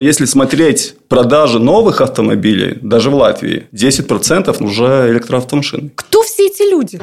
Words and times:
Если 0.00 0.26
смотреть 0.26 0.94
продажи 1.08 1.58
новых 1.58 2.00
автомобилей, 2.00 2.78
даже 2.82 3.10
в 3.10 3.16
Латвии, 3.16 3.66
10% 3.72 4.62
уже 4.62 5.10
электроавтомашины. 5.10 5.90
Кто 5.96 6.22
все 6.22 6.46
эти 6.46 6.70
люди? 6.70 7.00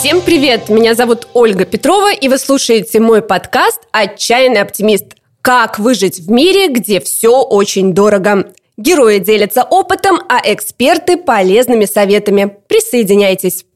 Всем 0.00 0.20
привет! 0.20 0.68
Меня 0.68 0.96
зовут 0.96 1.28
Ольга 1.32 1.64
Петрова, 1.64 2.12
и 2.12 2.28
вы 2.28 2.38
слушаете 2.38 2.98
мой 2.98 3.22
подкаст 3.22 3.82
«Отчаянный 3.92 4.62
оптимист». 4.62 5.14
Как 5.42 5.78
выжить 5.78 6.18
в 6.18 6.28
мире, 6.28 6.66
где 6.66 6.98
все 6.98 7.40
очень 7.40 7.94
дорого. 7.94 8.52
Герои 8.76 9.18
делятся 9.18 9.62
опытом, 9.62 10.20
а 10.28 10.40
эксперты– 10.44 11.16
полезными 11.18 11.84
советами. 11.84 12.56
Присоединяйтесь. 12.66 13.66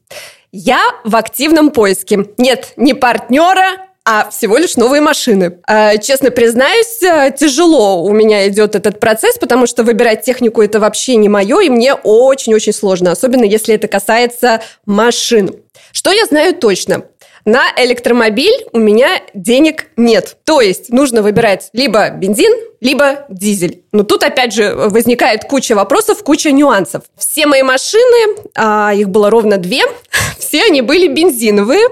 Я 0.51 0.81
в 1.03 1.15
активном 1.15 1.71
поиске. 1.71 2.25
Нет, 2.37 2.73
не 2.75 2.93
партнера, 2.93 3.89
а 4.03 4.29
всего 4.31 4.57
лишь 4.57 4.75
новые 4.75 5.01
машины. 5.01 5.59
А, 5.67 5.97
честно 5.97 6.31
признаюсь, 6.31 7.03
э, 7.03 7.31
тяжело 7.37 8.03
у 8.03 8.11
меня 8.11 8.47
идет 8.47 8.75
этот 8.75 8.99
процесс, 8.99 9.37
потому 9.37 9.67
что 9.67 9.83
выбирать 9.83 10.23
технику 10.23 10.63
это 10.63 10.79
вообще 10.79 11.15
не 11.15 11.29
мое, 11.29 11.59
и 11.61 11.69
мне 11.69 11.93
очень-очень 11.93 12.73
сложно, 12.73 13.11
особенно 13.11 13.43
если 13.43 13.75
это 13.75 13.87
касается 13.87 14.61
машин. 14.85 15.55
Что 15.91 16.11
я 16.11 16.25
знаю 16.25 16.55
точно? 16.55 17.03
На 17.45 17.63
электромобиль 17.77 18.65
у 18.73 18.79
меня 18.79 19.21
денег 19.33 19.87
нет. 19.97 20.37
То 20.43 20.61
есть 20.61 20.89
нужно 20.89 21.21
выбирать 21.21 21.69
либо 21.73 22.09
бензин, 22.09 22.51
либо 22.81 23.25
дизель. 23.29 23.83
Но 23.91 24.03
тут 24.03 24.23
опять 24.23 24.53
же 24.53 24.73
возникает 24.73 25.45
куча 25.45 25.75
вопросов, 25.75 26.23
куча 26.23 26.51
нюансов. 26.51 27.03
Все 27.17 27.45
мои 27.45 27.63
машины, 27.63 28.37
а 28.55 28.93
их 28.93 29.09
было 29.09 29.29
ровно 29.29 29.57
две, 29.57 29.83
все 30.39 30.63
они 30.65 30.81
были 30.81 31.07
бензиновые. 31.07 31.87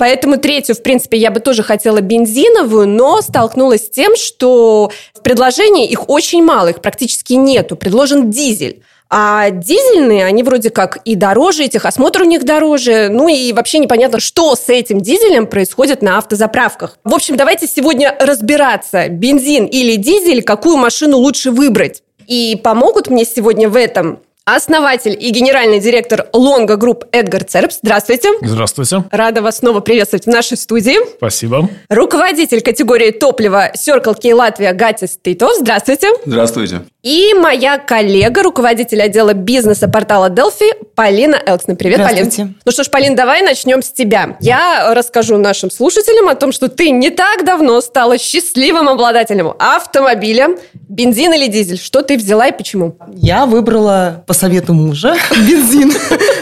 Поэтому 0.00 0.38
третью, 0.38 0.74
в 0.74 0.82
принципе, 0.82 1.18
я 1.18 1.30
бы 1.30 1.40
тоже 1.40 1.62
хотела 1.62 2.00
бензиновую, 2.00 2.88
но 2.88 3.20
столкнулась 3.20 3.84
с 3.84 3.90
тем, 3.90 4.16
что 4.16 4.90
в 5.12 5.20
предложении 5.20 5.86
их 5.86 6.08
очень 6.08 6.42
мало, 6.42 6.68
их 6.68 6.80
практически 6.80 7.34
нету. 7.34 7.76
Предложен 7.76 8.30
дизель. 8.30 8.82
А 9.12 9.50
дизельные, 9.50 10.24
они 10.24 10.44
вроде 10.44 10.70
как 10.70 10.98
и 11.04 11.16
дороже, 11.16 11.64
и 11.64 11.68
техосмотр 11.68 12.22
у 12.22 12.24
них 12.24 12.44
дороже. 12.44 13.08
Ну 13.10 13.26
и 13.28 13.52
вообще 13.52 13.80
непонятно, 13.80 14.20
что 14.20 14.54
с 14.54 14.68
этим 14.68 15.00
дизелем 15.00 15.48
происходит 15.48 16.00
на 16.00 16.18
автозаправках. 16.18 16.96
В 17.02 17.12
общем, 17.12 17.36
давайте 17.36 17.66
сегодня 17.66 18.16
разбираться, 18.20 19.08
бензин 19.08 19.66
или 19.66 19.96
дизель, 19.96 20.44
какую 20.44 20.76
машину 20.76 21.16
лучше 21.16 21.50
выбрать. 21.50 22.04
И 22.28 22.60
помогут 22.62 23.10
мне 23.10 23.24
сегодня 23.24 23.68
в 23.68 23.74
этом 23.74 24.20
основатель 24.44 25.16
и 25.18 25.30
генеральный 25.30 25.80
директор 25.80 26.28
Лонга 26.32 26.76
Групп 26.76 27.04
Эдгар 27.12 27.44
Цербс. 27.44 27.78
Здравствуйте. 27.82 28.30
Здравствуйте. 28.42 29.04
Рада 29.10 29.42
вас 29.42 29.58
снова 29.58 29.80
приветствовать 29.80 30.24
в 30.24 30.28
нашей 30.28 30.56
студии. 30.56 30.96
Спасибо. 31.16 31.68
Руководитель 31.88 32.60
категории 32.60 33.10
топлива 33.10 33.72
Circle 33.72 34.16
K 34.20 34.34
Латвия 34.34 34.72
Гатис 34.72 35.18
Титов. 35.22 35.52
Здравствуйте. 35.58 36.08
Здравствуйте. 36.24 36.82
И 37.02 37.32
моя 37.32 37.78
коллега, 37.78 38.42
руководитель 38.42 39.00
отдела 39.00 39.32
бизнеса 39.32 39.88
портала 39.88 40.28
Delphi, 40.28 40.70
Полина 40.94 41.40
Элксна. 41.46 41.74
Привет, 41.74 42.02
Полин. 42.02 42.56
Ну 42.64 42.72
что 42.72 42.84
ж, 42.84 42.90
Полин, 42.90 43.14
давай 43.14 43.40
начнем 43.40 43.82
с 43.82 43.90
тебя. 43.90 44.36
Я 44.40 44.92
расскажу 44.94 45.38
нашим 45.38 45.70
слушателям 45.70 46.28
о 46.28 46.34
том, 46.34 46.52
что 46.52 46.68
ты 46.68 46.90
не 46.90 47.08
так 47.08 47.44
давно 47.46 47.80
стала 47.80 48.18
счастливым 48.18 48.88
обладателем 48.88 49.54
автомобиля. 49.58 50.58
Бензин 50.74 51.32
или 51.32 51.46
дизель? 51.46 51.78
Что 51.78 52.02
ты 52.02 52.18
взяла 52.18 52.48
и 52.48 52.52
почему? 52.52 52.96
Я 53.14 53.46
выбрала 53.46 54.24
по 54.30 54.34
совету 54.34 54.74
мужа 54.74 55.16
бензин. 55.32 55.92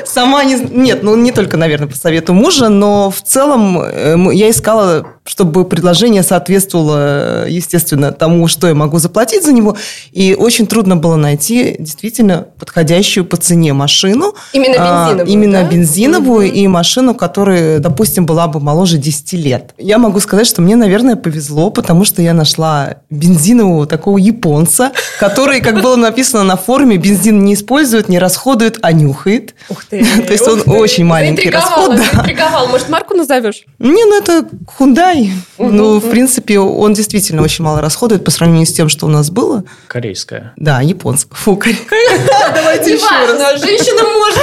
Сама 0.05 0.45
не... 0.45 0.57
Нет, 0.57 1.03
ну 1.03 1.17
не 1.17 1.33
только, 1.33 1.57
наверное, 1.57 1.89
по 1.89 1.97
совету 1.97 2.35
мужа, 2.35 2.69
но 2.69 3.11
в 3.11 3.23
целом 3.23 3.81
э, 3.81 4.15
я 4.35 4.51
искала 4.51 5.07
чтобы 5.29 5.67
предложение 5.67 6.23
соответствовало, 6.23 7.47
естественно, 7.47 8.13
тому, 8.13 8.49
что 8.49 8.67
я 8.67 8.75
могу 8.75 8.99
заплатить 8.99 9.45
за 9.45 9.53
него. 9.53 9.77
И 10.11 10.35
очень 10.35 10.67
трудно 10.67 10.97
было 10.97 11.17
найти 11.17 11.77
действительно 11.79 12.47
подходящую 12.59 13.27
по 13.27 13.37
цене 13.37 13.75
машину. 13.75 14.35
Именно 14.55 14.77
а, 14.79 15.09
бензиновую, 15.11 15.27
а, 15.27 15.31
Именно 15.31 15.63
да? 15.63 15.69
бензиновую 15.69 16.47
mm-hmm. 16.49 16.55
и 16.55 16.69
машину, 16.69 17.15
которая, 17.15 17.79
допустим, 17.79 18.25
была 18.25 18.49
бы 18.49 18.59
моложе 18.59 18.97
10 18.97 19.33
лет. 19.35 19.75
Я 19.77 19.99
могу 19.99 20.19
сказать, 20.21 20.47
что 20.47 20.63
мне, 20.63 20.77
наверное, 20.77 21.17
повезло, 21.17 21.71
потому 21.71 22.07
что 22.07 22.23
я 22.23 22.33
нашла 22.33 22.97
бензинового 23.11 23.87
такого 23.87 24.17
японца, 24.17 24.93
который, 25.21 25.61
как 25.61 25.83
было 25.83 25.97
написано 25.97 26.43
на 26.43 26.57
форуме, 26.57 26.97
бензин 26.97 27.45
не 27.45 27.55
использует, 27.79 28.09
не 28.09 28.19
расходует, 28.19 28.79
а 28.83 28.93
нюхает. 28.93 29.55
Ух 29.69 29.85
ты! 29.85 30.05
То 30.27 30.33
есть 30.33 30.47
он 30.47 30.63
очень 30.67 31.05
маленький 31.05 31.51
расход. 31.51 31.97
Заинтриговал. 31.97 32.69
Может, 32.69 32.89
марку 32.89 33.15
назовешь? 33.15 33.65
Не, 33.79 34.05
ну 34.05 34.19
это 34.19 34.49
Hyundai. 34.79 35.31
Ну, 35.59 36.01
в 36.01 36.11
принципе, 36.11 36.59
он 36.59 36.95
действительно 36.95 37.43
очень 37.43 37.65
мало 37.65 37.81
расходует 37.81 38.25
по 38.25 38.31
сравнению 38.31 38.67
с 38.67 38.73
тем, 38.73 38.89
что 38.89 39.07
у 39.07 39.09
нас 39.09 39.31
было. 39.31 39.65
Корейская. 39.87 40.53
Да, 40.57 40.81
японская. 40.81 41.37
Фу, 41.37 41.55
Давайте 42.55 42.95
еще 42.95 43.07
раз. 43.07 43.61
Женщина 43.61 44.03
может. 44.03 44.39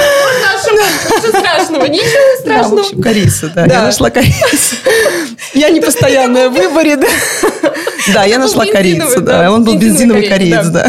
Ничего 0.66 1.38
страшного, 1.38 1.84
ничего 1.86 2.40
страшного. 2.40 2.76
Да, 2.76 2.82
в 2.82 2.86
общем, 2.86 3.02
корейца, 3.02 3.52
да. 3.54 3.66
Я 3.66 3.82
нашла 3.82 4.10
корейца. 4.10 4.76
Я 5.54 5.70
не 5.70 5.80
постоянная 5.80 6.48
в 6.48 6.54
выборе, 6.54 6.96
да. 6.96 7.08
Да, 8.12 8.24
я 8.24 8.38
нашла 8.38 8.64
корейца, 8.66 9.20
да. 9.20 9.50
Он 9.50 9.64
был 9.64 9.76
бензиновый 9.76 10.28
кореец, 10.28 10.66
да. 10.68 10.88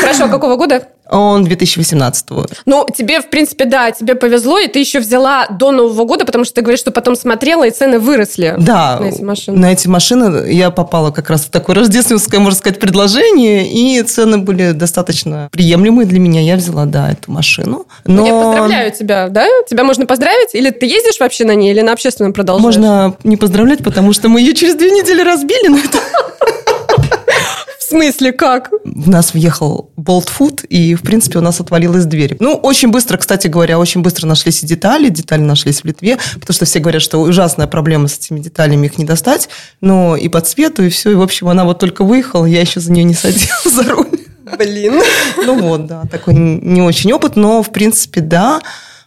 Хорошо, 0.00 0.24
а 0.24 0.28
какого 0.28 0.56
года? 0.56 0.88
Он 1.10 1.44
2018 1.44 2.28
года. 2.30 2.54
Ну, 2.66 2.86
тебе, 2.94 3.20
в 3.20 3.30
принципе, 3.30 3.64
да, 3.64 3.90
тебе 3.90 4.14
повезло, 4.14 4.58
и 4.58 4.68
ты 4.68 4.78
еще 4.78 5.00
взяла 5.00 5.46
до 5.48 5.72
Нового 5.72 6.04
года, 6.04 6.24
потому 6.24 6.44
что 6.44 6.54
ты 6.54 6.60
говоришь, 6.62 6.80
что 6.80 6.90
потом 6.90 7.16
смотрела, 7.16 7.66
и 7.66 7.70
цены 7.70 7.98
выросли 7.98 8.54
да, 8.58 8.98
на 9.00 9.06
эти 9.06 9.22
машины. 9.22 9.58
На 9.58 9.72
эти 9.72 9.88
машины 9.88 10.50
я 10.52 10.70
попала 10.70 11.10
как 11.10 11.30
раз 11.30 11.42
в 11.42 11.50
такое 11.50 11.76
рождественское, 11.76 12.40
можно 12.40 12.58
сказать, 12.58 12.78
предложение, 12.78 13.70
и 13.70 14.02
цены 14.02 14.38
были 14.38 14.72
достаточно 14.72 15.48
приемлемые 15.52 16.06
для 16.06 16.18
меня. 16.18 16.40
Я 16.40 16.56
взяла, 16.56 16.84
да, 16.84 17.12
эту 17.12 17.32
машину. 17.32 17.86
Но... 18.04 18.26
Я 18.26 18.32
поздравляю 18.42 18.92
тебя, 18.92 19.28
да? 19.28 19.46
Тебя 19.68 19.84
можно 19.84 20.06
поздравить? 20.06 20.54
Или 20.54 20.70
ты 20.70 20.86
ездишь 20.86 21.20
вообще 21.20 21.44
на 21.44 21.54
ней, 21.54 21.72
или 21.72 21.80
на 21.80 21.92
общественном 21.92 22.32
продолжаешь? 22.32 22.76
Можно 22.76 23.16
не 23.24 23.36
поздравлять, 23.36 23.82
потому 23.82 24.12
что 24.12 24.28
мы 24.28 24.40
ее 24.40 24.54
через 24.54 24.74
две 24.74 24.90
недели 24.90 25.22
разбили, 25.22 25.68
но 25.68 25.78
это... 25.78 25.98
В 27.88 27.90
смысле, 27.90 28.32
как? 28.32 28.70
В 28.84 29.08
нас 29.08 29.32
въехал 29.32 29.90
Food, 29.96 30.66
и, 30.66 30.94
в 30.94 31.00
принципе, 31.00 31.38
у 31.38 31.40
нас 31.40 31.58
отвалилась 31.58 32.04
дверь. 32.04 32.36
Ну, 32.38 32.52
очень 32.52 32.90
быстро, 32.90 33.16
кстати 33.16 33.48
говоря, 33.48 33.78
очень 33.78 34.02
быстро 34.02 34.26
нашлись 34.26 34.62
и 34.62 34.66
детали. 34.66 35.08
Детали 35.08 35.40
нашлись 35.40 35.80
в 35.80 35.86
Литве, 35.86 36.18
потому 36.34 36.54
что 36.54 36.66
все 36.66 36.80
говорят, 36.80 37.00
что 37.00 37.18
ужасная 37.18 37.66
проблема 37.66 38.08
с 38.08 38.18
этими 38.18 38.40
деталями, 38.40 38.88
их 38.88 38.98
не 38.98 39.06
достать. 39.06 39.48
Но 39.80 40.16
и 40.16 40.28
по 40.28 40.42
цвету, 40.42 40.82
и 40.84 40.90
все. 40.90 41.12
И, 41.12 41.14
в 41.14 41.22
общем, 41.22 41.48
она 41.48 41.64
вот 41.64 41.78
только 41.78 42.04
выехала, 42.04 42.44
я 42.44 42.60
еще 42.60 42.78
за 42.78 42.92
нее 42.92 43.04
не 43.04 43.14
садила 43.14 43.48
за 43.64 43.84
руль. 43.84 44.20
Блин. 44.58 45.00
Ну 45.46 45.58
вот, 45.58 45.86
да, 45.86 46.02
такой 46.10 46.34
не 46.34 46.82
очень 46.82 47.10
опыт, 47.14 47.36
но, 47.36 47.62
в 47.62 47.70
принципе, 47.70 48.20
да. 48.20 48.60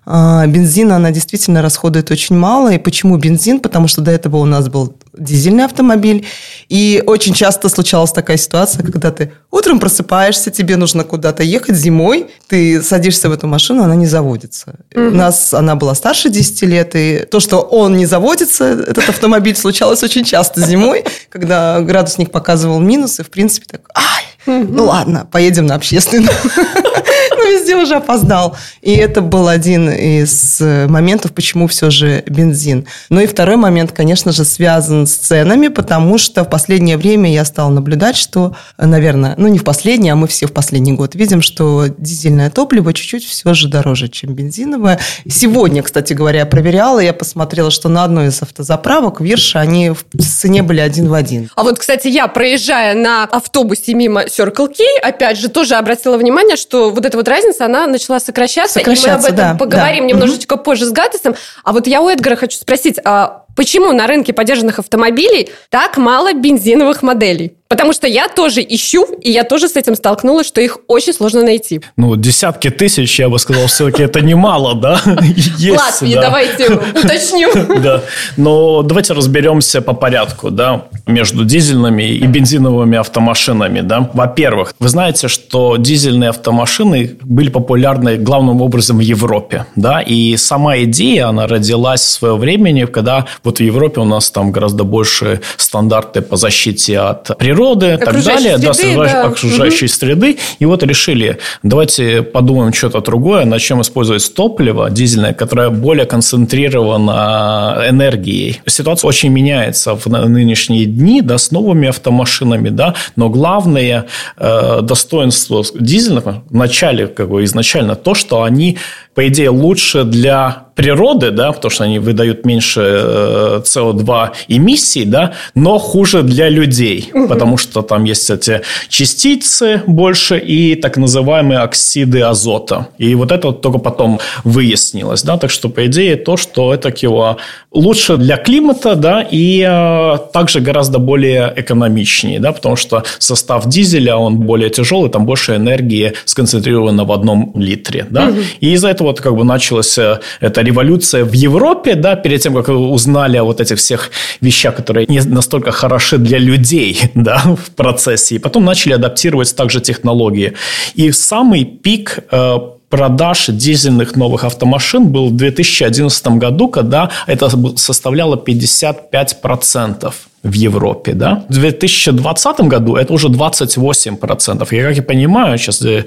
А, 0.04 0.48
бензина 0.48 0.96
она 0.96 1.12
действительно 1.12 1.62
расходует 1.62 2.10
очень 2.10 2.36
мало. 2.36 2.74
И 2.74 2.80
почему 2.80 3.18
бензин? 3.18 3.60
Потому 3.60 3.88
что 3.88 4.02
до 4.02 4.10
этого 4.10 4.38
у 4.38 4.46
нас 4.46 4.70
был 4.70 4.96
дизельный 5.14 5.66
автомобиль. 5.66 6.26
И 6.70 7.04
очень 7.06 7.34
часто 7.34 7.70
случалась 7.70 8.12
такая 8.12 8.38
ситуация, 8.38 8.84
когда 8.84 9.12
ты 9.12 9.34
утром 9.52 9.80
просыпаешься, 9.80 10.52
тебе 10.52 10.78
нужно 10.78 11.04
куда-то 11.04 11.44
ехать 11.44 11.76
зимой, 11.76 12.28
ты 12.48 12.82
садишься 12.82 13.30
в 13.30 13.34
эту 13.34 13.48
машину, 13.48 13.84
она 13.84 13.96
не 13.96 14.08
заводится. 14.08 14.76
Угу. 14.96 15.08
У 15.08 15.12
нас 15.12 15.54
она 15.54 15.76
была 15.76 15.96
старше 15.96 16.30
10 16.30 16.62
лет, 16.64 16.92
и 16.96 17.26
то, 17.30 17.40
что 17.40 17.60
он 17.60 17.98
не 17.98 18.06
заводится, 18.06 18.66
этот 18.66 19.10
автомобиль 19.10 19.56
случалось 19.56 20.04
очень 20.04 20.24
часто 20.24 20.62
зимой, 20.62 21.04
когда 21.30 21.82
градусник 21.82 22.32
показывал 22.32 22.80
минус, 22.80 23.20
и 23.20 23.24
в 23.24 23.30
принципе 23.30 23.66
так, 23.70 23.90
ай, 23.96 24.24
ну 24.46 24.86
ладно, 24.86 25.28
поедем 25.32 25.66
на 25.66 25.76
общественную. 25.76 26.32
Везде 27.52 27.76
уже 27.76 27.96
опоздал. 27.96 28.56
И 28.82 28.94
это 28.94 29.22
был 29.22 29.48
один 29.48 29.90
из 29.90 30.60
моментов, 30.60 31.34
почему 31.34 31.68
все 31.68 31.90
же 31.90 32.24
бензин. 32.28 32.88
Ну 33.10 33.20
и 33.20 33.28
второй 33.28 33.58
момент, 33.58 33.92
конечно 33.92 34.32
же, 34.32 34.46
связан 34.46 35.06
с 35.06 35.16
ценами, 35.16 35.68
потому 35.68 36.18
что 36.18 36.44
в 36.44 36.50
последнее 36.50 36.98
время 36.98 37.32
я 37.32 37.44
стала 37.46 37.70
наблюдать, 37.70 38.16
что, 38.16 38.56
наверное, 38.78 39.36
ну 39.38 39.48
не 39.48 39.60
в 39.60 39.64
последний, 39.64 40.10
а 40.10 40.16
мы 40.16 40.28
все 40.28 40.48
в 40.48 40.54
последний 40.54 40.94
год 40.94 41.16
видим, 41.16 41.42
что 41.42 41.88
дизельное 41.98 42.50
топливо 42.50 42.94
чуть-чуть 42.94 43.26
все 43.26 43.54
же 43.54 43.68
дороже, 43.68 44.08
чем 44.08 44.34
бензиновое. 44.34 45.00
Сегодня, 45.28 45.84
кстати 45.84 46.14
говоря, 46.14 46.40
я 46.40 46.46
проверяла, 46.46 47.00
я 47.00 47.14
посмотрела, 47.14 47.72
что 47.72 47.90
на 47.90 48.04
одной 48.04 48.28
из 48.28 48.42
автозаправок 48.42 49.22
Вирша 49.22 49.60
они 49.60 49.90
в 49.92 50.06
цене 50.18 50.64
были 50.64 50.80
один 50.80 51.10
в 51.10 51.14
один. 51.14 51.50
А 51.56 51.64
вот, 51.64 51.80
кстати, 51.80 52.08
я, 52.08 52.28
проезжая 52.28 52.96
на 52.96 53.24
автобусе 53.26 53.94
мимо 53.94 54.24
Circle 54.24 54.68
K, 54.68 54.84
опять 55.04 55.38
же, 55.38 55.50
тоже 55.50 55.76
обратила 55.76 56.18
внимание, 56.18 56.56
что 56.56 56.92
вот 56.92 57.06
эта 57.06 57.18
вот 57.18 57.28
разница, 57.28 57.41
она 57.60 57.88
начала 57.88 58.20
сокращаться. 58.20 58.80
сокращаться 58.80 59.30
и 59.30 59.32
мы 59.32 59.34
об 59.34 59.34
этом 59.34 59.36
да, 59.36 59.56
поговорим 59.56 60.08
да. 60.08 60.14
немножечко 60.14 60.54
угу. 60.54 60.64
позже 60.64 60.86
с 60.86 60.92
Гатесом. 60.92 61.36
А 61.64 61.72
вот 61.72 61.88
я 61.88 62.02
у 62.02 62.10
Эдгара 62.10 62.36
хочу 62.36 62.58
спросить, 62.58 63.00
а 63.04 63.46
почему 63.56 63.92
на 63.92 64.08
рынке 64.08 64.34
подержанных 64.34 64.80
автомобилей 64.80 65.50
так 65.70 65.98
мало 65.98 66.34
бензиновых 66.34 67.04
моделей? 67.04 67.54
Потому 67.72 67.94
что 67.94 68.06
я 68.06 68.28
тоже 68.28 68.60
ищу, 68.62 69.06
и 69.22 69.32
я 69.32 69.46
тоже 69.46 69.70
с 69.70 69.78
этим 69.78 69.96
столкнулась, 69.96 70.46
что 70.46 70.60
их 70.60 70.80
очень 70.90 71.14
сложно 71.14 71.42
найти. 71.42 71.80
Ну, 71.96 72.18
десятки 72.18 72.70
тысяч, 72.70 73.18
я 73.18 73.30
бы 73.30 73.40
сказал, 73.40 73.68
все-таки 73.68 74.04
это 74.04 74.20
немало, 74.20 74.76
да? 74.76 75.00
Есть, 75.58 75.80
Латвии, 75.80 76.16
да. 76.16 76.22
давайте 76.22 76.68
уточним. 76.70 77.50
Да, 77.82 78.04
но 78.36 78.82
давайте 78.82 79.14
разберемся 79.14 79.82
по 79.82 79.94
порядку, 79.94 80.52
да, 80.52 80.88
между 81.08 81.46
дизельными 81.46 82.04
и 82.04 82.28
бензиновыми 82.28 82.98
автомашинами, 82.98 83.80
да. 83.80 84.10
Во-первых, 84.14 84.76
вы 84.78 84.90
знаете, 84.90 85.30
что 85.30 85.78
дизельные 85.78 86.32
автомашины 86.32 87.18
были 87.22 87.50
популярны 87.50 88.18
главным 88.18 88.62
образом 88.62 88.98
в 88.98 89.02
Европе, 89.02 89.66
да, 89.78 90.02
и 90.02 90.36
сама 90.36 90.80
идея, 90.80 91.30
она 91.30 91.48
родилась 91.48 92.02
в 92.02 92.10
свое 92.10 92.36
время, 92.36 92.86
когда 92.88 93.28
вот 93.44 93.60
в 93.60 93.64
Европе 93.64 94.02
у 94.02 94.06
нас 94.06 94.32
там 94.32 94.52
гораздо 94.52 94.84
больше 94.84 95.42
стандарты 95.58 96.22
по 96.22 96.38
защите 96.38 97.00
от 97.00 97.38
природы, 97.38 97.94
и 97.94 97.98
так 97.98 98.24
далее, 98.24 98.58
среды, 98.74 98.96
да, 98.96 99.04
да. 99.04 99.24
окружающей 99.26 99.86
угу. 99.86 99.94
среды. 99.94 100.38
И 100.60 100.66
вот 100.66 100.84
решили, 100.84 101.38
давайте 101.64 102.22
подумаем 102.22 102.74
что-то 102.74 103.02
другое, 103.02 103.46
начнем 103.46 103.82
использовать 103.82 104.34
топливо 104.34 104.90
дизельное, 104.90 105.34
которое 105.34 105.70
более 105.70 106.06
концентрировано 106.06 107.86
энергией. 107.90 108.62
Ситуация 108.66 109.08
очень 109.08 109.30
меняется 109.30 109.96
в 109.96 110.08
нынешние 110.08 110.86
дни, 110.86 111.22
да, 111.22 111.38
с 111.38 111.52
новыми 111.52 111.88
автомашинами, 111.88 112.70
да, 112.70 112.96
но 113.16 113.30
главное 113.30 114.06
э, 114.38 114.80
достоинство 114.82 115.64
дизельных 115.74 116.24
в 116.50 116.56
начале, 116.56 117.08
как 117.08 117.30
бы 117.30 117.44
изначально, 117.44 117.96
то, 117.96 118.14
что 118.14 118.44
они, 118.44 118.78
по 119.16 119.28
идее, 119.28 119.50
лучше 119.50 120.04
для 120.04 120.71
природы, 120.82 121.30
да, 121.30 121.52
потому 121.52 121.70
что 121.70 121.84
они 121.84 122.00
выдают 122.00 122.46
меньше 122.46 122.82
СО2 122.82 124.30
э, 124.30 124.56
эмиссий, 124.56 125.06
да, 125.06 125.34
но 125.54 125.78
хуже 125.78 126.24
для 126.24 126.50
людей, 126.50 127.12
угу. 127.14 127.28
потому 127.28 127.58
что 127.58 127.84
там 127.84 128.04
есть 128.06 128.30
эти 128.32 128.62
частицы 128.90 129.84
больше 129.86 130.40
и 130.40 130.76
так 130.76 130.98
называемые 130.98 131.60
оксиды 131.60 132.22
азота. 132.22 132.88
И 132.98 133.14
вот 133.16 133.32
это 133.32 133.52
только 133.52 133.78
потом 133.78 134.20
выяснилось, 134.44 135.22
да, 135.24 135.38
так 135.38 135.52
что, 135.52 135.70
по 135.70 135.86
идее, 135.86 136.16
то, 136.16 136.36
что 136.36 136.74
это 136.74 136.92
кило 136.92 137.38
лучше 137.72 138.18
для 138.18 138.38
климата, 138.38 138.96
да, 138.96 139.22
и 139.22 139.62
э, 139.62 140.18
также 140.34 140.62
гораздо 140.62 140.98
более 140.98 141.54
экономичнее, 141.56 142.40
да, 142.40 142.52
потому 142.52 142.76
что 142.76 143.04
состав 143.20 143.68
дизеля, 143.68 144.16
он 144.18 144.38
более 144.38 144.70
тяжелый, 144.70 145.12
там 145.12 145.26
больше 145.26 145.56
энергии 145.56 146.14
сконцентрировано 146.26 147.06
в 147.06 147.12
одном 147.12 147.52
литре, 147.56 148.08
да, 148.10 148.30
угу. 148.30 148.40
и 148.62 148.74
из-за 148.74 148.90
этого 148.90 149.10
вот 149.10 149.22
как 149.22 149.36
бы 149.36 149.44
началось 149.44 149.98
э, 150.00 150.20
это 150.40 150.62
революция 150.72 151.26
в 151.26 151.34
Европе, 151.34 151.96
да, 151.96 152.16
перед 152.16 152.42
тем, 152.42 152.54
как 152.54 152.70
узнали 152.70 153.38
о 153.38 153.44
вот 153.44 153.62
этих 153.62 153.78
всех 153.78 154.12
вещах, 154.42 154.76
которые 154.76 155.06
не 155.08 155.22
настолько 155.22 155.72
хороши 155.72 156.18
для 156.18 156.40
людей, 156.40 157.00
да, 157.16 157.38
в 157.38 157.72
процессе. 157.76 158.36
И 158.36 158.40
потом 158.40 158.66
начали 158.66 158.94
адаптировать 158.94 159.56
также 159.56 159.82
технологии. 159.82 160.54
И 160.96 161.12
самый 161.12 161.66
пик 161.66 162.20
э, 162.32 162.58
продаж 162.90 163.48
дизельных 163.48 164.16
новых 164.16 164.44
автомашин 164.44 165.08
был 165.08 165.30
в 165.30 165.36
2011 165.36 166.28
году, 166.28 166.68
когда 166.68 167.10
это 167.28 167.50
составляло 167.78 168.36
55% 168.36 170.14
в 170.44 170.54
Европе, 170.54 171.14
да. 171.14 171.44
В 171.50 171.54
2020 171.54 172.62
году 172.62 172.96
это 172.96 173.14
уже 173.14 173.28
28%. 173.28 174.68
И, 174.72 174.82
как 174.82 174.96
я 174.96 175.04
понимаю, 175.04 175.58
сейчас 175.58 175.82
э, 175.84 176.04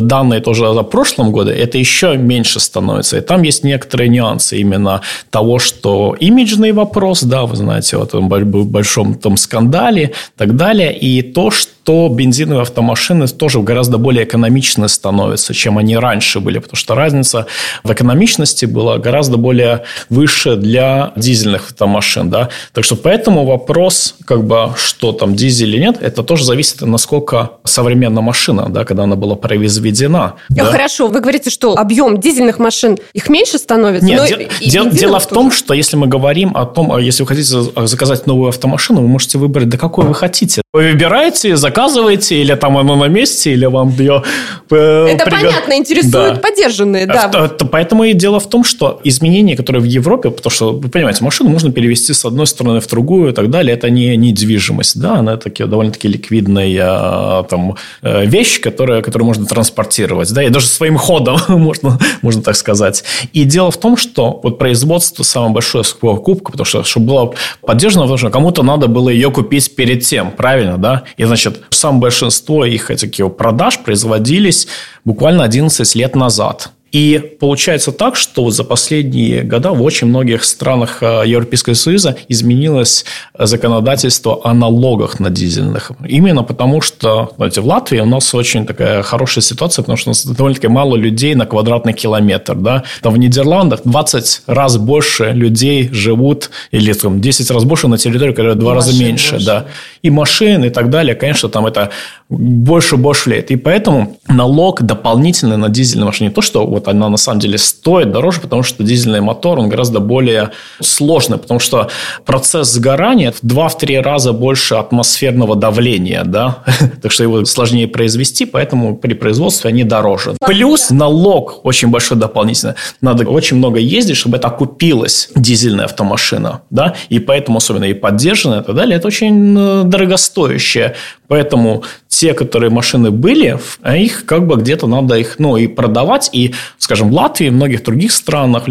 данные 0.00 0.40
тоже 0.40 0.74
за 0.74 0.82
прошлом 0.82 1.32
году, 1.32 1.50
это 1.50 1.78
еще 1.78 2.16
меньше 2.16 2.60
становится. 2.60 3.16
И 3.16 3.20
там 3.20 3.42
есть 3.42 3.64
некоторые 3.64 4.08
нюансы 4.08 4.58
именно 4.58 5.00
того, 5.30 5.58
что 5.58 6.14
имиджный 6.20 6.72
вопрос, 6.72 7.22
да, 7.22 7.46
вы 7.46 7.56
знаете, 7.56 7.96
вот 7.96 8.12
в 8.12 8.66
большом 8.66 9.14
том 9.14 9.36
скандале 9.36 10.04
и 10.04 10.38
так 10.38 10.56
далее, 10.56 10.96
и 10.96 11.22
то, 11.22 11.50
что 11.50 11.79
бензиновые 11.86 12.62
автомашины 12.62 13.26
тоже 13.28 13.60
гораздо 13.60 13.98
более 13.98 14.24
экономичны 14.24 14.88
становятся, 14.88 15.54
чем 15.54 15.78
они 15.78 15.96
раньше 15.96 16.40
были, 16.40 16.58
потому 16.58 16.76
что 16.76 16.94
разница 16.94 17.46
в 17.84 17.92
экономичности 17.92 18.66
была 18.66 18.98
гораздо 18.98 19.36
более 19.36 19.84
выше 20.08 20.56
для 20.56 21.12
дизельных 21.16 21.70
автомашин, 21.70 22.30
да. 22.30 22.48
Так 22.72 22.84
что 22.84 22.96
поэтому 22.96 23.44
вопрос 23.46 24.14
как 24.24 24.44
бы, 24.44 24.74
что 24.76 25.12
там, 25.12 25.34
дизель 25.34 25.70
или 25.70 25.78
нет, 25.78 25.98
это 26.00 26.22
тоже 26.22 26.44
зависит, 26.44 26.80
насколько 26.82 27.50
современная 27.64 28.22
машина, 28.22 28.66
да, 28.68 28.84
когда 28.84 29.04
она 29.04 29.16
была 29.16 29.36
произведена. 29.36 30.34
Да? 30.48 30.64
Хорошо, 30.66 31.08
вы 31.08 31.20
говорите, 31.20 31.50
что 31.50 31.76
объем 31.76 32.20
дизельных 32.20 32.58
машин, 32.58 32.98
их 33.12 33.28
меньше 33.28 33.58
становится? 33.58 34.06
Нет, 34.06 34.28
де- 34.60 34.68
дел, 34.70 34.90
дело 34.90 35.18
в 35.18 35.26
том, 35.26 35.50
что 35.50 35.74
если 35.74 35.96
мы 35.96 36.06
говорим 36.06 36.56
о 36.56 36.66
том, 36.66 36.92
а 36.92 37.00
если 37.00 37.22
вы 37.22 37.28
хотите 37.28 37.86
заказать 37.86 38.26
новую 38.26 38.48
автомашину, 38.48 39.00
вы 39.02 39.08
можете 39.08 39.38
выбрать, 39.38 39.68
да 39.68 39.78
какой 39.78 40.04
вы 40.04 40.14
хотите. 40.14 40.62
Вы 40.72 40.90
выбираете, 40.92 41.56
заказываете, 41.70 42.40
или 42.40 42.54
там 42.54 42.76
оно 42.76 42.96
на 42.96 43.08
месте, 43.08 43.52
или 43.52 43.66
вам 43.66 43.90
ее... 43.90 44.22
Э, 44.70 45.06
это 45.08 45.24
приг... 45.24 45.40
понятно, 45.40 45.76
интересуют 45.76 46.34
да. 46.34 46.40
поддержанные, 46.40 47.06
да. 47.06 47.30
Это, 47.32 47.64
поэтому 47.64 48.04
и 48.04 48.12
дело 48.12 48.40
в 48.40 48.48
том, 48.48 48.64
что 48.64 49.00
изменения, 49.04 49.56
которые 49.56 49.82
в 49.82 49.86
Европе, 49.86 50.30
потому 50.30 50.50
что, 50.50 50.72
вы 50.72 50.88
понимаете, 50.88 51.24
машину 51.24 51.50
можно 51.50 51.70
перевести 51.72 52.12
с 52.12 52.24
одной 52.24 52.46
стороны 52.46 52.80
в 52.80 52.88
другую 52.88 53.30
и 53.30 53.32
так 53.32 53.50
далее, 53.50 53.74
это 53.74 53.88
не 53.90 54.16
недвижимость, 54.16 55.00
да, 55.00 55.16
она 55.16 55.36
таки, 55.36 55.64
довольно-таки 55.64 56.08
ликвидная 56.08 57.42
там, 57.44 57.76
э, 58.02 58.26
вещь, 58.26 58.60
которая, 58.60 59.02
которую 59.02 59.26
можно 59.26 59.46
транспортировать, 59.46 60.32
да, 60.32 60.42
и 60.42 60.48
даже 60.48 60.66
своим 60.66 60.96
ходом, 60.96 61.38
можно, 61.48 61.98
можно 62.22 62.42
так 62.42 62.56
сказать. 62.56 63.04
И 63.32 63.44
дело 63.44 63.70
в 63.70 63.78
том, 63.78 63.96
что 63.96 64.40
вот 64.42 64.58
производство 64.58 65.22
самое 65.22 65.52
большое 65.52 65.84
покупка, 66.00 66.52
потому 66.52 66.66
что, 66.66 66.82
чтобы 66.82 67.06
было 67.06 67.34
поддержано, 67.60 68.02
потому 68.02 68.18
что 68.18 68.30
кому-то 68.30 68.62
надо 68.62 68.88
было 68.88 69.08
ее 69.08 69.30
купить 69.30 69.76
перед 69.76 70.04
тем, 70.04 70.32
правильно, 70.32 70.78
да, 70.78 71.04
и, 71.16 71.24
значит, 71.24 71.59
самое 71.70 72.00
большинство 72.00 72.64
их 72.64 72.90
этих 72.90 73.10
продаж 73.36 73.78
производились 73.78 74.68
буквально 75.04 75.44
11 75.44 75.94
лет 75.94 76.16
назад. 76.16 76.72
И 76.92 77.18
получается 77.38 77.92
так, 77.92 78.16
что 78.16 78.50
за 78.50 78.64
последние 78.64 79.42
года 79.42 79.70
в 79.70 79.82
очень 79.82 80.08
многих 80.08 80.44
странах 80.44 81.02
э, 81.02 81.22
Европейского 81.26 81.74
Союза 81.74 82.16
изменилось 82.28 83.04
законодательство 83.38 84.40
о 84.44 84.54
налогах 84.54 85.20
на 85.20 85.30
дизельных. 85.30 85.92
Именно 86.06 86.42
потому, 86.42 86.80
что 86.80 87.32
знаете, 87.36 87.60
в 87.60 87.66
Латвии 87.66 88.00
у 88.00 88.06
нас 88.06 88.34
очень 88.34 88.66
такая 88.66 89.02
хорошая 89.02 89.42
ситуация, 89.42 89.82
потому 89.82 89.96
что 89.96 90.10
у 90.10 90.12
нас 90.12 90.26
довольно-таки 90.26 90.68
мало 90.68 90.96
людей 90.96 91.34
на 91.34 91.46
квадратный 91.46 91.92
километр. 91.92 92.54
Да? 92.56 92.84
Там 93.02 93.14
в 93.14 93.18
Нидерландах 93.18 93.80
20 93.84 94.42
раз 94.46 94.76
больше 94.76 95.30
людей 95.32 95.88
живут, 95.92 96.50
или 96.72 96.92
там, 96.92 97.20
10 97.20 97.50
раз 97.50 97.64
больше 97.64 97.88
на 97.88 97.98
территории, 97.98 98.32
которая 98.32 98.54
в 98.54 98.58
два 98.58 98.74
раза 98.74 98.92
меньше. 98.98 99.32
Больше. 99.32 99.46
Да. 99.46 99.66
И 100.02 100.10
машин, 100.10 100.64
и 100.64 100.70
так 100.70 100.90
далее. 100.90 101.14
Конечно, 101.14 101.48
там 101.48 101.66
это 101.66 101.90
больше-больше 102.30 103.30
лет. 103.30 103.50
И 103.50 103.56
поэтому 103.56 104.16
налог 104.28 104.82
дополнительный 104.82 105.56
на 105.56 105.68
дизельные 105.68 106.06
машины 106.06 106.28
не 106.28 106.34
то, 106.34 106.40
что 106.40 106.64
вот 106.64 106.86
она 106.86 107.08
на 107.08 107.16
самом 107.16 107.40
деле 107.40 107.58
стоит 107.58 108.12
дороже, 108.12 108.40
потому 108.40 108.62
что 108.62 108.84
дизельный 108.84 109.20
мотор, 109.20 109.58
он 109.58 109.68
гораздо 109.68 109.98
более 109.98 110.50
сложный, 110.80 111.38
потому 111.38 111.58
что 111.58 111.88
процесс 112.24 112.72
сгорания 112.72 113.32
в 113.32 113.42
2-3 113.42 114.00
раза 114.00 114.32
больше 114.32 114.76
атмосферного 114.76 115.56
давления, 115.56 116.22
да, 116.24 116.62
так 117.02 117.10
что 117.10 117.24
его 117.24 117.44
сложнее 117.44 117.88
произвести, 117.88 118.44
поэтому 118.44 118.96
при 118.96 119.14
производстве 119.14 119.68
они 119.68 119.82
дороже. 119.82 120.36
Плюс 120.46 120.90
налог 120.90 121.60
очень 121.64 121.88
большой 121.88 122.16
дополнительно. 122.16 122.76
Надо 123.00 123.28
очень 123.28 123.56
много 123.56 123.80
ездить, 123.80 124.16
чтобы 124.16 124.36
это 124.36 124.48
окупилась 124.48 125.30
дизельная 125.34 125.86
автомашина, 125.86 126.62
да, 126.70 126.94
и 127.08 127.18
поэтому 127.18 127.58
особенно 127.58 127.84
и 127.84 127.94
поддержанная 127.94 128.60
и 128.60 128.64
так 128.64 128.76
далее, 128.76 128.96
это 128.96 129.08
очень 129.08 129.56
э, 129.58 129.82
дорогостоящее. 129.84 130.94
Поэтому 131.30 131.84
те, 132.08 132.34
которые 132.34 132.70
машины 132.70 133.12
были, 133.12 133.56
а 133.82 133.96
их 133.96 134.26
как 134.26 134.48
бы 134.48 134.56
где-то 134.56 134.88
надо 134.88 135.14
их, 135.14 135.36
ну, 135.38 135.56
и 135.56 135.68
продавать, 135.68 136.28
и, 136.32 136.52
скажем, 136.76 137.10
в 137.10 137.14
Латвии, 137.14 137.50
в 137.50 137.52
многих 137.52 137.84
других 137.84 138.10
странах, 138.10 138.64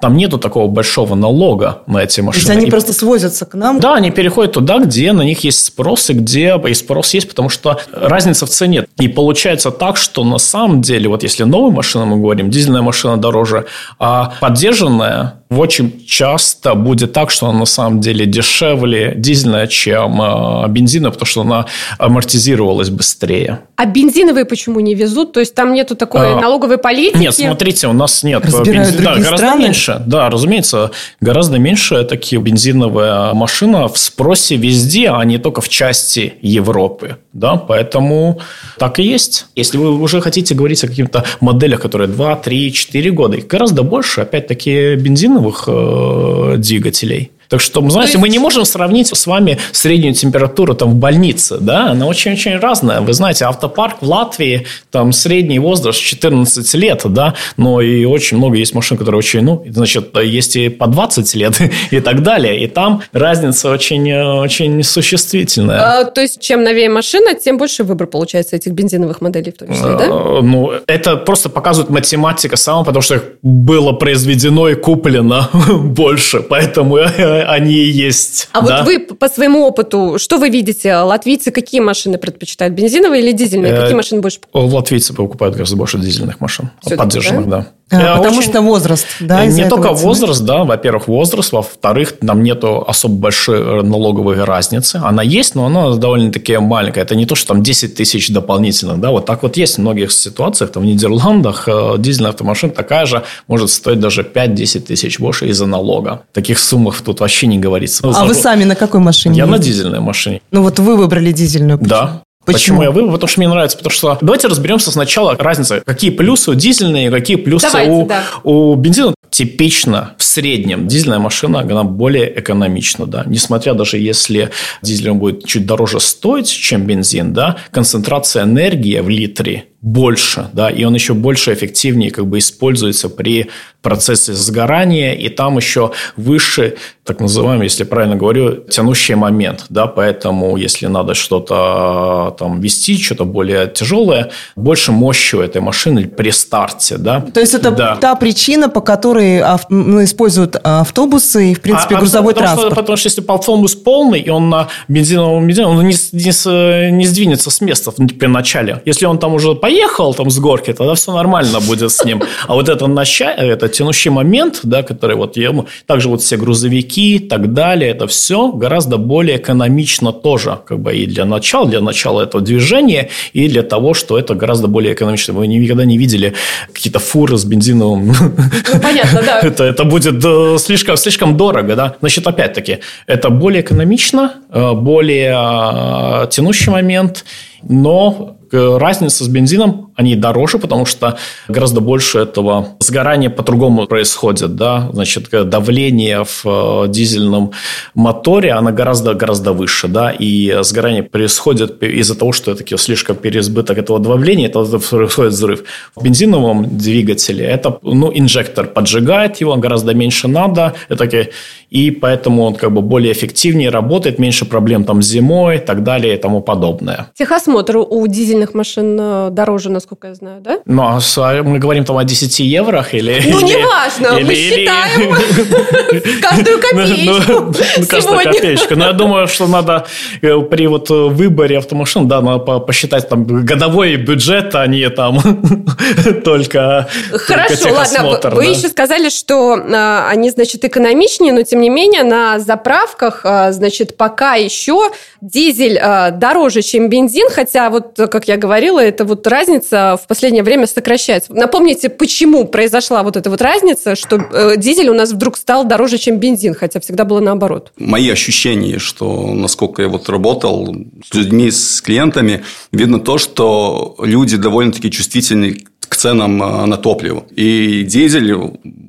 там 0.00 0.16
нету 0.16 0.38
такого 0.38 0.66
большого 0.66 1.14
налога 1.14 1.82
на 1.86 1.98
эти 1.98 2.22
машины. 2.22 2.46
То 2.46 2.52
есть, 2.52 2.58
они 2.58 2.68
и... 2.68 2.70
просто 2.70 2.94
свозятся 2.94 3.44
к 3.44 3.52
нам? 3.52 3.80
Да, 3.80 3.96
они 3.96 4.10
переходят 4.10 4.52
туда, 4.52 4.78
где 4.78 5.12
на 5.12 5.20
них 5.20 5.44
есть 5.44 5.62
спрос, 5.62 6.08
и 6.08 6.14
где 6.14 6.58
и 6.66 6.72
спрос 6.72 7.12
есть, 7.12 7.28
потому 7.28 7.50
что 7.50 7.78
разница 7.92 8.46
в 8.46 8.48
цене. 8.48 8.86
И 8.98 9.08
получается 9.08 9.70
так, 9.70 9.98
что 9.98 10.24
на 10.24 10.38
самом 10.38 10.80
деле, 10.80 11.10
вот 11.10 11.22
если 11.22 11.44
новая 11.44 11.70
машина, 11.70 12.06
мы 12.06 12.16
говорим, 12.16 12.48
дизельная 12.50 12.80
машина 12.80 13.18
дороже, 13.18 13.66
а 13.98 14.32
поддержанная 14.40 15.34
очень 15.48 16.04
часто 16.06 16.74
будет 16.74 17.12
так, 17.12 17.30
что 17.30 17.48
она 17.48 17.60
на 17.60 17.66
самом 17.66 18.00
деле 18.00 18.26
дешевле 18.26 19.14
дизельная, 19.16 19.66
чем 19.66 20.20
э, 20.20 20.68
бензиновая, 20.68 21.12
потому 21.12 21.26
что 21.26 21.40
она 21.42 21.66
амортизировалась 22.06 22.88
быстрее. 22.88 23.60
А 23.76 23.86
бензиновые 23.86 24.44
почему 24.44 24.80
не 24.80 24.94
везут? 24.94 25.32
То 25.32 25.40
есть 25.40 25.54
там 25.54 25.74
нету 25.74 25.96
такой 25.96 26.34
а, 26.34 26.40
налоговой 26.40 26.78
политики? 26.78 27.18
Нет, 27.18 27.34
смотрите, 27.34 27.88
у 27.88 27.92
нас 27.92 28.22
нет 28.22 28.44
бензина. 28.44 29.02
Да, 29.02 29.14
гораздо 29.16 29.36
страны? 29.36 29.62
меньше. 29.62 30.02
Да, 30.06 30.30
разумеется, 30.30 30.92
гораздо 31.20 31.58
меньше 31.58 32.04
такие 32.04 32.40
бензиновая 32.40 33.34
машина 33.34 33.88
в 33.88 33.98
спросе 33.98 34.56
везде, 34.56 35.10
а 35.10 35.24
не 35.24 35.38
только 35.38 35.60
в 35.60 35.68
части 35.68 36.34
Европы. 36.40 37.18
Да, 37.32 37.56
поэтому 37.56 38.40
так 38.78 38.98
и 38.98 39.02
есть. 39.02 39.46
Если 39.54 39.76
вы 39.76 40.00
уже 40.00 40.20
хотите 40.20 40.54
говорить 40.54 40.82
о 40.84 40.88
каких-то 40.88 41.24
моделях, 41.40 41.80
которые 41.80 42.08
2, 42.08 42.36
3, 42.36 42.72
4 42.72 43.10
года, 43.10 43.36
их 43.36 43.46
гораздо 43.46 43.82
больше, 43.82 44.22
опять-таки, 44.22 44.94
бензиновых 44.94 45.64
э, 45.66 46.54
двигателей– 46.58 47.32
Так 47.48 47.60
что, 47.60 47.80
вы 47.80 47.90
знаете, 47.90 48.12
есть... 48.12 48.22
мы 48.22 48.28
не 48.28 48.38
можем 48.38 48.64
сравнить 48.64 49.08
с 49.08 49.26
вами 49.26 49.58
среднюю 49.72 50.14
температуру 50.14 50.74
там 50.74 50.90
в 50.90 50.94
больнице, 50.94 51.58
да, 51.60 51.90
она 51.90 52.06
очень-очень 52.06 52.56
разная. 52.58 53.00
Вы 53.00 53.12
знаете, 53.12 53.44
автопарк 53.44 54.02
в 54.02 54.08
Латвии, 54.08 54.66
там 54.90 55.12
средний 55.12 55.58
возраст 55.58 56.00
14 56.00 56.74
лет, 56.74 57.02
да, 57.04 57.34
но 57.56 57.80
и 57.80 58.04
очень 58.04 58.36
много 58.36 58.56
есть 58.56 58.74
машин, 58.74 58.96
которые 58.96 59.18
очень, 59.18 59.42
ну, 59.42 59.64
значит, 59.68 60.16
есть 60.16 60.56
и 60.56 60.68
по 60.68 60.86
20 60.86 61.34
лет 61.34 61.60
и 61.90 62.00
так 62.00 62.22
далее, 62.22 62.60
и 62.62 62.66
там 62.66 63.02
разница 63.12 63.70
очень, 63.70 64.12
очень 64.12 64.82
существительная. 64.82 66.00
А, 66.00 66.04
то 66.04 66.20
есть, 66.20 66.40
чем 66.40 66.62
новее 66.62 66.88
машина, 66.88 67.34
тем 67.34 67.58
больше 67.58 67.84
выбор 67.84 68.06
получается 68.06 68.56
этих 68.56 68.72
бензиновых 68.72 69.20
моделей 69.20 69.52
в 69.52 69.58
том 69.58 69.68
числе, 69.68 69.96
да? 69.96 70.06
А, 70.10 70.40
ну, 70.42 70.72
это 70.86 71.16
просто 71.16 71.48
показывает 71.48 71.90
математика 71.90 72.56
сама, 72.56 72.84
потому 72.84 73.02
что 73.02 73.22
было 73.42 73.92
произведено 73.92 74.68
и 74.68 74.74
куплено 74.74 75.48
больше, 75.70 76.40
поэтому 76.40 76.96
они 77.44 77.74
есть. 77.74 78.48
А 78.52 78.62
да? 78.62 78.78
вот 78.78 78.86
вы 78.86 79.00
по 79.00 79.28
своему 79.28 79.66
опыту, 79.66 80.16
что 80.18 80.38
вы 80.38 80.48
видите? 80.48 80.94
Латвийцы 80.96 81.50
какие 81.50 81.80
машины 81.80 82.18
предпочитают? 82.18 82.74
Бензиновые 82.74 83.22
или 83.22 83.32
дизельные? 83.32 83.74
Какие 83.74 83.92
э, 83.92 83.96
машины 83.96 84.20
больше 84.20 84.40
покупают? 84.40 84.72
Латвийцы 84.72 85.14
покупают 85.14 85.54
гораздо 85.54 85.76
больше 85.76 85.98
дизельных 85.98 86.40
машин. 86.40 86.70
Поддержанных, 86.96 87.48
да. 87.48 87.66
А, 87.88 88.16
потому 88.16 88.38
очень... 88.38 88.50
что 88.50 88.60
возраст, 88.62 89.06
да? 89.20 89.46
Не 89.46 89.68
только 89.68 89.94
цены? 89.94 90.00
возраст, 90.00 90.42
да. 90.42 90.64
Во-первых, 90.64 91.06
возраст. 91.06 91.52
Во-вторых, 91.52 92.18
там 92.18 92.42
нету 92.42 92.84
особо 92.86 93.14
большой 93.14 93.84
налоговой 93.84 94.42
разницы. 94.42 95.00
Она 95.04 95.22
есть, 95.22 95.54
но 95.54 95.66
она 95.66 95.94
довольно-таки 95.94 96.58
маленькая. 96.58 97.02
Это 97.02 97.14
не 97.14 97.26
то, 97.26 97.36
что 97.36 97.48
там 97.48 97.62
10 97.62 97.94
тысяч 97.94 98.30
дополнительных, 98.30 98.98
да. 98.98 99.12
Вот 99.12 99.24
так 99.26 99.42
вот 99.44 99.56
есть 99.56 99.76
в 99.76 99.78
многих 99.78 100.10
ситуациях. 100.10 100.72
Там 100.72 100.82
в 100.82 100.86
Нидерландах 100.86 101.68
э, 101.68 101.94
дизельная 101.98 102.30
автомашина 102.30 102.72
такая 102.72 103.06
же 103.06 103.22
может 103.46 103.70
стоить 103.70 104.00
даже 104.00 104.22
5-10 104.22 104.80
тысяч 104.80 105.20
больше 105.20 105.46
из-за 105.48 105.66
налога. 105.66 106.22
Таких 106.32 106.58
суммах 106.58 107.00
тут 107.02 107.20
вообще 107.20 107.46
не 107.46 107.58
говорится. 107.58 108.02
А 108.04 108.24
вы 108.24 108.34
сами 108.34 108.64
на 108.64 108.74
какой 108.74 108.98
машине? 108.98 109.36
Я 109.36 109.44
ездите? 109.44 109.58
на 109.58 109.64
дизельной 109.64 110.00
машине. 110.00 110.40
Ну 110.50 110.62
вот 110.62 110.80
вы 110.80 110.96
выбрали 110.96 111.30
дизельную. 111.30 111.78
Почему? 111.78 111.90
Да. 111.90 112.22
Почему? 112.46 112.78
Почему 112.78 112.82
я 112.82 112.90
выбрал? 112.92 113.14
Потому 113.14 113.28
что 113.28 113.40
мне 113.40 113.48
нравится. 113.48 113.76
Потому 113.76 113.92
что 113.92 114.18
давайте 114.20 114.46
разберемся 114.46 114.92
сначала 114.92 115.36
разница. 115.36 115.82
Какие 115.84 116.10
плюсы 116.10 116.52
у 116.52 116.54
дизельной, 116.54 117.10
какие 117.10 117.36
плюсы 117.36 117.66
давайте, 117.66 117.90
у, 117.90 118.06
да. 118.06 118.22
у 118.44 118.74
бензина. 118.76 119.14
Типично 119.30 120.14
в 120.16 120.22
среднем 120.22 120.86
дизельная 120.86 121.18
машина, 121.18 121.60
она 121.60 121.82
более 121.82 122.38
экономична. 122.38 123.06
Да? 123.06 123.24
Несмотря 123.26 123.74
даже 123.74 123.98
если 123.98 124.50
дизель 124.80 125.10
будет 125.10 125.44
чуть 125.44 125.66
дороже 125.66 125.98
стоить, 126.00 126.48
чем 126.48 126.86
бензин, 126.86 127.32
да, 127.32 127.56
концентрация 127.72 128.44
энергии 128.44 129.00
в 129.00 129.08
литре 129.08 129.66
больше, 129.86 130.48
да, 130.52 130.68
и 130.68 130.82
он 130.82 130.94
еще 130.94 131.14
больше 131.14 131.54
эффективнее 131.54 132.10
как 132.10 132.26
бы 132.26 132.38
используется 132.38 133.08
при 133.08 133.50
процессе 133.82 134.32
сгорания, 134.32 135.14
и 135.14 135.28
там 135.28 135.58
еще 135.58 135.92
выше, 136.16 136.74
так 137.04 137.20
называемый, 137.20 137.66
если 137.66 137.84
правильно 137.84 138.16
говорю, 138.16 138.64
тянущий 138.68 139.14
момент, 139.14 139.66
да, 139.68 139.86
поэтому 139.86 140.56
если 140.56 140.88
надо 140.88 141.14
что-то 141.14 142.34
там 142.36 142.60
вести, 142.60 143.00
что-то 143.00 143.24
более 143.24 143.68
тяжелое, 143.68 144.32
больше 144.56 144.90
мощи 144.90 145.36
у 145.36 145.40
этой 145.40 145.60
машины 145.60 146.08
при 146.08 146.32
старте, 146.32 146.96
да. 146.98 147.20
То 147.20 147.38
есть 147.38 147.54
это 147.54 147.70
да. 147.70 147.94
та 147.94 148.16
причина, 148.16 148.68
по 148.68 148.80
которой 148.80 149.38
ав- 149.38 149.70
ну, 149.70 150.02
используют 150.02 150.56
автобусы 150.64 151.52
и, 151.52 151.54
в 151.54 151.60
принципе, 151.60 151.94
а, 151.94 151.98
грузовой 151.98 152.34
потому 152.34 152.46
транспорт. 152.46 152.72
Что, 152.72 152.80
потому 152.80 152.96
что 152.96 153.06
если 153.06 153.24
автобус 153.24 153.76
полный, 153.76 154.18
и 154.18 154.30
он 154.30 154.50
на 154.50 154.66
бензиновом 154.88 155.46
бензине, 155.46 155.68
он 155.68 155.86
не, 155.86 155.94
не, 156.12 156.90
не 156.90 157.06
сдвинется 157.06 157.50
с 157.52 157.60
места 157.60 157.92
при 157.92 158.26
начале. 158.26 158.82
Если 158.84 159.06
он 159.06 159.20
там 159.20 159.34
уже 159.34 159.54
поехал 159.54 159.75
там 160.16 160.30
с 160.30 160.38
горки, 160.38 160.72
тогда 160.72 160.94
все 160.94 161.12
нормально 161.12 161.60
будет 161.60 161.90
с 161.90 162.04
ним. 162.04 162.22
А 162.46 162.54
вот 162.54 162.68
это 162.68 162.86
начало, 162.86 163.30
это 163.30 163.68
тянущий 163.68 164.10
момент, 164.10 164.60
да, 164.62 164.82
который 164.82 165.16
вот 165.16 165.36
ему, 165.36 165.66
также 165.86 166.08
вот 166.08 166.22
все 166.22 166.36
грузовики 166.36 167.16
и 167.16 167.18
так 167.18 167.52
далее, 167.52 167.90
это 167.90 168.06
все 168.06 168.52
гораздо 168.52 168.96
более 168.98 169.36
экономично 169.36 170.12
тоже, 170.12 170.58
как 170.66 170.78
бы 170.78 170.94
и 170.94 171.06
для 171.06 171.24
начала, 171.24 171.66
для 171.66 171.80
начала 171.80 172.22
этого 172.22 172.42
движения, 172.42 173.08
и 173.32 173.48
для 173.48 173.62
того, 173.62 173.94
что 173.94 174.18
это 174.18 174.34
гораздо 174.34 174.68
более 174.68 174.92
экономично. 174.94 175.34
Вы 175.34 175.46
никогда 175.46 175.84
не 175.84 175.98
видели 175.98 176.34
какие-то 176.72 176.98
фуры 176.98 177.36
с 177.36 177.44
бензиновым. 177.44 178.08
Ну, 178.08 178.80
понятно, 178.80 179.22
да. 179.26 179.40
это, 179.42 179.64
это 179.64 179.84
будет 179.84 180.24
э, 180.24 180.58
слишком, 180.58 180.96
слишком 180.96 181.36
дорого, 181.36 181.76
да. 181.76 181.96
Значит, 182.00 182.26
опять-таки, 182.26 182.78
это 183.06 183.30
более 183.30 183.62
экономично, 183.62 184.34
э, 184.50 184.72
более 184.72 185.34
э, 185.36 186.26
тянущий 186.30 186.72
момент, 186.72 187.24
но 187.62 188.35
разница 188.52 189.24
с 189.24 189.28
бензином, 189.28 189.85
они 189.96 190.14
дороже, 190.14 190.58
потому 190.58 190.84
что 190.86 191.18
гораздо 191.48 191.80
больше 191.80 192.18
этого 192.18 192.68
сгорания 192.80 193.30
по-другому 193.30 193.86
происходит. 193.86 194.54
Да? 194.54 194.90
Значит, 194.92 195.30
давление 195.30 196.24
в 196.24 196.44
э, 196.44 196.88
дизельном 196.88 197.52
моторе, 197.94 198.52
оно 198.52 198.72
гораздо-гораздо 198.72 199.52
выше. 199.52 199.88
Да? 199.88 200.10
И 200.10 200.58
сгорание 200.62 201.02
происходит 201.02 201.82
из-за 201.82 202.14
того, 202.14 202.32
что 202.32 202.52
это 202.52 202.76
слишком 202.78 203.16
переизбыток 203.16 203.78
этого 203.78 203.98
давления, 203.98 204.48
это 204.48 204.64
происходит 204.64 205.32
взрыв. 205.32 205.64
В 205.94 206.04
бензиновом 206.04 206.76
двигателе 206.76 207.46
это 207.46 207.78
ну, 207.82 208.12
инжектор 208.14 208.66
поджигает 208.66 209.40
его, 209.40 209.56
гораздо 209.56 209.94
меньше 209.94 210.28
надо. 210.28 210.74
Это, 210.90 211.28
и 211.70 211.90
поэтому 211.90 212.42
он 212.42 212.54
как 212.54 212.70
бы 212.72 212.82
более 212.82 213.12
эффективнее 213.12 213.70
работает, 213.70 214.18
меньше 214.18 214.44
проблем 214.44 214.84
там 214.84 215.02
зимой 215.02 215.56
и 215.56 215.58
так 215.58 215.82
далее 215.82 216.14
и 216.14 216.18
тому 216.18 216.42
подобное. 216.42 217.06
Техосмотр 217.14 217.78
у 217.78 218.06
дизельных 218.06 218.54
машин 218.54 218.98
э, 219.00 219.28
дороже, 219.30 219.70
насколько 219.70 219.85
я 220.04 220.14
знаю, 220.14 220.40
да? 220.40 220.58
Ну, 220.64 220.82
а, 220.82 221.00
а 221.16 221.42
мы 221.42 221.58
говорим 221.58 221.84
там 221.84 221.96
о 221.96 222.04
10 222.04 222.40
евро 222.40 222.86
или... 222.92 223.22
Ну, 223.26 223.40
неважно, 223.40 224.18
мы 224.20 224.34
считаем 224.34 225.12
каждую 226.22 226.56
ну, 226.56 226.62
копеечку 226.62 227.32
ну, 227.32 227.52
ну, 227.78 227.86
Каждую 227.88 228.20
копеечку. 228.20 228.76
Но 228.76 228.86
я 228.86 228.92
думаю, 228.92 229.26
что 229.28 229.46
надо 229.46 229.86
э, 230.22 230.38
при 230.40 230.66
вот 230.66 230.90
выборе 230.90 231.58
автомашин, 231.58 232.08
да, 232.08 232.20
надо 232.20 232.58
посчитать 232.58 233.08
там 233.08 233.24
годовой 233.24 233.96
бюджет, 233.96 234.54
а 234.54 234.66
не 234.66 234.88
там 234.90 235.20
только 236.24 236.88
Хорошо, 237.12 237.72
ладно, 237.72 238.30
вы 238.32 238.46
еще 238.46 238.68
сказали, 238.68 239.08
что 239.08 239.54
а, 239.54 240.08
они, 240.10 240.30
значит, 240.30 240.64
экономичнее, 240.64 241.32
но 241.32 241.42
тем 241.42 241.60
не 241.60 241.70
менее, 241.70 242.02
на 242.02 242.38
заправках, 242.38 243.20
а, 243.24 243.52
значит, 243.52 243.96
пока 243.96 244.34
еще 244.34 244.90
дизель 245.20 245.78
дороже, 246.12 246.62
чем 246.62 246.88
бензин, 246.88 247.28
хотя 247.30 247.70
вот, 247.70 247.96
как 247.96 248.28
я 248.28 248.36
говорила, 248.36 248.80
это 248.80 249.04
вот 249.04 249.26
разница 249.26 249.75
в 249.76 250.06
последнее 250.06 250.42
время 250.42 250.66
сокращается. 250.66 251.32
Напомните, 251.34 251.88
почему 251.88 252.44
произошла 252.44 253.02
вот 253.02 253.16
эта 253.16 253.30
вот 253.30 253.42
разница, 253.42 253.94
что 253.96 254.16
э, 254.16 254.56
дизель 254.56 254.88
у 254.88 254.94
нас 254.94 255.12
вдруг 255.12 255.36
стал 255.36 255.64
дороже, 255.64 255.98
чем 255.98 256.18
бензин, 256.18 256.54
хотя 256.54 256.80
всегда 256.80 257.04
было 257.04 257.20
наоборот? 257.20 257.72
Мои 257.78 258.08
ощущения, 258.10 258.78
что 258.78 259.32
насколько 259.32 259.82
я 259.82 259.88
вот 259.88 260.08
работал 260.08 260.74
с 261.10 261.14
людьми, 261.14 261.50
с 261.50 261.80
клиентами, 261.80 262.44
видно 262.72 263.00
то, 263.00 263.18
что 263.18 263.96
люди 264.00 264.36
довольно-таки 264.36 264.90
чувствительны 264.90 265.64
к 265.88 265.96
ценам 265.96 266.42
а, 266.42 266.66
на 266.66 266.76
топливо. 266.76 267.24
И 267.34 267.84
дизель 267.84 268.34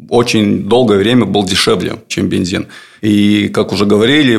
очень 0.09 0.63
долгое 0.63 0.97
время 0.97 1.25
был 1.25 1.43
дешевле, 1.43 1.97
чем 2.07 2.27
бензин. 2.27 2.67
И, 3.01 3.49
как 3.49 3.71
уже 3.71 3.85
говорили, 3.85 4.35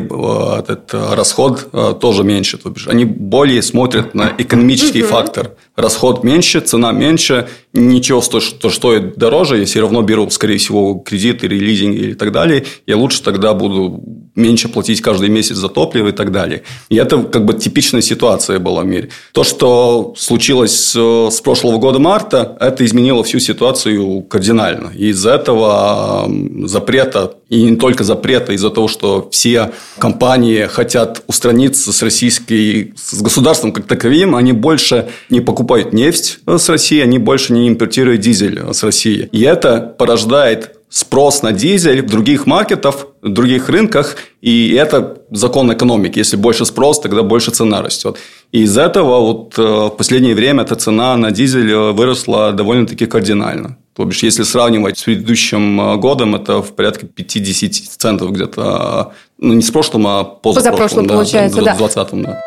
этот 0.59 0.93
расход 0.93 1.69
э, 1.73 1.95
тоже 2.01 2.25
меньше. 2.25 2.59
То 2.59 2.71
бишь, 2.71 2.89
они 2.89 3.05
более 3.05 3.63
смотрят 3.63 4.15
на 4.15 4.33
экономический 4.37 5.03
фактор. 5.03 5.53
Расход 5.77 6.25
меньше, 6.25 6.61
цена 6.61 6.93
меньше, 6.93 7.49
ничего, 7.73 8.21
что, 8.21 8.41
что 8.41 8.71
стоит 8.71 9.17
дороже, 9.17 9.59
я 9.59 9.65
все 9.65 9.81
равно 9.81 10.03
беру, 10.03 10.29
скорее 10.31 10.59
всего, 10.59 10.95
кредит 10.95 11.45
или 11.45 11.57
лизинг 11.57 11.95
или 11.95 12.15
так 12.15 12.33
далее, 12.33 12.65
я 12.87 12.97
лучше 12.97 13.23
тогда 13.23 13.55
буду 13.55 14.03
меньше 14.35 14.69
платить 14.69 15.01
каждый 15.01 15.29
месяц 15.29 15.57
за 15.57 15.69
топливо 15.69 16.09
и 16.09 16.13
так 16.13 16.33
далее. 16.33 16.63
И 16.89 16.97
это 16.97 17.23
как 17.25 17.45
бы 17.45 17.55
типичная 17.55 18.03
ситуация 18.03 18.59
была 18.59 18.83
в 18.83 18.87
мире. 18.87 19.11
То, 19.33 19.45
что 19.45 20.15
случилось 20.17 20.75
с, 20.75 21.31
с 21.31 21.41
прошлого 21.41 21.79
года 21.79 21.99
марта, 21.99 22.57
это 22.61 22.85
изменило 22.85 23.23
всю 23.25 23.41
ситуацию 23.41 24.23
кардинально. 24.23 24.93
И 24.95 25.09
из-за 25.09 25.33
этого 25.33 26.31
запрета, 26.65 27.35
и 27.49 27.63
не 27.63 27.77
только 27.77 28.05
запрета, 28.05 28.48
из-за 28.53 28.71
того, 28.71 28.89
что 28.89 29.29
все 29.31 29.73
компании 29.99 30.67
хотят 30.67 31.23
устраниться 31.27 31.93
с 31.93 32.03
российской, 32.03 32.95
с 32.97 33.21
государством 33.23 33.73
как 33.73 33.87
таковым, 33.87 34.35
они 34.35 34.53
больше 34.53 35.09
не 35.31 35.41
покупают 35.41 35.93
нефть 35.93 36.41
с 36.47 36.69
России, 36.69 37.01
они 37.01 37.19
больше 37.19 37.53
не 37.53 37.69
импортируют 37.69 38.21
дизель 38.21 38.61
с 38.73 38.83
России. 38.83 39.29
И 39.33 39.43
это 39.43 39.95
порождает 39.99 40.79
спрос 40.89 41.43
на 41.43 41.53
дизель 41.53 42.03
в 42.03 42.07
других 42.07 42.47
маркетах, 42.47 43.07
в 43.23 43.29
других 43.29 43.69
рынках, 43.69 44.17
и 44.41 44.73
это 44.75 45.19
закон 45.31 45.73
экономики. 45.73 46.19
Если 46.19 46.37
больше 46.37 46.65
спрос, 46.65 47.01
тогда 47.01 47.23
больше 47.23 47.51
цена 47.51 47.83
растет. 47.83 48.17
И 48.53 48.63
из 48.63 48.79
этого 48.79 49.21
вот 49.21 49.59
э, 49.59 49.63
в 49.63 49.91
последнее 49.91 50.35
время 50.35 50.63
эта 50.63 50.77
цена 50.77 51.17
на 51.17 51.31
дизель 51.31 51.71
э, 51.71 51.93
выросла 51.93 52.53
довольно-таки 52.53 53.07
кардинально. 53.07 53.77
То 53.99 54.05
бишь, 54.05 54.23
если 54.23 54.45
сравнивать 54.45 54.97
с 54.97 55.03
предыдущим 55.03 55.81
э, 55.81 55.97
годом, 55.97 56.37
это 56.37 56.63
в 56.63 56.73
порядке 56.73 57.05
50 57.05 57.75
центов 57.99 58.31
где-то. 58.31 59.13
Ну, 59.39 59.55
не 59.55 59.61
с 59.61 59.73
прошлым, 59.73 60.07
а 60.07 60.23
позапрошлым. 60.23 60.55
Позапрошлым, 60.55 61.07
да, 61.09 61.15
получается, 61.15 61.63
да. 61.63 61.75
В 61.75 61.79
2020, 61.79 62.23
да. 62.23 62.41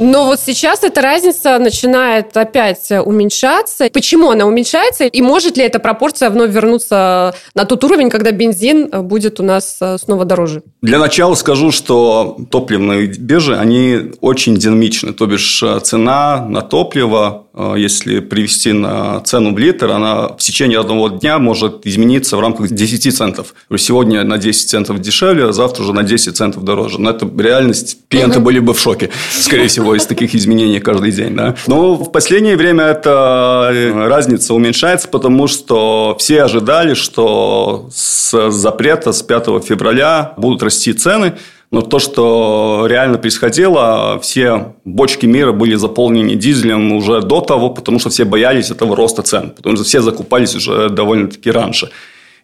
Но 0.00 0.26
вот 0.26 0.40
сейчас 0.40 0.82
эта 0.82 1.00
разница 1.00 1.58
начинает 1.58 2.36
опять 2.36 2.90
уменьшаться. 2.90 3.88
Почему 3.92 4.30
она 4.30 4.46
уменьшается? 4.46 5.04
И 5.04 5.22
может 5.22 5.56
ли 5.56 5.64
эта 5.64 5.78
пропорция 5.78 6.30
вновь 6.30 6.50
вернуться 6.50 7.34
на 7.54 7.64
тот 7.64 7.84
уровень, 7.84 8.10
когда 8.10 8.32
бензин 8.32 8.88
будет 9.06 9.40
у 9.40 9.42
нас 9.42 9.78
э, 9.80 9.98
снова 9.98 10.24
дороже? 10.24 10.62
Для 10.80 10.98
начала 10.98 11.34
скажу, 11.34 11.70
что 11.70 12.36
топливные 12.50 13.06
биржи, 13.06 13.56
они 13.56 14.12
очень 14.20 14.56
динамичны. 14.56 15.12
То 15.12 15.26
бишь, 15.26 15.62
э, 15.62 15.80
цена 15.80 16.44
на 16.48 16.62
топливо 16.62 17.46
Э, 17.54 17.74
если 17.76 18.20
привести 18.20 18.72
на 18.72 19.20
цену 19.20 19.54
в 19.54 19.58
литр, 19.58 19.90
она 19.90 20.28
в 20.28 20.38
течение 20.38 20.80
одного 20.80 21.08
дня 21.08 21.38
может 21.38 21.86
измениться 21.86 22.36
в 22.36 22.40
рамках 22.40 22.70
10 22.70 23.14
центов. 23.14 23.54
Сегодня 23.76 24.24
на 24.24 24.38
10 24.38 24.70
центов 24.70 25.00
дешевле, 25.00 25.48
а 25.48 25.52
завтра 25.52 25.82
уже 25.82 25.92
на 25.92 26.02
10 26.02 26.36
центов 26.36 26.64
дороже. 26.64 27.00
Но 27.00 27.10
это 27.10 27.30
реальность. 27.38 27.98
Клиенты 28.08 28.38
угу. 28.38 28.46
были 28.46 28.58
бы 28.58 28.72
в 28.74 28.80
шоке, 28.80 29.10
скорее 29.30 29.68
всего, 29.68 29.81
из 29.94 30.06
таких 30.06 30.34
изменений 30.34 30.80
каждый 30.80 31.12
день. 31.12 31.36
Да? 31.36 31.54
Но 31.66 31.94
в 31.94 32.10
последнее 32.10 32.56
время 32.56 32.84
эта 32.84 33.70
э, 33.72 34.06
разница 34.08 34.54
уменьшается, 34.54 35.08
потому 35.08 35.46
что 35.48 36.16
все 36.18 36.42
ожидали, 36.42 36.94
что 36.94 37.88
с 37.92 38.50
запрета 38.50 39.12
с 39.12 39.22
5 39.22 39.64
февраля 39.64 40.32
будут 40.36 40.62
расти 40.62 40.92
цены. 40.92 41.34
Но 41.72 41.80
то, 41.80 41.98
что 41.98 42.84
реально 42.86 43.16
происходило, 43.16 44.20
все 44.20 44.74
бочки 44.84 45.24
мира 45.24 45.52
были 45.52 45.74
заполнены 45.74 46.34
дизелем 46.34 46.92
уже 46.92 47.22
до 47.22 47.40
того, 47.40 47.70
потому 47.70 47.98
что 47.98 48.10
все 48.10 48.24
боялись 48.24 48.70
этого 48.70 48.94
роста 48.94 49.22
цен, 49.22 49.50
потому 49.56 49.76
что 49.76 49.84
все 49.84 50.02
закупались 50.02 50.54
уже 50.54 50.90
довольно-таки 50.90 51.50
раньше. 51.50 51.90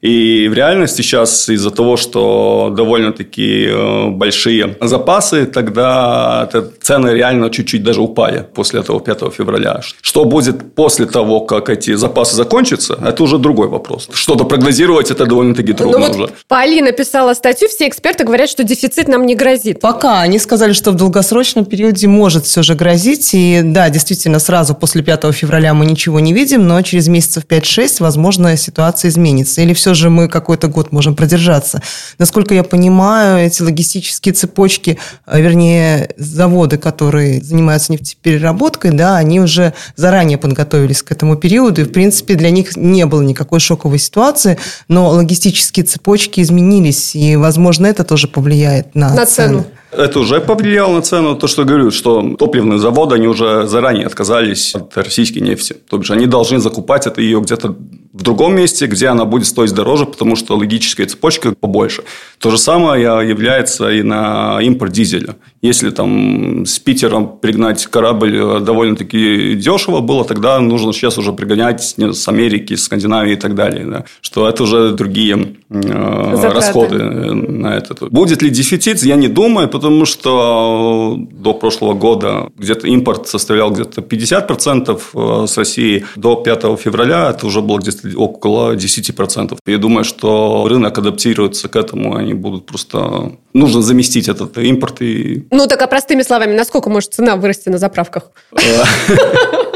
И 0.00 0.48
в 0.48 0.54
реальности 0.54 1.02
сейчас 1.02 1.48
из-за 1.48 1.70
того, 1.70 1.96
что 1.96 2.72
довольно-таки 2.76 3.66
э, 3.68 4.08
большие 4.10 4.76
запасы, 4.80 5.46
тогда 5.46 6.48
цены 6.80 7.10
реально 7.10 7.50
чуть-чуть 7.50 7.82
даже 7.82 8.00
упали 8.00 8.46
после 8.54 8.80
этого 8.80 9.00
5 9.00 9.34
февраля. 9.34 9.80
Что 10.00 10.24
будет 10.24 10.74
после 10.74 11.06
того, 11.06 11.40
как 11.40 11.68
эти 11.68 11.94
запасы 11.94 12.36
закончатся, 12.36 12.98
это 13.04 13.22
уже 13.22 13.38
другой 13.38 13.68
вопрос. 13.68 14.08
Что-то 14.12 14.44
прогнозировать 14.44 15.10
это 15.10 15.26
довольно-таки 15.26 15.72
ну 15.72 15.76
трудно 15.78 15.98
ну, 15.98 16.06
вот 16.06 16.16
уже. 16.16 16.28
Полина 16.46 16.92
писала 16.92 17.34
статью, 17.34 17.68
все 17.68 17.88
эксперты 17.88 18.24
говорят, 18.24 18.48
что 18.48 18.64
дефицит 18.64 19.08
нам 19.08 19.26
не 19.26 19.34
грозит. 19.34 19.80
Пока. 19.80 20.20
Они 20.20 20.38
сказали, 20.38 20.72
что 20.72 20.92
в 20.92 20.94
долгосрочном 20.94 21.64
периоде 21.64 22.06
может 22.06 22.44
все 22.44 22.62
же 22.62 22.74
грозить. 22.74 23.30
И 23.32 23.60
да, 23.64 23.90
действительно, 23.90 24.38
сразу 24.38 24.74
после 24.74 25.02
5 25.02 25.34
февраля 25.34 25.74
мы 25.74 25.86
ничего 25.86 26.20
не 26.20 26.32
видим, 26.32 26.66
но 26.66 26.80
через 26.82 27.08
месяцев 27.08 27.44
5-6, 27.48 27.96
возможно, 28.00 28.56
ситуация 28.56 29.08
изменится. 29.08 29.60
Или 29.60 29.74
все 29.74 29.87
все 29.88 29.94
же 29.94 30.10
мы 30.10 30.28
какой-то 30.28 30.68
год 30.68 30.92
можем 30.92 31.14
продержаться. 31.14 31.80
Насколько 32.18 32.54
я 32.54 32.62
понимаю, 32.62 33.46
эти 33.46 33.62
логистические 33.62 34.34
цепочки, 34.34 34.98
э, 35.26 35.40
вернее, 35.40 36.10
заводы, 36.18 36.76
которые 36.76 37.40
занимаются 37.42 37.92
нефтепереработкой, 37.92 38.90
да, 38.90 39.16
они 39.16 39.40
уже 39.40 39.72
заранее 39.96 40.36
подготовились 40.36 41.02
к 41.02 41.10
этому 41.10 41.36
периоду, 41.36 41.80
и, 41.80 41.84
в 41.84 41.92
принципе, 41.92 42.34
для 42.34 42.50
них 42.50 42.76
не 42.76 43.06
было 43.06 43.22
никакой 43.22 43.60
шоковой 43.60 43.98
ситуации, 43.98 44.58
но 44.88 45.08
логистические 45.08 45.86
цепочки 45.86 46.42
изменились, 46.42 47.16
и, 47.16 47.36
возможно, 47.36 47.86
это 47.86 48.04
тоже 48.04 48.28
повлияет 48.28 48.94
на, 48.94 49.14
на 49.14 49.24
цену. 49.24 49.60
цену. 49.60 49.66
Это 49.90 50.20
уже 50.20 50.40
повлияло 50.40 50.94
на 50.94 51.02
цену. 51.02 51.34
То, 51.34 51.46
что 51.46 51.64
говорю, 51.64 51.90
что 51.90 52.36
топливные 52.38 52.78
заводы, 52.78 53.14
они 53.14 53.26
уже 53.26 53.66
заранее 53.66 54.06
отказались 54.06 54.74
от 54.74 54.96
российской 54.96 55.38
нефти. 55.38 55.76
То 55.88 55.96
бишь, 55.98 56.10
они 56.10 56.26
должны 56.26 56.58
закупать 56.58 57.06
это 57.06 57.20
ее 57.20 57.40
где-то 57.40 57.74
в 58.12 58.22
другом 58.22 58.56
месте, 58.56 58.86
где 58.86 59.08
она 59.08 59.24
будет 59.24 59.46
стоить 59.46 59.72
дороже, 59.72 60.06
потому 60.06 60.34
что 60.34 60.56
логическая 60.56 61.06
цепочка 61.06 61.54
побольше. 61.54 62.02
То 62.38 62.50
же 62.50 62.58
самое 62.58 63.28
является 63.28 63.90
и 63.90 64.02
на 64.02 64.58
импорт 64.60 64.92
дизеля. 64.92 65.36
Если 65.62 65.90
там 65.90 66.64
с 66.64 66.78
Питера 66.78 67.20
пригнать 67.20 67.86
корабль 67.86 68.36
э, 68.36 68.60
довольно-таки 68.60 69.54
дешево 69.54 70.00
было, 70.00 70.24
тогда 70.24 70.60
нужно 70.60 70.92
сейчас 70.92 71.18
уже 71.18 71.32
пригонять 71.32 71.96
с 71.98 72.28
Америки, 72.28 72.74
с 72.74 72.84
Скандинавии 72.84 73.32
и 73.32 73.36
так 73.36 73.54
далее. 73.54 73.84
Да? 73.84 74.04
Что 74.20 74.48
это 74.48 74.62
уже 74.62 74.92
другие 74.92 75.56
э, 75.68 76.50
расходы 76.52 76.98
на 76.98 77.76
это. 77.76 77.94
Будет 78.06 78.42
ли 78.42 78.50
дефицит, 78.50 79.02
я 79.02 79.16
не 79.16 79.28
думаю, 79.28 79.68
потому 79.78 80.06
что 80.06 81.16
до 81.30 81.54
прошлого 81.54 81.94
года 81.94 82.50
где-то 82.56 82.88
импорт 82.88 83.28
составлял 83.28 83.70
где-то 83.70 84.00
50% 84.00 85.00
э, 85.14 85.46
с 85.46 85.56
России. 85.56 86.04
До 86.16 86.34
5 86.34 86.62
февраля 86.80 87.30
это 87.30 87.46
уже 87.46 87.60
было 87.60 87.78
где-то 87.78 88.08
около 88.16 88.74
10%. 88.74 89.56
Я 89.66 89.78
думаю, 89.78 90.04
что 90.04 90.66
рынок 90.68 90.98
адаптируется 90.98 91.68
к 91.68 91.76
этому, 91.76 92.16
они 92.16 92.34
будут 92.34 92.66
просто... 92.66 93.32
Нужно 93.52 93.82
заместить 93.82 94.28
этот 94.28 94.58
импорт 94.58 95.00
и 95.00 95.46
ну, 95.50 95.66
так 95.66 95.80
а 95.82 95.86
простыми 95.86 96.22
словами, 96.22 96.54
насколько 96.56 96.90
может 96.90 97.14
цена 97.14 97.36
вырасти 97.36 97.68
на 97.68 97.78
заправках? 97.78 98.32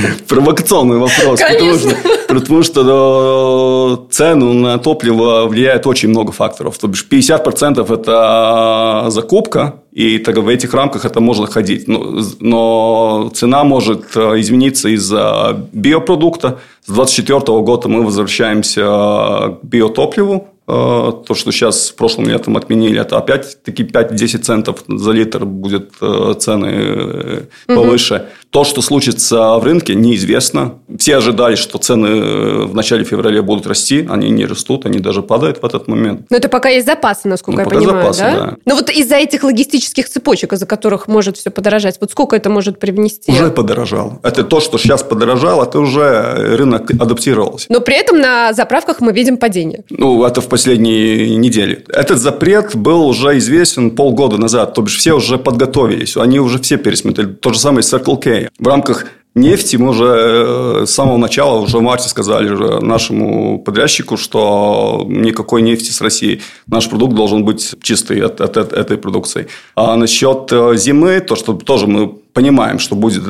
Провокационный 0.28 0.98
вопрос. 0.98 1.40
Потому 1.40 1.74
что, 1.74 1.96
потому 2.28 2.62
что 2.62 4.06
цену 4.10 4.52
на 4.52 4.78
топливо 4.78 5.46
влияет 5.46 5.86
очень 5.86 6.08
много 6.08 6.32
факторов. 6.32 6.78
То 6.78 6.88
бишь 6.88 7.06
50% 7.10 7.94
это 7.94 9.10
закупка, 9.10 9.82
и 9.92 10.18
так, 10.18 10.36
в 10.36 10.48
этих 10.48 10.74
рамках 10.74 11.04
это 11.04 11.20
можно 11.20 11.46
ходить. 11.46 11.88
Но, 11.88 12.20
но 12.40 13.30
цена 13.34 13.64
может 13.64 14.16
э, 14.16 14.40
измениться 14.40 14.88
из-за 14.90 15.68
биопродукта. 15.72 16.58
С 16.84 16.92
2024 16.92 17.60
года 17.62 17.88
мы 17.88 18.02
возвращаемся 18.02 18.82
к 18.82 19.58
биотопливу, 19.62 20.48
Э, 20.48 20.55
то, 20.66 21.34
что 21.34 21.52
сейчас 21.52 21.90
в 21.90 21.94
прошлом 21.94 22.26
летом 22.26 22.56
отменили, 22.56 23.00
это 23.00 23.18
опять-таки 23.18 23.84
5-10 23.84 24.38
центов 24.38 24.84
за 24.88 25.12
литр 25.12 25.44
будет 25.44 25.92
э, 26.00 26.34
цены 26.38 27.46
угу. 27.68 27.76
повыше. 27.76 28.26
То, 28.50 28.64
что 28.64 28.80
случится 28.80 29.58
в 29.58 29.64
рынке, 29.64 29.94
неизвестно. 29.94 30.78
Все 30.98 31.18
ожидали, 31.18 31.56
что 31.56 31.78
цены 31.78 32.66
в 32.66 32.74
начале 32.74 33.04
февраля 33.04 33.42
будут 33.42 33.66
расти. 33.66 34.06
Они 34.08 34.30
не 34.30 34.46
растут, 34.46 34.86
они 34.86 34.98
даже 34.98 35.22
падают 35.22 35.62
в 35.62 35.66
этот 35.66 35.88
момент. 35.88 36.26
Но 36.30 36.36
это 36.36 36.48
пока 36.48 36.68
есть 36.70 36.86
запасы, 36.86 37.28
насколько 37.28 37.62
ну, 37.62 37.70
я 37.70 37.76
понимаю, 37.76 38.12
запасы, 38.12 38.20
да? 38.20 38.32
да? 38.32 38.56
Но 38.64 38.74
вот 38.74 38.90
из-за 38.90 39.16
этих 39.16 39.44
логистических 39.44 40.08
цепочек, 40.08 40.52
из-за 40.52 40.66
которых 40.66 41.06
может 41.06 41.36
все 41.36 41.50
подорожать, 41.50 41.98
вот 42.00 42.10
сколько 42.10 42.34
это 42.34 42.50
может 42.50 42.80
привнести? 42.80 43.30
Уже 43.30 43.50
подорожало. 43.50 44.20
Это 44.22 44.42
то, 44.42 44.60
что 44.60 44.78
сейчас 44.78 45.02
подорожало, 45.02 45.64
это 45.64 45.78
уже 45.78 46.56
рынок 46.56 46.90
адаптировался. 46.90 47.66
Но 47.68 47.80
при 47.80 47.96
этом 47.96 48.18
на 48.18 48.52
заправках 48.52 49.00
мы 49.00 49.12
видим 49.12 49.36
падение. 49.36 49.84
Ну, 49.90 50.24
это 50.24 50.40
в 50.40 50.48
последние 50.56 51.36
недели. 51.36 51.84
Этот 51.88 52.18
запрет 52.18 52.74
был 52.74 53.06
уже 53.06 53.36
известен 53.36 53.90
полгода 53.90 54.38
назад, 54.38 54.72
то 54.72 54.80
бишь 54.80 54.96
все 54.96 55.12
уже 55.12 55.36
подготовились, 55.36 56.16
они 56.16 56.40
уже 56.40 56.58
все 56.58 56.78
пересмотрели. 56.78 57.28
То 57.34 57.52
же 57.52 57.58
самое 57.58 57.82
с 57.82 57.92
Circle 57.92 58.16
K. 58.16 58.48
В 58.58 58.66
рамках 58.66 59.04
нефти 59.34 59.76
мы 59.76 59.90
уже 59.90 60.04
э, 60.06 60.86
с 60.86 60.90
самого 60.94 61.18
начала, 61.18 61.60
уже 61.60 61.76
в 61.76 61.82
марте 61.82 62.08
сказали 62.08 62.48
уже 62.48 62.80
нашему 62.80 63.58
подрядчику, 63.58 64.16
что 64.16 65.04
никакой 65.06 65.60
нефти 65.60 65.90
с 65.90 66.00
России. 66.00 66.40
Наш 66.66 66.88
продукт 66.88 67.14
должен 67.14 67.44
быть 67.44 67.74
чистый 67.82 68.22
от, 68.22 68.40
от, 68.40 68.56
от 68.56 68.72
этой 68.72 68.96
продукции. 68.96 69.48
А 69.74 69.94
насчет 69.96 70.48
э, 70.52 70.76
зимы, 70.76 71.20
то, 71.20 71.36
что 71.36 71.52
тоже 71.52 71.86
мы 71.86 72.14
понимаем, 72.36 72.78
что 72.78 72.96
будет, 72.96 73.22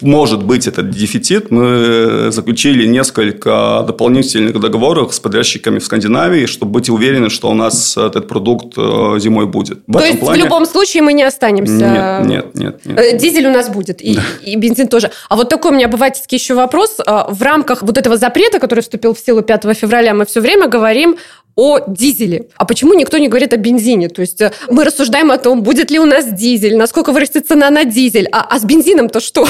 может 0.00 0.42
быть 0.42 0.66
этот 0.66 0.88
дефицит, 0.88 1.50
мы 1.50 2.28
заключили 2.30 2.86
несколько 2.86 3.84
дополнительных 3.86 4.58
договоров 4.58 5.14
с 5.14 5.20
подрядчиками 5.20 5.78
в 5.78 5.84
Скандинавии, 5.84 6.46
чтобы 6.46 6.72
быть 6.72 6.88
уверены, 6.88 7.28
что 7.28 7.50
у 7.50 7.54
нас 7.54 7.98
этот 7.98 8.28
продукт 8.28 8.78
э, 8.78 9.18
зимой 9.18 9.46
будет. 9.46 9.80
В 9.86 9.92
То 9.92 10.06
есть, 10.06 10.20
плане... 10.20 10.40
в 10.40 10.44
любом 10.44 10.64
случае 10.64 11.02
мы 11.02 11.12
не 11.12 11.22
останемся? 11.22 12.24
Нет, 12.24 12.26
нет, 12.26 12.54
нет. 12.54 12.86
нет. 12.86 12.98
Э, 12.98 13.18
дизель 13.18 13.46
у 13.46 13.52
нас 13.52 13.68
будет, 13.68 14.00
и, 14.00 14.18
и 14.42 14.56
бензин 14.56 14.88
тоже. 14.88 15.10
А 15.28 15.36
вот 15.36 15.50
такой 15.50 15.72
у 15.72 15.74
меня 15.74 15.86
обывательский 15.86 16.38
еще 16.38 16.54
вопрос. 16.54 16.96
А, 17.06 17.28
в 17.30 17.42
рамках 17.42 17.82
вот 17.82 17.98
этого 17.98 18.16
запрета, 18.16 18.58
который 18.58 18.80
вступил 18.80 19.12
в 19.12 19.18
силу 19.18 19.42
5 19.42 19.76
февраля, 19.76 20.14
мы 20.14 20.24
все 20.24 20.40
время 20.40 20.66
говорим 20.66 21.16
о 21.56 21.80
дизеле. 21.86 22.48
А 22.56 22.66
почему 22.66 22.92
никто 22.92 23.16
не 23.16 23.28
говорит 23.28 23.54
о 23.54 23.56
бензине? 23.56 24.10
То 24.10 24.20
есть 24.20 24.42
э, 24.42 24.52
мы 24.70 24.84
рассуждаем 24.84 25.30
о 25.30 25.38
том, 25.38 25.62
будет 25.62 25.90
ли 25.90 25.98
у 25.98 26.04
нас 26.04 26.26
дизель, 26.26 26.76
насколько 26.76 27.12
вырастет 27.12 27.48
цена 27.48 27.70
на 27.70 27.84
дизель, 27.84 28.28
а, 28.30 28.45
а 28.48 28.58
с 28.58 28.64
бензином-то 28.64 29.20
что? 29.20 29.46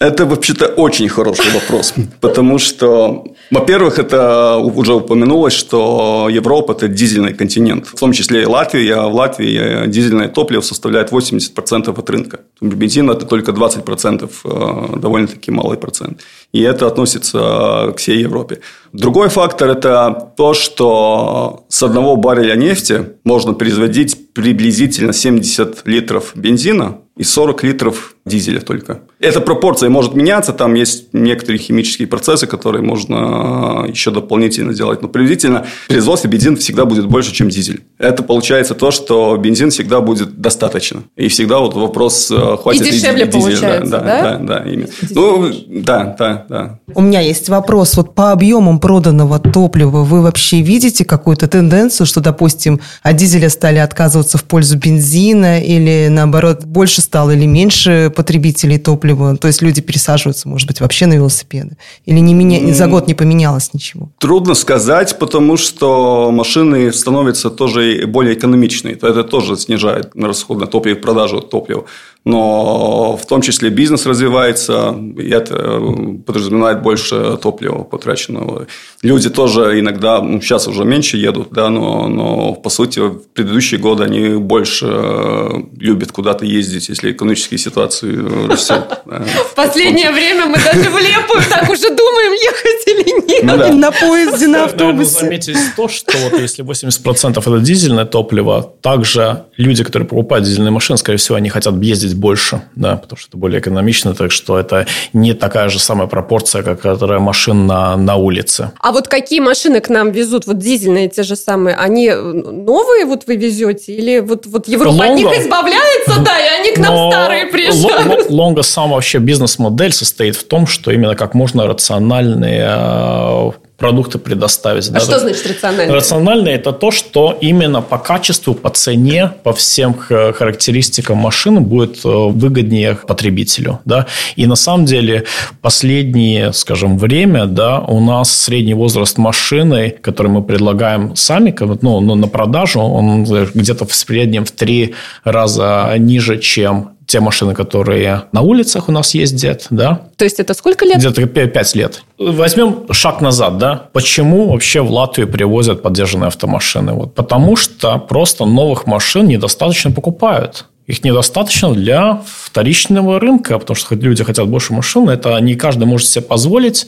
Это 0.00 0.26
вообще-то 0.26 0.66
очень 0.66 1.08
хороший 1.08 1.52
вопрос, 1.52 1.92
потому 2.20 2.58
что, 2.58 3.24
во-первых, 3.50 3.98
это 3.98 4.56
уже 4.56 4.94
упомянулось, 4.94 5.54
что 5.54 6.28
Европа– 6.30 6.72
это 6.78 6.86
дизельный 6.86 7.34
континент, 7.34 7.88
в 7.88 7.98
том 7.98 8.12
числе 8.12 8.42
и 8.42 8.46
Латвия. 8.46 8.94
А 8.94 9.08
в 9.08 9.14
Латвии 9.16 9.88
дизельное 9.88 10.28
топливо 10.28 10.60
составляет 10.60 11.10
80% 11.10 11.98
от 11.98 12.10
рынка. 12.10 12.40
Бензин– 12.60 13.10
это 13.10 13.26
только 13.26 13.50
20%, 13.50 14.30
э, 14.44 14.98
довольно-таки 14.98 15.50
малый 15.50 15.76
процент. 15.76 16.20
И 16.52 16.62
это 16.62 16.86
относится 16.86 17.92
к 17.92 17.96
всей 17.96 18.20
Европе. 18.20 18.60
Другой 18.92 19.28
фактор– 19.30 19.70
это 19.70 20.32
то, 20.36 20.54
что 20.54 21.64
с 21.68 21.82
одного 21.82 22.14
барреля 22.16 22.54
нефти 22.54 23.16
можно 23.24 23.52
производить 23.52 24.32
приблизительно 24.32 25.12
70 25.12 25.82
литров 25.86 26.32
бензина 26.36 26.98
и 27.16 27.24
40 27.24 27.64
литров 27.64 28.14
дизеля 28.28 28.60
только. 28.60 29.00
Эта 29.18 29.40
пропорция 29.40 29.90
может 29.90 30.14
меняться, 30.14 30.52
там 30.52 30.74
есть 30.74 31.12
некоторые 31.12 31.58
химические 31.58 32.06
процессы, 32.08 32.46
которые 32.46 32.82
можно 32.82 33.86
еще 33.88 34.10
дополнительно 34.10 34.72
сделать, 34.72 35.02
но 35.02 35.08
приблизительно 35.08 35.66
в 35.84 35.88
производстве 35.88 36.30
бензин 36.30 36.56
всегда 36.56 36.84
будет 36.84 37.06
больше, 37.06 37.32
чем 37.32 37.48
дизель. 37.48 37.82
это 37.98 38.22
получается 38.22 38.74
то, 38.74 38.90
что 38.90 39.36
бензин 39.36 39.70
всегда 39.70 40.00
будет 40.00 40.40
достаточно. 40.40 41.02
И 41.16 41.28
всегда 41.28 41.58
вот 41.58 41.74
вопрос, 41.74 42.30
э, 42.30 42.56
хватит 42.62 42.86
И 42.86 42.90
дешевле 42.90 43.26
дизель, 43.26 43.40
получается, 43.40 43.90
да? 43.90 44.00
Да, 44.00 44.22
да, 44.22 44.38
да, 44.38 44.70
именно. 44.70 44.88
Ну, 45.10 45.50
да, 45.68 46.16
да, 46.18 46.46
да. 46.48 46.78
У 46.94 47.00
меня 47.00 47.20
есть 47.20 47.48
вопрос. 47.48 47.96
Вот 47.96 48.14
по 48.14 48.32
объемам 48.32 48.78
проданного 48.78 49.38
топлива 49.38 50.04
вы 50.04 50.22
вообще 50.22 50.60
видите 50.60 51.04
какую-то 51.04 51.48
тенденцию, 51.48 52.06
что, 52.06 52.20
допустим, 52.20 52.80
от 53.02 53.16
дизеля 53.16 53.48
стали 53.48 53.78
отказываться 53.78 54.38
в 54.38 54.44
пользу 54.44 54.78
бензина 54.78 55.60
или, 55.60 56.08
наоборот, 56.08 56.64
больше 56.64 57.00
стало 57.00 57.32
или 57.32 57.46
меньше 57.46 58.12
потребителей 58.18 58.78
топлива? 58.78 59.36
То 59.36 59.46
есть 59.46 59.62
люди 59.62 59.80
пересаживаются, 59.80 60.48
может 60.48 60.66
быть, 60.66 60.80
вообще 60.80 61.06
на 61.06 61.14
велосипеды? 61.14 61.76
Или 62.04 62.18
не 62.20 62.34
меня... 62.34 62.74
за 62.74 62.86
год 62.88 63.06
не 63.06 63.14
поменялось 63.14 63.72
ничего? 63.74 64.10
Трудно 64.18 64.54
сказать, 64.54 65.18
потому 65.20 65.56
что 65.56 66.32
машины 66.32 66.92
становятся 66.92 67.50
тоже 67.50 68.06
более 68.08 68.34
экономичный. 68.34 68.92
Это 68.92 69.22
тоже 69.22 69.56
снижает 69.56 70.10
расход 70.16 70.58
на 70.58 70.66
топливо, 70.66 70.96
продажу 70.96 71.40
топлива 71.40 71.84
но 72.24 73.16
в 73.16 73.26
том 73.26 73.40
числе 73.40 73.70
бизнес 73.70 74.06
развивается, 74.06 74.94
и 75.16 75.30
это 75.30 75.54
э, 75.54 76.18
подразумевает 76.26 76.82
больше 76.82 77.38
топлива 77.42 77.84
потраченного. 77.84 78.66
Люди 79.02 79.30
тоже 79.30 79.80
иногда, 79.80 80.20
ну, 80.20 80.40
сейчас 80.40 80.68
уже 80.68 80.84
меньше 80.84 81.16
едут, 81.16 81.48
да, 81.52 81.70
но, 81.70 82.08
но 82.08 82.54
по 82.54 82.68
сути 82.70 82.98
в 83.00 83.20
предыдущие 83.32 83.80
годы 83.80 84.04
они 84.04 84.36
больше 84.36 84.86
э, 84.90 85.48
любят 85.78 86.12
куда-то 86.12 86.44
ездить, 86.44 86.88
если 86.88 87.12
экономические 87.12 87.58
ситуации 87.58 88.14
растут. 88.48 88.84
В 89.06 89.54
последнее 89.54 90.10
время 90.12 90.46
мы 90.46 90.56
даже 90.56 90.90
в 90.90 90.98
Лепу 90.98 91.34
так 91.48 91.70
уже 91.70 91.88
думаем, 91.88 92.32
ехать 92.32 92.86
или 92.86 93.26
нет. 93.26 93.44
Ну 93.44 93.76
на 93.78 93.90
поезде, 93.90 94.46
на 94.46 94.64
автобусе. 94.64 95.20
Заметить 95.20 95.56
то, 95.76 95.88
что 95.88 96.12
вот 96.18 96.40
если 96.40 96.64
80% 96.64 97.38
это 97.38 97.60
дизельное 97.60 98.04
топливо, 98.04 98.74
также 98.82 99.44
люди, 99.56 99.82
которые 99.82 100.08
покупают 100.08 100.44
дизельные 100.44 100.72
машины, 100.72 100.98
скорее 100.98 101.18
всего, 101.18 101.36
они 101.36 101.48
хотят 101.48 101.74
ездить 101.82 102.07
больше, 102.14 102.62
да, 102.74 102.96
потому 102.96 103.18
что 103.18 103.28
это 103.28 103.36
более 103.36 103.60
экономично, 103.60 104.14
так 104.14 104.30
что 104.30 104.58
это 104.58 104.86
не 105.12 105.34
такая 105.34 105.68
же 105.68 105.78
самая 105.78 106.08
пропорция, 106.08 106.62
как 106.62 106.80
которая 106.80 107.18
машин 107.18 107.66
на, 107.66 107.96
на 107.96 108.16
улице. 108.16 108.72
А 108.80 108.92
вот 108.92 109.08
какие 109.08 109.40
машины 109.40 109.80
к 109.80 109.88
нам 109.88 110.10
везут, 110.10 110.46
вот 110.46 110.58
дизельные 110.58 111.08
те 111.08 111.22
же 111.22 111.36
самые, 111.36 111.76
они 111.76 112.10
новые 112.12 113.04
вот 113.04 113.26
вы 113.26 113.36
везете? 113.36 113.92
Или 113.92 114.20
вот, 114.20 114.46
вот 114.46 114.68
Европа 114.68 114.94
Лонго, 114.94 115.04
от 115.04 115.16
них 115.16 115.38
избавляется, 115.40 116.20
да, 116.24 116.38
и 116.38 116.60
они 116.60 116.72
к 116.72 116.78
нам 116.78 117.10
старые 117.10 117.46
приезжают? 117.46 118.30
Лонго 118.30 118.62
сам 118.62 118.90
вообще 118.90 119.18
бизнес-модель 119.18 119.92
состоит 119.92 120.36
в 120.36 120.44
том, 120.44 120.66
что 120.66 120.90
именно 120.90 121.14
как 121.14 121.34
можно 121.34 121.66
рациональные 121.66 122.66
э, 122.68 123.50
продукты 123.78 124.18
предоставить. 124.18 124.88
А 124.88 124.92
да, 124.92 125.00
что 125.00 125.20
значит 125.20 125.46
рационально? 125.46 125.94
Рационально– 125.94 126.48
это 126.50 126.72
то, 126.72 126.90
что 126.90 127.38
именно 127.40 127.80
по 127.80 127.96
качеству, 127.96 128.52
по 128.54 128.70
цене, 128.70 129.32
по 129.44 129.52
всем 129.52 129.94
характеристикам 129.94 131.18
машины 131.18 131.60
будет 131.60 132.04
э, 132.04 132.08
выгоднее 132.08 132.96
потребителю. 132.96 133.78
Да? 133.84 134.06
И 134.34 134.46
на 134.46 134.56
самом 134.56 134.84
деле 134.84 135.24
последнее, 135.62 136.52
скажем, 136.52 136.98
время 136.98 137.46
да, 137.46 137.78
у 137.78 138.00
нас 138.00 138.36
средний 138.36 138.74
возраст 138.74 139.16
машины, 139.16 139.94
который 140.00 140.28
мы 140.28 140.42
предлагаем 140.42 141.14
сами 141.14 141.54
ну, 141.80 142.00
на 142.00 142.26
продажу, 142.26 142.80
он 142.80 143.24
где-то 143.24 143.86
в 143.86 143.94
среднем 143.94 144.44
в 144.44 144.50
три 144.50 144.94
раза 145.22 145.94
ниже, 145.98 146.38
чем 146.38 146.97
те 147.08 147.20
машины, 147.20 147.54
которые 147.54 148.24
на 148.32 148.42
улицах 148.42 148.88
у 148.88 148.92
нас 148.92 149.14
ездят, 149.14 149.66
да. 149.70 150.02
То 150.16 150.24
есть 150.24 150.38
это 150.38 150.52
сколько 150.54 150.84
лет? 150.84 150.98
Где-то 150.98 151.26
5 151.26 151.74
лет. 151.74 152.02
Возьмем 152.18 152.92
шаг 152.92 153.20
назад, 153.22 153.56
да. 153.56 153.88
Почему 153.92 154.50
вообще 154.50 154.82
в 154.82 154.92
Латвию 154.92 155.26
привозят 155.26 155.82
поддержанные 155.82 156.28
автомашины? 156.28 156.92
Вот 156.92 157.14
потому 157.14 157.56
что 157.56 157.98
просто 157.98 158.44
новых 158.44 158.86
машин 158.86 159.26
недостаточно 159.26 159.90
покупают. 159.90 160.66
Их 160.88 161.04
недостаточно 161.04 161.72
для 161.72 162.22
вторичного 162.26 163.20
рынка, 163.20 163.58
потому 163.58 163.76
что 163.76 163.94
люди 163.94 164.24
хотят 164.24 164.48
больше 164.48 164.72
машин. 164.72 165.08
Это 165.08 165.38
не 165.38 165.54
каждый 165.54 165.84
может 165.84 166.08
себе 166.08 166.24
позволить. 166.24 166.86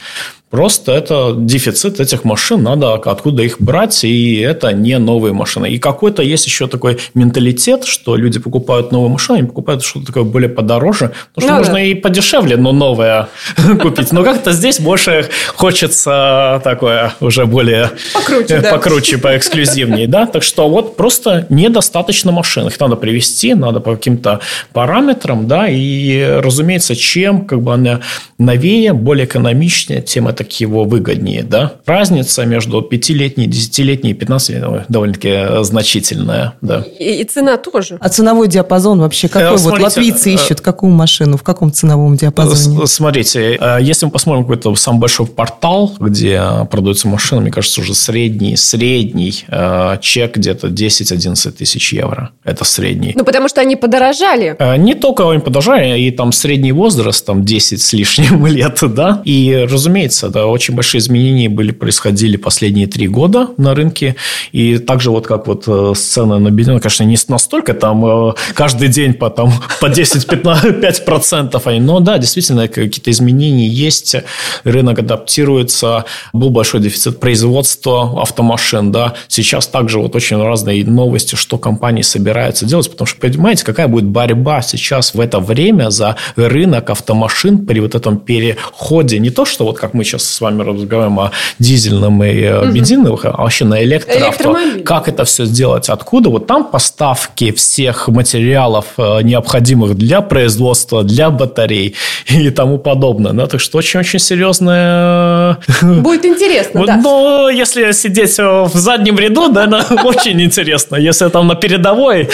Просто 0.50 0.90
это 0.90 1.32
дефицит 1.36 2.00
этих 2.00 2.24
машин, 2.24 2.64
надо 2.64 2.94
откуда 2.94 3.44
их 3.44 3.60
брать, 3.60 4.02
и 4.02 4.40
это 4.40 4.72
не 4.72 4.98
новые 4.98 5.32
машины. 5.32 5.70
И 5.70 5.78
какой-то 5.78 6.24
есть 6.24 6.44
еще 6.44 6.66
такой 6.66 6.98
менталитет, 7.14 7.84
что 7.84 8.16
люди 8.16 8.40
покупают 8.40 8.90
новые 8.90 9.10
машины, 9.12 9.38
они 9.38 9.46
покупают 9.46 9.84
что-то 9.84 10.06
такое 10.06 10.24
более 10.24 10.48
подороже, 10.48 11.12
потому 11.32 11.46
что 11.46 11.52
ну, 11.52 11.58
можно 11.58 11.74
да. 11.74 11.82
и 11.82 11.94
подешевле, 11.94 12.56
но 12.56 12.72
новое 12.72 13.28
купить. 13.80 14.10
Но 14.10 14.24
как-то 14.24 14.50
здесь 14.50 14.80
больше 14.80 15.28
хочется 15.54 16.60
такое 16.64 17.14
уже 17.20 17.46
более 17.46 17.92
покруче, 18.12 18.58
да. 18.58 18.72
покруче 18.72 19.18
поэксклюзивнее. 19.18 20.08
Да? 20.08 20.26
Так 20.26 20.42
что 20.42 20.68
вот 20.68 20.96
просто 20.96 21.46
недостаточно 21.48 22.32
машин. 22.32 22.66
Их 22.66 22.80
надо 22.80 22.96
привести, 22.96 23.54
надо 23.54 23.78
по 23.90 23.96
каким-то 23.96 24.40
параметрам, 24.72 25.46
да, 25.46 25.66
и, 25.68 26.22
разумеется, 26.40 26.94
чем 26.94 27.44
как 27.44 27.62
бы 27.62 27.74
она 27.74 28.00
новее, 28.38 28.92
более 28.92 29.26
экономичнее, 29.26 30.00
тем 30.02 30.28
это 30.28 30.44
его 30.48 30.84
выгоднее, 30.84 31.42
да? 31.42 31.74
Разница 31.86 32.44
между 32.44 32.82
пятилетней, 32.82 33.46
десятилетней 33.46 34.12
и 34.12 34.14
15 34.14 34.86
довольно-таки 34.88 35.62
значительная, 35.64 36.54
да. 36.60 36.84
И, 36.98 37.20
и 37.20 37.24
цена 37.24 37.56
тоже. 37.56 37.98
А 38.00 38.08
ценовой 38.08 38.48
диапазон 38.48 39.00
вообще 39.00 39.28
какой? 39.28 39.54
Э, 39.54 39.58
смотрите, 39.58 39.70
вот 39.70 39.96
латвийцы 39.96 40.30
э, 40.30 40.34
ищут 40.34 40.60
какую 40.60 40.92
машину, 40.92 41.36
в 41.36 41.42
каком 41.42 41.72
ценовом 41.72 42.16
диапазоне? 42.16 42.86
Смотрите, 42.86 43.56
э, 43.60 43.78
если 43.80 44.06
мы 44.06 44.12
посмотрим 44.12 44.44
какой-то 44.44 44.74
самый 44.76 45.00
большой 45.00 45.26
портал, 45.26 45.94
где 45.98 46.42
продаются 46.70 47.08
машины, 47.08 47.42
мне 47.42 47.50
кажется, 47.50 47.80
уже 47.80 47.94
средний, 47.94 48.56
средний 48.56 49.44
чек 50.00 50.36
где-то 50.36 50.68
10-11 50.68 51.50
тысяч 51.52 51.92
евро. 51.92 52.30
Это 52.44 52.64
средний. 52.64 53.12
Ну, 53.14 53.24
потому 53.24 53.48
что 53.48 53.60
они 53.60 53.76
подорожали. 53.80 54.56
Не 54.78 54.94
только 54.94 55.30
они 55.30 55.40
подорожали, 55.40 56.00
и 56.00 56.10
там 56.10 56.32
средний 56.32 56.72
возраст, 56.72 57.24
там 57.24 57.44
10 57.44 57.80
с 57.80 57.92
лишним 57.92 58.46
лет, 58.56 58.78
да. 58.82 59.22
И, 59.24 59.66
разумеется, 59.70 60.28
да, 60.28 60.46
очень 60.46 60.74
большие 60.74 60.98
изменения 61.00 61.48
были, 61.48 61.70
происходили 61.72 62.36
последние 62.36 62.86
три 62.86 63.08
года 63.08 63.48
на 63.56 63.74
рынке. 63.74 64.16
И 64.52 64.78
также 64.78 65.10
вот 65.10 65.26
как 65.26 65.46
вот 65.46 65.64
э, 65.66 65.92
цены 65.96 66.38
на 66.38 66.50
бензин, 66.50 66.78
конечно, 66.80 67.04
не 67.04 67.16
настолько 67.28 67.74
там 67.74 68.04
э, 68.04 68.34
каждый 68.54 68.88
день 68.88 69.14
по, 69.14 69.30
там, 69.30 69.52
по 69.80 69.86
10-5%, 69.86 71.78
но 71.80 72.00
да, 72.00 72.18
действительно, 72.18 72.68
какие-то 72.68 73.10
изменения 73.10 73.68
есть. 73.68 74.16
Рынок 74.64 74.98
адаптируется. 74.98 76.04
Был 76.32 76.50
большой 76.50 76.80
дефицит 76.80 77.20
производства 77.20 78.20
автомашин, 78.20 78.92
да. 78.92 79.14
Сейчас 79.28 79.66
также 79.66 79.98
вот 79.98 80.16
очень 80.16 80.42
разные 80.42 80.84
новости, 80.84 81.34
что 81.36 81.58
компании 81.58 82.02
собираются 82.02 82.66
делать, 82.66 82.90
потому 82.90 83.06
что, 83.06 83.20
понимаете, 83.20 83.64
какая 83.70 83.88
будет 83.88 84.04
борьба 84.04 84.62
сейчас 84.62 85.14
в 85.14 85.20
это 85.20 85.38
время 85.40 85.90
за 85.90 86.16
рынок 86.36 86.90
автомашин 86.90 87.66
при 87.66 87.80
вот 87.80 87.94
этом 87.94 88.18
переходе. 88.18 89.18
Не 89.18 89.30
то, 89.30 89.44
что 89.44 89.64
вот 89.64 89.78
как 89.78 89.94
мы 89.94 90.04
сейчас 90.04 90.24
с 90.24 90.40
вами 90.40 90.62
разговариваем 90.62 91.20
о 91.20 91.30
дизельном 91.58 92.22
и 92.24 92.50
угу. 92.50 92.72
бензиновых, 92.72 93.24
а 93.24 93.42
вообще 93.42 93.64
на 93.64 93.82
электроавто. 93.82 94.82
Как 94.84 95.08
это 95.08 95.24
все 95.24 95.44
сделать? 95.44 95.88
Откуда? 95.88 96.30
Вот 96.30 96.46
там 96.46 96.64
поставки 96.64 97.52
всех 97.52 98.08
материалов, 98.08 98.86
э, 98.98 99.22
необходимых 99.22 99.94
для 99.94 100.20
производства, 100.20 101.02
для 101.02 101.30
батарей 101.30 101.94
и 102.26 102.50
тому 102.50 102.78
подобное. 102.78 103.32
Да? 103.32 103.46
Так 103.46 103.60
что 103.60 103.78
очень-очень 103.78 104.18
серьезная... 104.18 105.58
Будет 105.82 106.24
интересно, 106.24 106.86
да. 106.86 106.96
Но 106.96 107.50
если 107.50 107.92
сидеть 107.92 108.38
в 108.38 108.70
заднем 108.74 109.18
ряду, 109.18 109.48
да, 109.48 109.66
очень 110.04 110.40
интересно. 110.42 110.96
Если 110.96 111.28
там 111.28 111.46
на 111.46 111.54
передовой, 111.54 112.28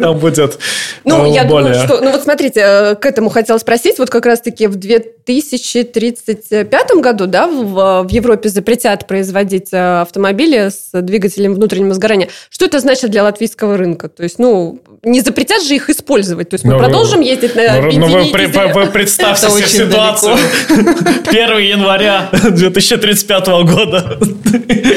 там 0.00 0.18
будет 0.18 0.58
Ну, 1.04 1.32
я 1.32 1.44
думаю, 1.44 1.74
что... 1.74 2.00
Ну, 2.00 2.12
вот 2.12 2.22
смотрите, 2.22 2.60
э, 2.60 2.94
к 2.94 3.04
этому 3.04 3.28
хотела 3.28 3.58
спросить. 3.58 3.98
Вот 3.98 4.10
как 4.10 4.26
раз-таки 4.26 4.66
в 4.66 4.76
2035 4.76 6.90
году 7.00 7.18
году, 7.18 7.26
да, 7.26 7.46
в, 7.46 8.06
в 8.06 8.10
Европе 8.10 8.48
запретят 8.48 9.06
производить 9.06 9.72
э, 9.72 10.00
автомобили 10.00 10.70
с 10.70 10.90
двигателем 10.92 11.54
внутреннего 11.54 11.94
сгорания. 11.94 12.28
Что 12.50 12.66
это 12.66 12.80
значит 12.80 13.10
для 13.10 13.24
латвийского 13.24 13.76
рынка? 13.76 14.08
То 14.08 14.22
есть, 14.22 14.38
ну, 14.38 14.80
не 15.04 15.20
запретят 15.20 15.62
же 15.62 15.74
их 15.74 15.88
использовать. 15.90 16.48
То 16.48 16.54
есть, 16.54 16.64
мы 16.64 16.72
ну, 16.72 16.78
продолжим 16.78 17.20
ездить 17.20 17.54
на 17.54 17.80
ну, 17.80 17.92
ну 17.92 18.06
вы, 18.06 18.46
вы, 18.46 18.72
вы 18.74 18.86
представьте 18.86 19.48
себе 19.48 19.66
ситуацию. 19.66 20.36
1 20.68 21.58
января 21.58 22.28
2035 22.32 23.46
года. 23.46 24.18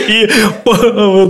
И 0.08 0.30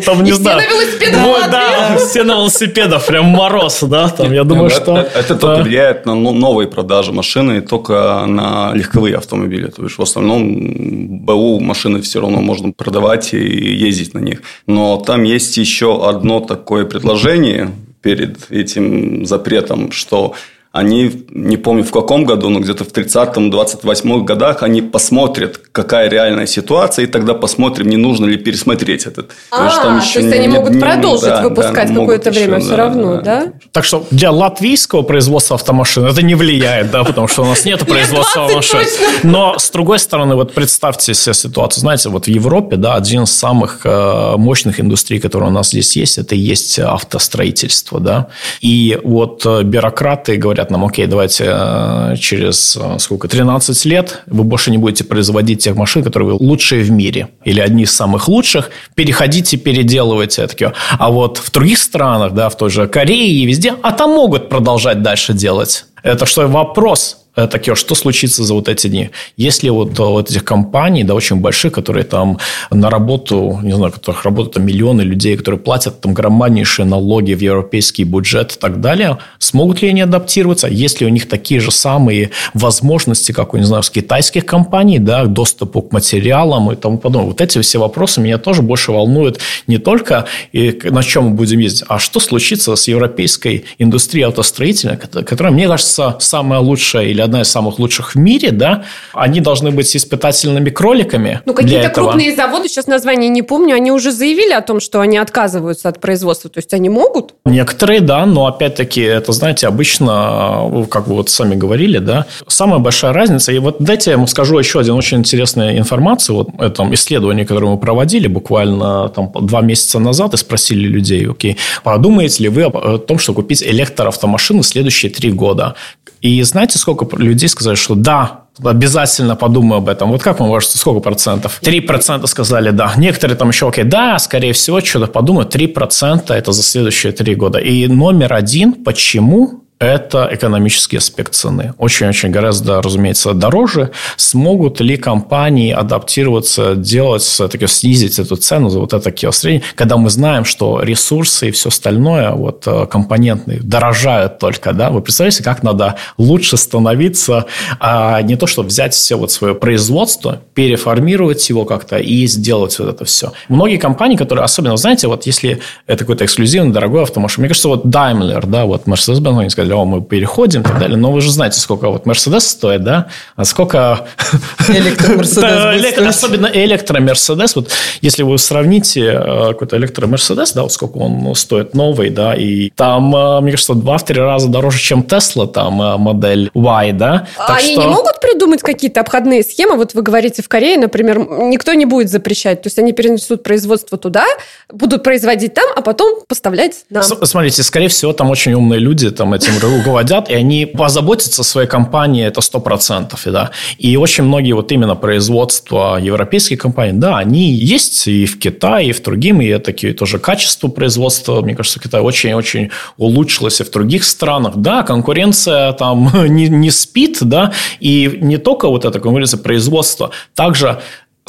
там, 0.06 0.24
не 0.24 0.32
знаю. 0.32 0.60
Все 0.60 0.70
на 0.70 0.74
велосипедах. 0.74 1.52
Да, 1.52 1.98
все 1.98 2.24
на 2.24 2.32
велосипедах. 2.34 3.06
Прям 3.06 3.26
мороз, 3.26 3.80
да. 3.82 4.10
Там, 4.10 4.32
я 4.32 4.44
думаю, 4.44 4.70
что... 4.70 4.98
Это 4.98 5.36
только 5.36 5.64
влияет 5.64 6.06
на 6.06 6.16
новые 6.16 6.68
продажи 6.68 7.12
машины, 7.12 7.62
только 7.62 8.26
на 8.26 8.72
легковые 8.74 9.18
автомобили. 9.18 9.68
То 9.68 9.84
есть, 9.84 9.98
в 9.98 10.02
основном 10.02 11.26
БУ 11.26 11.60
машины 11.60 12.02
все 12.02 12.22
равно 12.22 12.42
можно 12.42 12.72
продавать 12.72 13.34
и 13.34 13.38
ездить 13.38 14.14
на 14.14 14.20
них. 14.20 14.42
Но 14.66 14.98
там 14.98 15.24
есть 15.24 15.58
еще 15.58 16.08
одно 16.08 16.40
такое 16.40 16.86
предложение 16.86 17.72
перед 18.02 18.52
этим 18.52 19.26
запретом, 19.26 19.92
что 19.92 20.36
они, 20.72 21.26
не 21.30 21.58
помню 21.58 21.84
в 21.84 21.92
каком 21.92 22.24
году, 22.24 22.48
но 22.48 22.62
где-то 22.62 22.86
в 22.86 22.94
30-28 22.94 24.24
годах, 24.24 24.64
они 24.64 24.82
посмотрят, 24.82 25.58
какая 25.58 26.10
реальная 26.10 26.46
ситуация, 26.46 27.04
и 27.04 27.08
тогда 27.08 27.34
посмотрим, 27.34 27.90
не 27.90 27.98
нужно 27.98 28.26
ли 28.26 28.38
пересмотреть 28.38 29.06
этот. 29.06 29.32
А, 29.52 29.70
то, 29.70 29.84
там 29.84 30.00
еще 30.00 30.14
то 30.14 30.20
есть 30.20 30.32
не, 30.32 30.40
они 30.40 30.48
могут 30.48 30.74
не, 30.74 30.80
продолжить 30.80 31.26
да, 31.26 31.42
выпускать 31.44 31.90
да, 31.90 32.00
какое-то 32.00 32.32
время 32.32 32.56
еще, 32.56 32.68
все 32.68 32.70
да, 32.70 32.78
равно, 32.78 33.16
да. 33.18 33.22
да? 33.22 33.54
Так 33.74 33.84
что 33.84 34.08
для 34.12 34.32
латвийского 34.32 35.02
производства 35.02 35.56
автомашин 35.56 36.06
это 36.06 36.22
не 36.22 36.36
влияет, 36.36 36.90
да, 36.90 37.04
потому 37.04 37.28
что 37.28 37.42
у 37.42 37.48
нас 37.48 37.66
нет 37.66 37.86
производства 37.86 38.46
автомашин. 38.46 38.80
Но, 39.24 39.60
с 39.60 39.70
другой 39.72 40.00
стороны, 40.00 40.36
вот 40.36 40.54
представьте 40.54 41.14
себе 41.14 41.34
ситуацию. 41.34 41.82
Знаете, 41.82 42.08
вот 42.08 42.26
в 42.26 42.30
Европе, 42.30 42.78
да, 42.78 42.96
один 42.96 43.24
из 43.24 43.32
самых 43.32 43.82
э, 43.84 44.36
мощных 44.38 44.80
индустрий, 44.80 45.20
которые 45.20 45.50
у 45.50 45.54
нас 45.54 45.72
здесь 45.72 45.98
есть, 45.98 46.18
это 46.18 46.34
и 46.34 46.40
есть 46.40 46.80
автостроительство, 46.80 48.00
да. 48.00 48.28
И 48.62 48.98
вот 49.04 49.46
э, 49.46 49.64
бюрократы 49.64 50.38
говорят, 50.38 50.61
говорят 50.62 50.72
нам, 50.72 50.86
окей, 50.86 51.08
давайте 51.08 51.46
э, 51.48 52.16
через 52.20 52.78
э, 52.80 53.00
сколько, 53.00 53.28
13 53.28 53.86
лет 53.86 54.22
вы 54.28 54.44
больше 54.44 54.72
не 54.72 54.78
будете 54.78 55.04
производить 55.04 55.64
тех 55.64 55.76
машин, 55.76 56.04
которые 56.04 56.34
вы 56.34 56.46
лучшие 56.46 56.84
в 56.84 56.92
мире 56.92 57.30
или 57.46 57.60
одни 57.60 57.84
из 57.84 57.92
самых 57.92 58.28
лучших, 58.28 58.70
переходите, 58.96 59.58
переделывайте. 59.58 60.44
это. 60.44 60.74
А 61.00 61.10
вот 61.10 61.38
в 61.38 61.52
других 61.52 61.78
странах, 61.78 62.34
да, 62.34 62.50
в 62.50 62.58
той 62.58 62.70
же 62.70 62.88
Корее 62.88 63.32
и 63.32 63.46
везде, 63.46 63.74
а 63.82 63.92
там 63.92 64.12
могут 64.12 64.50
продолжать 64.50 65.02
дальше 65.02 65.34
делать. 65.34 65.86
Это 66.04 66.26
что 66.26 66.48
вопрос, 66.48 67.18
такие, 67.36 67.76
что 67.76 67.96
случится 67.96 68.44
за 68.44 68.54
вот 68.54 68.68
эти 68.68 68.88
дни? 68.88 69.10
Если 69.38 69.70
вот, 69.70 69.98
э, 70.00 70.04
вот 70.04 70.30
этих 70.30 70.44
компаний, 70.44 71.04
да, 71.04 71.14
очень 71.14 71.38
больших, 71.38 71.74
которые 71.74 72.04
там 72.04 72.40
на 72.70 72.90
работу, 72.90 73.60
не 73.64 73.74
знаю, 73.74 73.92
которых 73.92 74.26
работают 74.26 74.56
там 74.56 74.66
миллионы 74.66 75.02
людей, 75.02 75.38
которые 75.38 75.60
платят 75.60 76.02
там 76.02 76.14
громаднейшие 76.14 76.86
налоги 76.86 77.34
в 77.34 77.42
европейский 77.42 78.04
бюджет 78.04 78.54
и 78.54 78.60
так 78.60 78.82
далее, 78.82 79.18
смогут 79.40 79.82
ли 79.82 79.90
они 79.90 80.02
адаптироваться? 80.02 80.68
Есть 80.68 81.02
ли 81.02 81.08
у 81.08 81.10
них 81.10 81.28
такие 81.28 81.60
же 81.60 81.72
самые 81.72 82.32
возможности, 82.54 83.32
как 83.32 83.54
у, 83.54 83.58
не 83.58 83.64
знаю, 83.64 83.84
с 83.84 83.90
китайских 83.90 84.46
компаний, 84.46 85.00
да, 85.00 85.26
доступу 85.26 85.82
к 85.82 85.94
материалам 85.94 86.72
и 86.72 86.76
тому 86.76 86.98
подобное? 86.98 87.30
Вот 87.30 87.42
эти 87.42 87.62
все 87.62 87.78
вопросы 87.78 88.20
меня 88.20 88.38
тоже 88.38 88.62
больше 88.62 88.92
волнуют 88.92 89.40
не 89.68 89.78
только 89.78 90.26
и 90.52 90.78
на 90.84 91.04
чем 91.04 91.26
мы 91.26 91.32
будем 91.32 91.60
ездить, 91.60 91.86
а 91.88 92.00
что 92.00 92.20
случится 92.20 92.76
с 92.76 92.88
европейской 92.88 93.66
индустрией 93.78 94.28
автостроительной, 94.28 94.98
которая, 94.98 95.54
мне 95.54 95.68
кажется, 95.68 96.18
самая 96.20 96.60
лучшая 96.60 97.06
или 97.06 97.21
одна 97.22 97.42
из 97.42 97.50
самых 97.50 97.80
лучших 97.80 98.16
в 98.16 98.18
мире, 98.18 98.52
да, 98.52 98.84
они 99.14 99.40
должны 99.40 99.72
быть 99.72 99.96
испытательными 99.96 100.70
кроликами. 100.70 101.42
Ну, 101.46 101.54
какие-то 101.54 101.90
крупные 101.90 102.36
заводы, 102.36 102.68
сейчас 102.68 102.88
название 102.88 103.30
не 103.30 103.42
помню, 103.42 103.76
они 103.76 103.92
уже 103.92 104.12
заявили 104.12 104.54
о 104.54 104.62
том, 104.62 104.80
что 104.80 105.00
они 105.00 105.18
отказываются 105.18 105.90
от 105.90 106.00
производства. 106.00 106.50
То 106.50 106.60
есть 106.60 106.74
они 106.74 106.90
могут? 106.90 107.34
Некоторые, 107.46 108.02
да, 108.02 108.26
но 108.26 108.46
опять-таки, 108.46 109.02
это, 109.02 109.32
знаете, 109.32 109.68
обычно, 109.68 110.86
как 110.90 111.08
вы 111.08 111.16
вот 111.16 111.30
сами 111.30 111.56
говорили, 111.56 112.00
да, 112.00 112.26
самая 112.48 112.80
большая 112.80 113.14
разница. 113.14 113.52
И 113.52 113.60
вот 113.60 113.78
дайте 113.80 114.12
я 114.12 114.18
вам 114.18 114.28
скажу 114.28 114.58
еще 114.58 114.80
один 114.80 114.94
очень 114.94 115.18
интересную 115.18 115.78
информацию. 115.78 116.36
Вот 116.36 116.50
этом 116.62 116.94
исследовании, 116.94 117.44
которое 117.44 117.68
мы 117.68 117.78
проводили 117.78 118.28
буквально 118.28 119.10
там 119.10 119.32
два 119.42 119.62
месяца 119.62 120.00
назад 120.00 120.34
и 120.34 120.38
спросили 120.38 120.88
людей, 120.88 121.28
окей, 121.28 121.58
подумаете 121.84 122.44
ли 122.44 122.50
вы 122.50 122.64
о 122.66 122.98
том, 122.98 123.20
что 123.20 123.34
купить 123.34 123.64
электроавтомашину 123.64 124.62
в 124.62 124.68
следующие 124.68 125.12
три 125.12 125.32
года? 125.32 125.76
И 126.22 126.42
знаете, 126.44 126.78
сколько 126.78 127.06
людей 127.18 127.50
сказали, 127.50 127.76
что 127.76 127.96
да, 127.96 128.42
обязательно 128.64 129.36
подумаю 129.36 129.78
об 129.80 129.90
этом. 129.90 130.12
Вот 130.12 130.22
как 130.22 130.40
вам 130.40 130.52
кажется, 130.52 130.78
сколько 130.78 131.00
процентов? 131.00 131.60
Три 131.62 131.82
процента 131.82 132.28
сказали 132.28 132.72
да. 132.72 132.94
Некоторые 132.98 133.38
там 133.38 133.50
еще, 133.50 133.68
окей, 133.68 133.84
да, 133.84 134.20
скорее 134.20 134.54
всего, 134.54 134.82
что-то 134.82 135.08
подумают. 135.08 135.50
Три 135.50 135.68
процента 135.68 136.34
это 136.34 136.52
за 136.52 136.64
следующие 136.64 137.12
три 137.12 137.36
года. 137.36 137.60
И 137.60 137.88
номер 137.88 138.34
один, 138.34 138.74
почему 138.74 139.61
это 139.82 140.30
экономический 140.32 140.98
аспект 140.98 141.34
цены. 141.34 141.74
Очень-очень 141.80 142.30
гораздо, 142.30 142.84
разумеется, 142.84 143.34
дороже. 143.34 143.90
Смогут 144.16 144.80
ли 144.80 144.96
компании 144.96 145.72
адаптироваться, 145.74 146.76
делать, 146.76 147.24
все-таки 147.24 147.66
снизить 147.66 148.20
эту 148.20 148.36
цену 148.36 148.70
за 148.70 148.80
вот 148.80 148.94
это 148.94 149.12
киосреднее, 149.12 149.64
когда 149.74 149.98
мы 149.98 150.12
знаем, 150.12 150.46
что 150.46 150.82
ресурсы 150.84 151.50
и 151.50 151.52
все 151.52 151.70
остальное, 151.70 152.32
вот 152.32 152.64
э, 152.68 152.86
компонентные, 152.86 153.60
дорожают 153.60 154.38
только, 154.38 154.74
да? 154.74 154.92
Вы 154.92 155.02
представляете, 155.02 155.44
как 155.44 155.64
надо 155.64 155.96
лучше 156.20 156.58
становиться, 156.58 157.48
а 157.80 158.22
не 158.22 158.36
то, 158.36 158.46
чтобы 158.46 158.68
взять 158.68 158.94
все 158.94 159.16
вот 159.16 159.32
свое 159.32 159.56
производство, 159.56 160.42
переформировать 160.54 161.50
его 161.50 161.66
как-то 161.66 161.98
и 161.98 162.28
сделать 162.28 162.78
вот 162.78 162.88
это 162.88 163.06
все. 163.06 163.34
Многие 163.50 163.78
компании, 163.78 164.16
которые, 164.16 164.44
особенно, 164.44 164.78
знаете, 164.78 165.08
вот 165.08 165.26
если 165.26 165.60
это 165.88 166.04
какой-то 166.04 166.26
эксклюзивный, 166.26 166.72
дорогой 166.72 167.02
автомашин, 167.02 167.42
мне 167.42 167.48
кажется, 167.48 167.68
вот 167.68 167.86
Daimler, 167.86 168.46
да, 168.46 168.66
вот 168.66 168.86
Mercedes-Benz, 168.86 169.40
они 169.40 169.50
сказали, 169.50 169.71
о, 169.74 169.86
мы 169.86 170.02
переходим 170.02 170.62
и 170.62 170.64
так 170.64 170.80
далее. 170.80 170.98
Но 170.98 171.12
вы 171.12 171.22
же 171.22 171.32
знаете, 171.32 171.60
сколько 171.60 171.90
вот 171.90 172.06
Мерседес 172.06 172.48
стоит, 172.48 172.84
да? 172.84 173.08
А 173.36 173.46
сколько... 173.46 174.08
Электромерседес 174.68 175.98
Особенно 175.98 176.50
электромерседес. 176.54 177.56
Вот 177.56 177.72
если 178.02 178.24
вы 178.24 178.38
сравните 178.38 179.02
э, 179.02 179.48
какой-то 179.50 179.78
электромерседес, 179.78 180.54
да, 180.54 180.64
вот 180.64 180.72
сколько 180.72 180.98
он 180.98 181.34
стоит 181.36 181.74
новый, 181.74 182.10
да, 182.10 182.34
и 182.34 182.70
там, 182.72 183.16
э, 183.16 183.42
мне 183.42 183.52
кажется, 183.52 183.74
два-три 183.74 184.20
раза 184.20 184.50
дороже, 184.50 184.80
чем 184.80 185.04
Тесла, 185.04 185.48
там 185.48 185.82
э, 185.82 185.98
модель 185.98 186.52
Y, 186.54 186.94
да? 186.94 187.28
А 187.38 187.56
они 187.56 187.78
не 187.78 187.88
могут 187.88 188.20
придумать 188.20 188.62
какие-то 188.62 189.02
обходные 189.02 189.44
схемы? 189.44 189.76
Вот 189.76 189.94
вы 189.94 190.02
говорите, 190.02 190.42
в 190.42 190.50
Корее, 190.50 190.78
например, 190.78 191.20
никто 191.20 191.74
не 191.74 191.86
будет 191.86 192.10
запрещать. 192.10 192.62
То 192.62 192.68
есть 192.68 192.80
они 192.80 192.94
перенесут 192.94 193.44
производство 193.44 193.98
туда, 193.98 194.26
будут 194.70 195.04
производить 195.04 195.54
там, 195.54 195.66
а 195.76 195.82
потом 195.82 196.22
поставлять 196.28 196.86
нам. 196.90 197.04
Смотрите, 197.04 197.64
скорее 197.64 197.88
всего, 197.88 198.14
там 198.14 198.30
очень 198.30 198.54
умные 198.54 198.80
люди 198.80 199.10
там 199.12 199.34
этим 199.34 199.60
руководят, 199.68 200.30
и 200.30 200.34
они 200.34 200.66
позаботятся 200.66 201.42
о 201.42 201.44
своей 201.44 201.68
компании, 201.68 202.26
это 202.26 202.42
100%. 202.42 203.32
Да. 203.32 203.52
И 203.78 203.98
очень 203.98 204.24
многие 204.24 204.54
вот 204.54 204.72
именно 204.72 204.96
производства 204.96 205.98
европейских 206.02 206.60
компаний, 206.60 207.00
да, 207.00 207.18
они 207.18 207.52
есть 207.52 208.08
и 208.08 208.26
в 208.26 208.40
Китае, 208.40 208.90
и 208.90 208.92
в 208.92 209.02
другим, 209.02 209.42
и 209.42 209.58
такие 209.58 209.94
тоже 209.94 210.20
качество 210.20 210.68
производства, 210.68 211.42
мне 211.42 211.56
кажется, 211.56 211.80
в 211.80 211.84
Китае 211.84 212.04
очень-очень 212.04 212.70
улучшилось 212.98 213.62
и 213.62 213.64
в 213.64 213.72
других 213.72 214.04
странах. 214.04 214.58
Да, 214.58 214.84
конкуренция 214.84 215.74
там 215.74 216.12
не, 216.28 216.48
не 216.48 216.72
спит, 216.72 217.18
да, 217.22 217.54
и 217.80 218.20
не 218.22 218.38
только 218.38 218.68
вот 218.68 218.86
эта 218.86 219.00
конкуренция 219.00 219.40
производства, 219.40 220.12
также 220.36 220.80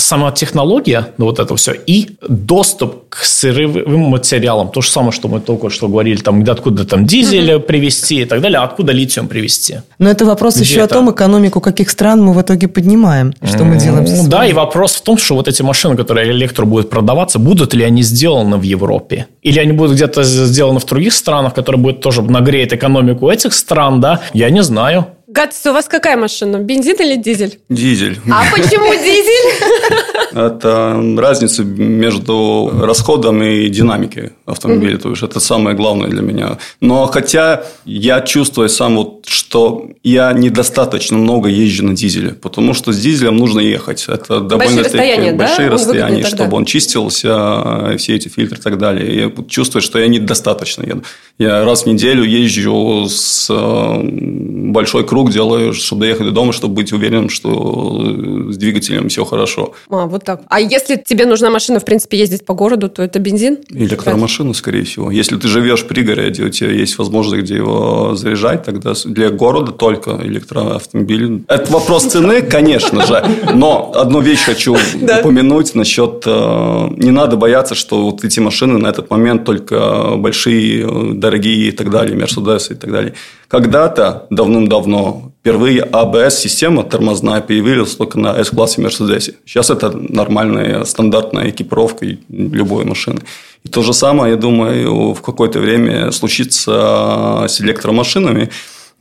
сама 0.03 0.33
технология, 0.33 1.09
ну, 1.19 1.27
вот 1.27 1.39
это 1.39 1.55
все, 1.57 1.73
и 1.73 2.11
доступ 2.29 3.09
к 3.09 3.25
сырым 3.25 4.01
материалам. 4.01 4.69
То 4.69 4.81
же 4.81 4.91
самое, 4.91 5.13
что 5.13 5.29
мы 5.29 5.41
только 5.41 5.71
что 5.71 5.89
говорили, 5.89 6.17
там, 6.17 6.45
откуда 6.49 6.85
там 6.85 7.07
дизель 7.07 7.51
mm-hmm. 7.51 7.61
привезти 7.61 8.23
и 8.23 8.25
так 8.25 8.41
далее, 8.41 8.59
а 8.59 8.65
откуда 8.65 8.93
литиум 8.93 9.29
привезти. 9.29 9.77
Но 9.99 10.11
это 10.11 10.25
вопрос 10.25 10.57
где 10.57 10.65
еще 10.65 10.81
это? 10.81 10.85
о 10.85 10.99
том, 10.99 11.11
экономику 11.11 11.61
каких 11.61 11.91
стран 11.91 12.23
мы 12.23 12.33
в 12.33 12.41
итоге 12.41 12.69
поднимаем, 12.69 13.33
что 13.43 13.65
мы 13.65 13.77
делаем. 13.77 14.05
Ну, 14.05 14.29
да, 14.29 14.47
и 14.47 14.53
вопрос 14.53 14.95
в 14.95 15.03
том, 15.03 15.19
что 15.19 15.35
вот 15.35 15.49
эти 15.49 15.63
машины, 15.63 15.97
которые 15.97 16.31
электро 16.31 16.65
будут 16.67 16.91
продаваться, 16.91 17.39
будут 17.39 17.75
ли 17.75 17.85
они 17.85 18.03
сделаны 18.03 18.57
в 18.57 18.63
Европе? 18.63 19.27
Или 19.43 19.59
они 19.59 19.73
будут 19.73 19.97
где-то 19.97 20.23
сделаны 20.23 20.81
в 20.81 20.87
других 20.87 21.13
странах, 21.13 21.55
которые 21.55 21.81
будут 21.81 22.01
тоже 22.01 22.23
нагреет 22.23 22.73
экономику 22.73 23.31
этих 23.31 23.55
стран, 23.55 24.01
да? 24.01 24.21
Я 24.33 24.51
не 24.51 24.63
знаю. 24.63 25.07
Гатс, 25.33 25.65
у 25.65 25.73
вас 25.73 25.89
какая 25.89 26.19
машина? 26.19 26.59
Бензин 26.59 26.97
или 26.97 27.17
дизель? 27.17 27.59
Дизель. 27.71 28.21
А 28.31 28.43
почему 28.55 28.93
дизель? 28.93 30.35
Это 30.35 31.03
разница 31.19 31.65
между 31.65 32.71
расходом 32.83 33.43
и 33.43 33.69
динамикой 33.69 34.33
автомобиля. 34.45 34.99
То 34.99 35.11
есть, 35.11 35.23
это 35.23 35.41
самое 35.41 35.75
главное 35.75 36.09
для 36.09 36.21
меня. 36.21 36.59
Но 36.81 37.07
хотя 37.07 37.65
я 37.87 38.21
чувствую 38.21 38.69
сам, 38.69 38.97
вот, 38.97 39.25
что 39.27 39.91
я 40.03 40.33
недостаточно 40.33 41.17
много 41.17 41.49
езжу 41.49 41.87
на 41.87 41.95
дизеле. 41.95 42.31
Потому 42.33 42.75
что 42.75 42.93
с 42.93 42.99
дизелем 42.99 43.37
нужно 43.37 43.61
ехать. 43.61 44.05
Это 44.09 44.41
довольно 44.41 44.83
расстояния, 44.83 45.33
большие 45.33 45.69
да? 45.69 45.75
расстояния, 45.75 46.25
чтобы 46.25 46.57
он 46.57 46.67
чистился, 46.67 47.97
все 47.97 48.17
эти 48.17 48.29
фильтры 48.29 48.59
и 48.59 48.63
так 48.63 48.77
далее. 48.77 49.23
Я 49.23 49.45
чувствую, 49.49 49.81
что 49.81 49.99
я 49.99 50.09
недостаточно 50.09 50.83
еду. 50.83 51.05
Я 51.39 51.65
раз 51.65 51.85
в 51.85 51.87
неделю 51.87 52.23
езжу 52.23 53.07
с 53.09 53.49
э, 53.51 54.01
большой 54.03 55.07
круг 55.07 55.22
делаю, 55.31 55.73
чтобы 55.73 56.03
доехать 56.03 56.27
до 56.27 56.33
дома, 56.33 56.53
чтобы 56.53 56.75
быть 56.75 56.93
уверенным, 56.93 57.29
что 57.29 58.51
с 58.51 58.57
двигателем 58.57 59.09
все 59.09 59.25
хорошо. 59.25 59.75
А, 59.91 60.07
вот 60.07 60.25
так. 60.25 60.43
А 60.49 60.61
если 60.61 60.97
тебе 60.97 61.27
нужна 61.27 61.51
машина, 61.51 61.81
в 61.81 61.85
принципе, 61.85 62.19
ездить 62.19 62.45
по 62.45 62.55
городу, 62.55 62.89
то 62.89 63.03
это 63.03 63.19
бензин? 63.19 63.59
Электромашина, 63.69 64.55
скорее 64.55 64.85
всего. 64.85 65.11
Если 65.11 65.37
ты 65.37 65.49
живешь 65.49 65.81
в 65.81 65.87
пригороде, 65.87 66.45
у 66.45 66.49
тебя 66.49 66.71
есть 66.71 66.99
возможность, 66.99 67.45
где 67.45 67.57
его 67.57 68.15
заряжать, 68.15 68.65
тогда 68.65 68.93
для 69.05 69.31
города 69.31 69.73
только 69.73 70.19
электроавтомобиль. 70.23 71.45
Это 71.49 71.73
вопрос 71.73 72.05
цены, 72.05 72.43
конечно 72.43 73.07
же. 73.07 73.25
Но 73.55 73.93
одну 73.95 74.21
вещь 74.21 74.45
хочу 74.45 74.77
упомянуть 75.21 75.75
насчет... 75.75 76.23
Э, 76.27 76.89
не 76.97 77.11
надо 77.11 77.37
бояться, 77.37 77.75
что 77.75 78.03
вот 78.03 78.25
эти 78.25 78.41
машины 78.41 78.79
на 78.79 78.89
этот 78.89 79.11
момент 79.11 79.45
только 79.45 80.17
большие, 80.17 80.87
э, 80.87 81.13
дорогие 81.15 81.69
и 81.69 81.73
так 81.73 81.91
далее, 81.91 82.17
Мерседесы 82.17 82.75
и 82.75 82.77
так 82.77 82.91
далее. 82.91 83.15
Когда-то, 83.53 84.29
давным-давно, 84.31 85.31
впервые 85.41 85.83
АБС-система 85.83 86.85
тормозная 86.85 87.43
появилась 87.43 87.95
только 87.95 88.19
на 88.19 88.41
S-классе 88.41 88.81
Мерседесе. 88.81 89.35
Сейчас 89.45 89.69
это 89.69 89.91
нормальная 89.91 90.87
стандартная 90.87 91.51
экипировка 91.51 92.07
любой 92.31 92.87
машины. 92.87 93.21
И 93.63 93.69
то 93.69 93.83
же 93.83 93.93
самое, 93.93 94.33
я 94.33 94.39
думаю, 94.39 95.13
в 95.13 95.21
какое-то 95.21 95.59
время 95.59 96.13
случится 96.13 97.45
с 97.47 97.61
электромашинами. 97.61 98.49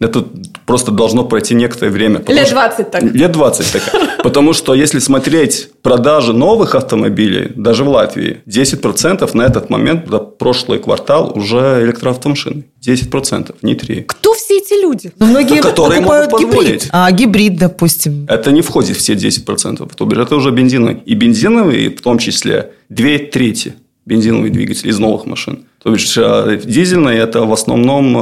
Это 0.01 0.25
просто 0.65 0.91
должно 0.91 1.23
пройти 1.23 1.53
некоторое 1.53 1.91
время. 1.91 2.23
Лет 2.27 2.49
20 2.49 2.91
так. 2.91 3.03
Лет 3.03 3.31
20 3.31 3.71
так. 3.71 3.83
Потому 4.23 4.53
что 4.53 4.73
если 4.73 4.97
смотреть 4.97 5.69
продажи 5.83 6.33
новых 6.33 6.73
автомобилей, 6.73 7.51
даже 7.55 7.83
в 7.83 7.89
Латвии, 7.89 8.41
10% 8.47 9.29
на 9.33 9.43
этот 9.43 9.69
момент, 9.69 10.09
за 10.09 10.17
прошлый 10.17 10.79
квартал, 10.79 11.31
уже 11.35 11.83
электроавтомашины. 11.83 12.65
10%, 12.83 13.55
не 13.61 13.75
3. 13.75 14.01
Кто 14.07 14.33
все 14.33 14.57
эти 14.57 14.81
люди? 14.81 15.11
Но 15.19 15.27
многие 15.27 15.57
Ну, 15.57 15.61
которые 15.61 16.01
покупают 16.01 16.31
могут 16.31 16.55
гибрид. 16.55 16.89
А 16.91 17.11
гибрид, 17.11 17.57
допустим. 17.57 18.25
Это 18.27 18.51
не 18.51 18.63
входит 18.63 18.97
в 18.97 18.99
все 18.99 19.13
10%. 19.13 19.91
То 19.95 20.05
бишь, 20.05 20.17
это 20.17 20.35
уже 20.35 20.49
бензиновый. 20.49 21.01
И 21.05 21.13
бензиновый, 21.13 21.89
в 21.89 22.01
том 22.01 22.17
числе, 22.17 22.71
две 22.89 23.19
трети 23.19 23.75
бензиновые 24.05 24.51
двигатели 24.51 24.89
из 24.89 24.99
новых 24.99 25.25
машин. 25.25 25.65
То 25.83 25.89
бишь, 25.89 26.15
э, 26.15 26.59
дизельные– 26.63 27.17
это 27.23 27.41
в 27.41 27.51
основном 27.51 28.15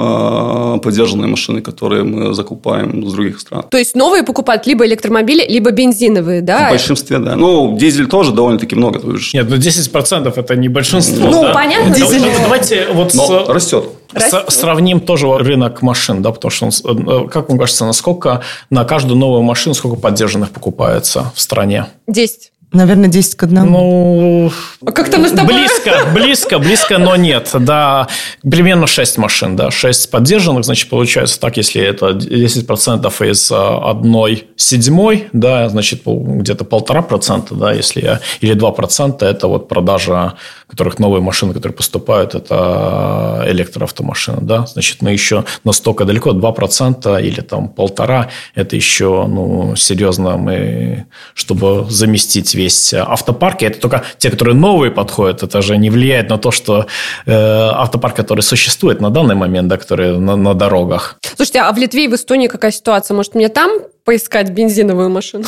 э, 0.76 0.80
поддержанные 0.80 1.28
машины, 1.28 1.62
которые 1.62 2.04
мы 2.06 2.34
закупаем 2.34 3.06
с 3.06 3.14
других 3.14 3.40
стран. 3.42 3.64
То 3.70 3.78
есть 3.78 3.96
новые 3.96 4.24
покупают 4.24 4.66
либо 4.66 4.86
электромобили, 4.86 5.46
либо 5.46 5.72
бензиновые, 5.72 6.42
да? 6.42 6.68
В 6.68 6.70
большинстве, 6.72 7.18
да. 7.18 7.36
Ну, 7.36 7.78
дизель 7.78 8.08
тоже 8.08 8.32
довольно-таки 8.32 8.76
много. 8.76 9.00
То 9.00 9.12
бишь, 9.12 9.34
Нет, 9.34 9.50
ну 9.50 9.58
10% 9.58 10.34
это 10.38 10.56
не 10.56 10.70
большинство. 10.70 11.30
Ну, 11.30 11.42
да? 11.44 11.54
понятно, 11.54 11.90
Да, 11.90 11.96
дизель- 12.00 12.32
Давайте 12.42 12.88
вот 12.94 13.14
но 13.14 13.28
с- 13.46 13.50
растет. 13.50 13.84
С- 14.12 14.14
Растет. 14.16 14.46
сравним 14.48 15.02
тоже 15.02 15.28
рынок 15.38 15.82
машин, 15.82 16.22
да, 16.22 16.32
потому 16.32 16.52
что, 16.52 16.70
он 16.86 17.10
э, 17.26 17.28
как 17.28 17.50
вам 17.50 17.60
кажется, 17.60 17.86
насколько 17.86 18.42
на 18.70 18.86
каждую 18.86 19.18
новую 19.18 19.44
машину 19.44 19.76
сколько 19.76 19.98
поддержанных 19.98 20.50
покупается 20.52 21.32
в 21.36 21.42
стране? 21.42 21.88
10. 22.08 22.52
Наверное, 22.72 23.10
10 23.10 23.36
к 23.36 23.44
1. 23.44 23.66
Ну, 23.66 24.52
А 24.86 24.92
как-то 24.92 25.18
мы 25.18 25.28
с 25.28 25.32
тобой... 25.32 25.56
близко, 25.56 25.92
близко, 26.14 26.60
близко, 26.60 26.98
но 27.00 27.16
нет. 27.16 27.50
Да, 27.60 28.08
примерно 28.48 28.86
6 28.86 29.18
машин, 29.18 29.56
да, 29.56 29.72
6 29.72 30.12
поддержанных, 30.12 30.64
значит, 30.66 30.88
получается 30.88 31.40
так, 31.40 31.58
если 31.58 31.82
это 31.82 32.10
10% 32.10 33.32
из 33.32 33.52
а, 33.52 33.90
одной 33.90 34.46
седьмой, 34.56 35.30
да, 35.34 35.68
значит, 35.70 36.02
где-то 36.06 36.64
полтора 36.64 37.02
процента, 37.02 37.56
да, 37.56 37.74
если 37.74 38.02
я- 38.02 38.20
или 38.42 38.54
2% 38.54 39.26
это 39.26 39.48
вот 39.48 39.68
продажа, 39.68 40.34
которых 40.68 41.00
новые 41.00 41.22
машины, 41.24 41.54
которые 41.56 41.76
поступают, 41.76 42.36
это 42.36 43.46
электроавтомашины, 43.48 44.42
да, 44.42 44.68
значит, 44.68 45.02
мы 45.02 45.12
еще 45.12 45.44
настолько 45.64 46.06
далеко, 46.06 46.34
2% 46.34 47.20
или 47.20 47.42
там 47.42 47.68
полтора, 47.70 48.30
это 48.54 48.76
еще, 48.76 49.26
ну, 49.28 49.76
серьезно 49.76 50.38
мы, 50.38 51.06
чтобы 51.34 51.88
заместить 51.90 52.54
весь 52.60 52.94
автопарк, 52.94 53.62
и 53.62 53.66
это 53.66 53.80
только 53.80 54.04
те, 54.18 54.30
которые 54.30 54.56
новые 54.56 54.92
подходят, 54.92 55.44
это 55.44 55.62
же 55.62 55.78
не 55.78 55.90
влияет 55.90 56.30
на 56.30 56.38
то, 56.38 56.52
что 56.52 56.86
э, 57.26 57.32
автопарк, 57.32 58.16
который 58.16 58.42
существует 58.42 59.02
на 59.02 59.10
данный 59.10 59.36
момент, 59.36 59.68
да, 59.68 59.78
который 59.78 60.18
на, 60.20 60.36
на 60.36 60.54
дорогах. 60.54 61.18
Слушайте, 61.36 61.60
а 61.60 61.72
в 61.72 61.78
Литве 61.78 62.06
и 62.06 62.08
в 62.08 62.14
Эстонии 62.14 62.48
какая 62.48 62.72
ситуация? 62.72 63.16
Может, 63.16 63.36
мне 63.36 63.50
там 63.50 63.72
поискать 64.04 64.50
бензиновую 64.50 65.10
машину? 65.10 65.46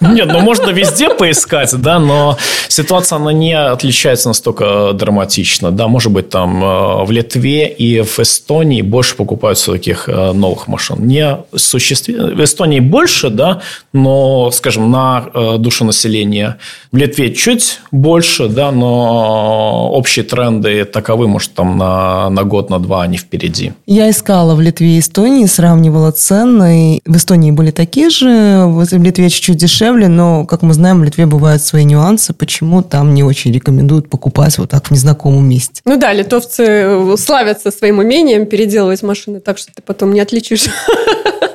Нет, 0.00 0.28
ну 0.32 0.40
можно 0.40 0.70
везде 0.70 1.10
поискать, 1.10 1.74
да, 1.80 1.98
но 1.98 2.36
ситуация, 2.68 3.16
она 3.16 3.32
не 3.32 3.52
отличается 3.58 4.28
настолько 4.28 4.92
драматично, 4.92 5.70
да, 5.70 5.88
может 5.88 6.12
быть, 6.12 6.28
там 6.30 6.62
э, 6.62 7.04
в 7.04 7.10
Литве 7.10 7.68
и 7.68 8.02
в 8.02 8.18
Эстонии 8.18 8.82
больше 8.82 9.16
покупаются 9.16 9.72
таких 9.72 10.08
э, 10.08 10.32
новых 10.32 10.68
машин. 10.68 11.06
Не 11.06 11.38
существенно... 11.56 12.34
В 12.34 12.44
Эстонии 12.44 12.80
больше, 12.80 13.30
да, 13.30 13.60
но, 13.92 14.50
скажем, 14.52 14.90
на 14.90 15.24
э, 15.34 15.56
душу 15.58 15.84
населения 15.84 16.58
в 16.92 16.96
Литве 16.96 17.34
чуть 17.34 17.80
больше, 17.90 18.48
да, 18.48 18.70
но 18.70 19.90
общие 19.92 20.24
тренды 20.24 20.84
таковы, 20.84 21.28
может, 21.28 21.54
там 21.54 21.76
на, 21.76 22.30
на 22.30 22.44
год, 22.44 22.70
на 22.70 22.78
два 22.78 23.02
они 23.02 23.18
впереди. 23.18 23.72
Я 23.86 24.10
искала 24.10 24.54
в 24.54 24.60
Литве 24.60 24.96
и 24.96 25.00
Эстонии, 25.00 25.46
сравнивала 25.46 26.12
цены. 26.12 27.00
В 27.04 27.16
Эстонии 27.16 27.50
были 27.50 27.70
такие 27.70 28.10
же, 28.10 28.64
в 28.66 28.84
Литве 28.92 29.28
чуть-чуть 29.28 29.56
дешевле, 29.56 29.87
но, 29.96 30.44
как 30.44 30.62
мы 30.62 30.74
знаем, 30.74 31.00
в 31.00 31.04
Литве 31.04 31.26
бывают 31.26 31.62
свои 31.62 31.84
нюансы, 31.84 32.32
почему 32.32 32.82
там 32.82 33.14
не 33.14 33.24
очень 33.24 33.52
рекомендуют 33.52 34.10
покупать 34.10 34.58
вот 34.58 34.70
так 34.70 34.86
в 34.86 34.90
незнакомом 34.90 35.48
месте. 35.48 35.80
Ну 35.84 35.96
да, 35.96 36.12
литовцы 36.12 36.64
э, 36.64 37.16
славятся 37.16 37.70
своим 37.70 37.98
умением 37.98 38.46
переделывать 38.46 39.02
машины 39.02 39.40
так, 39.40 39.58
что 39.58 39.72
ты 39.74 39.82
потом 39.82 40.12
не 40.12 40.20
отличишь 40.20 40.66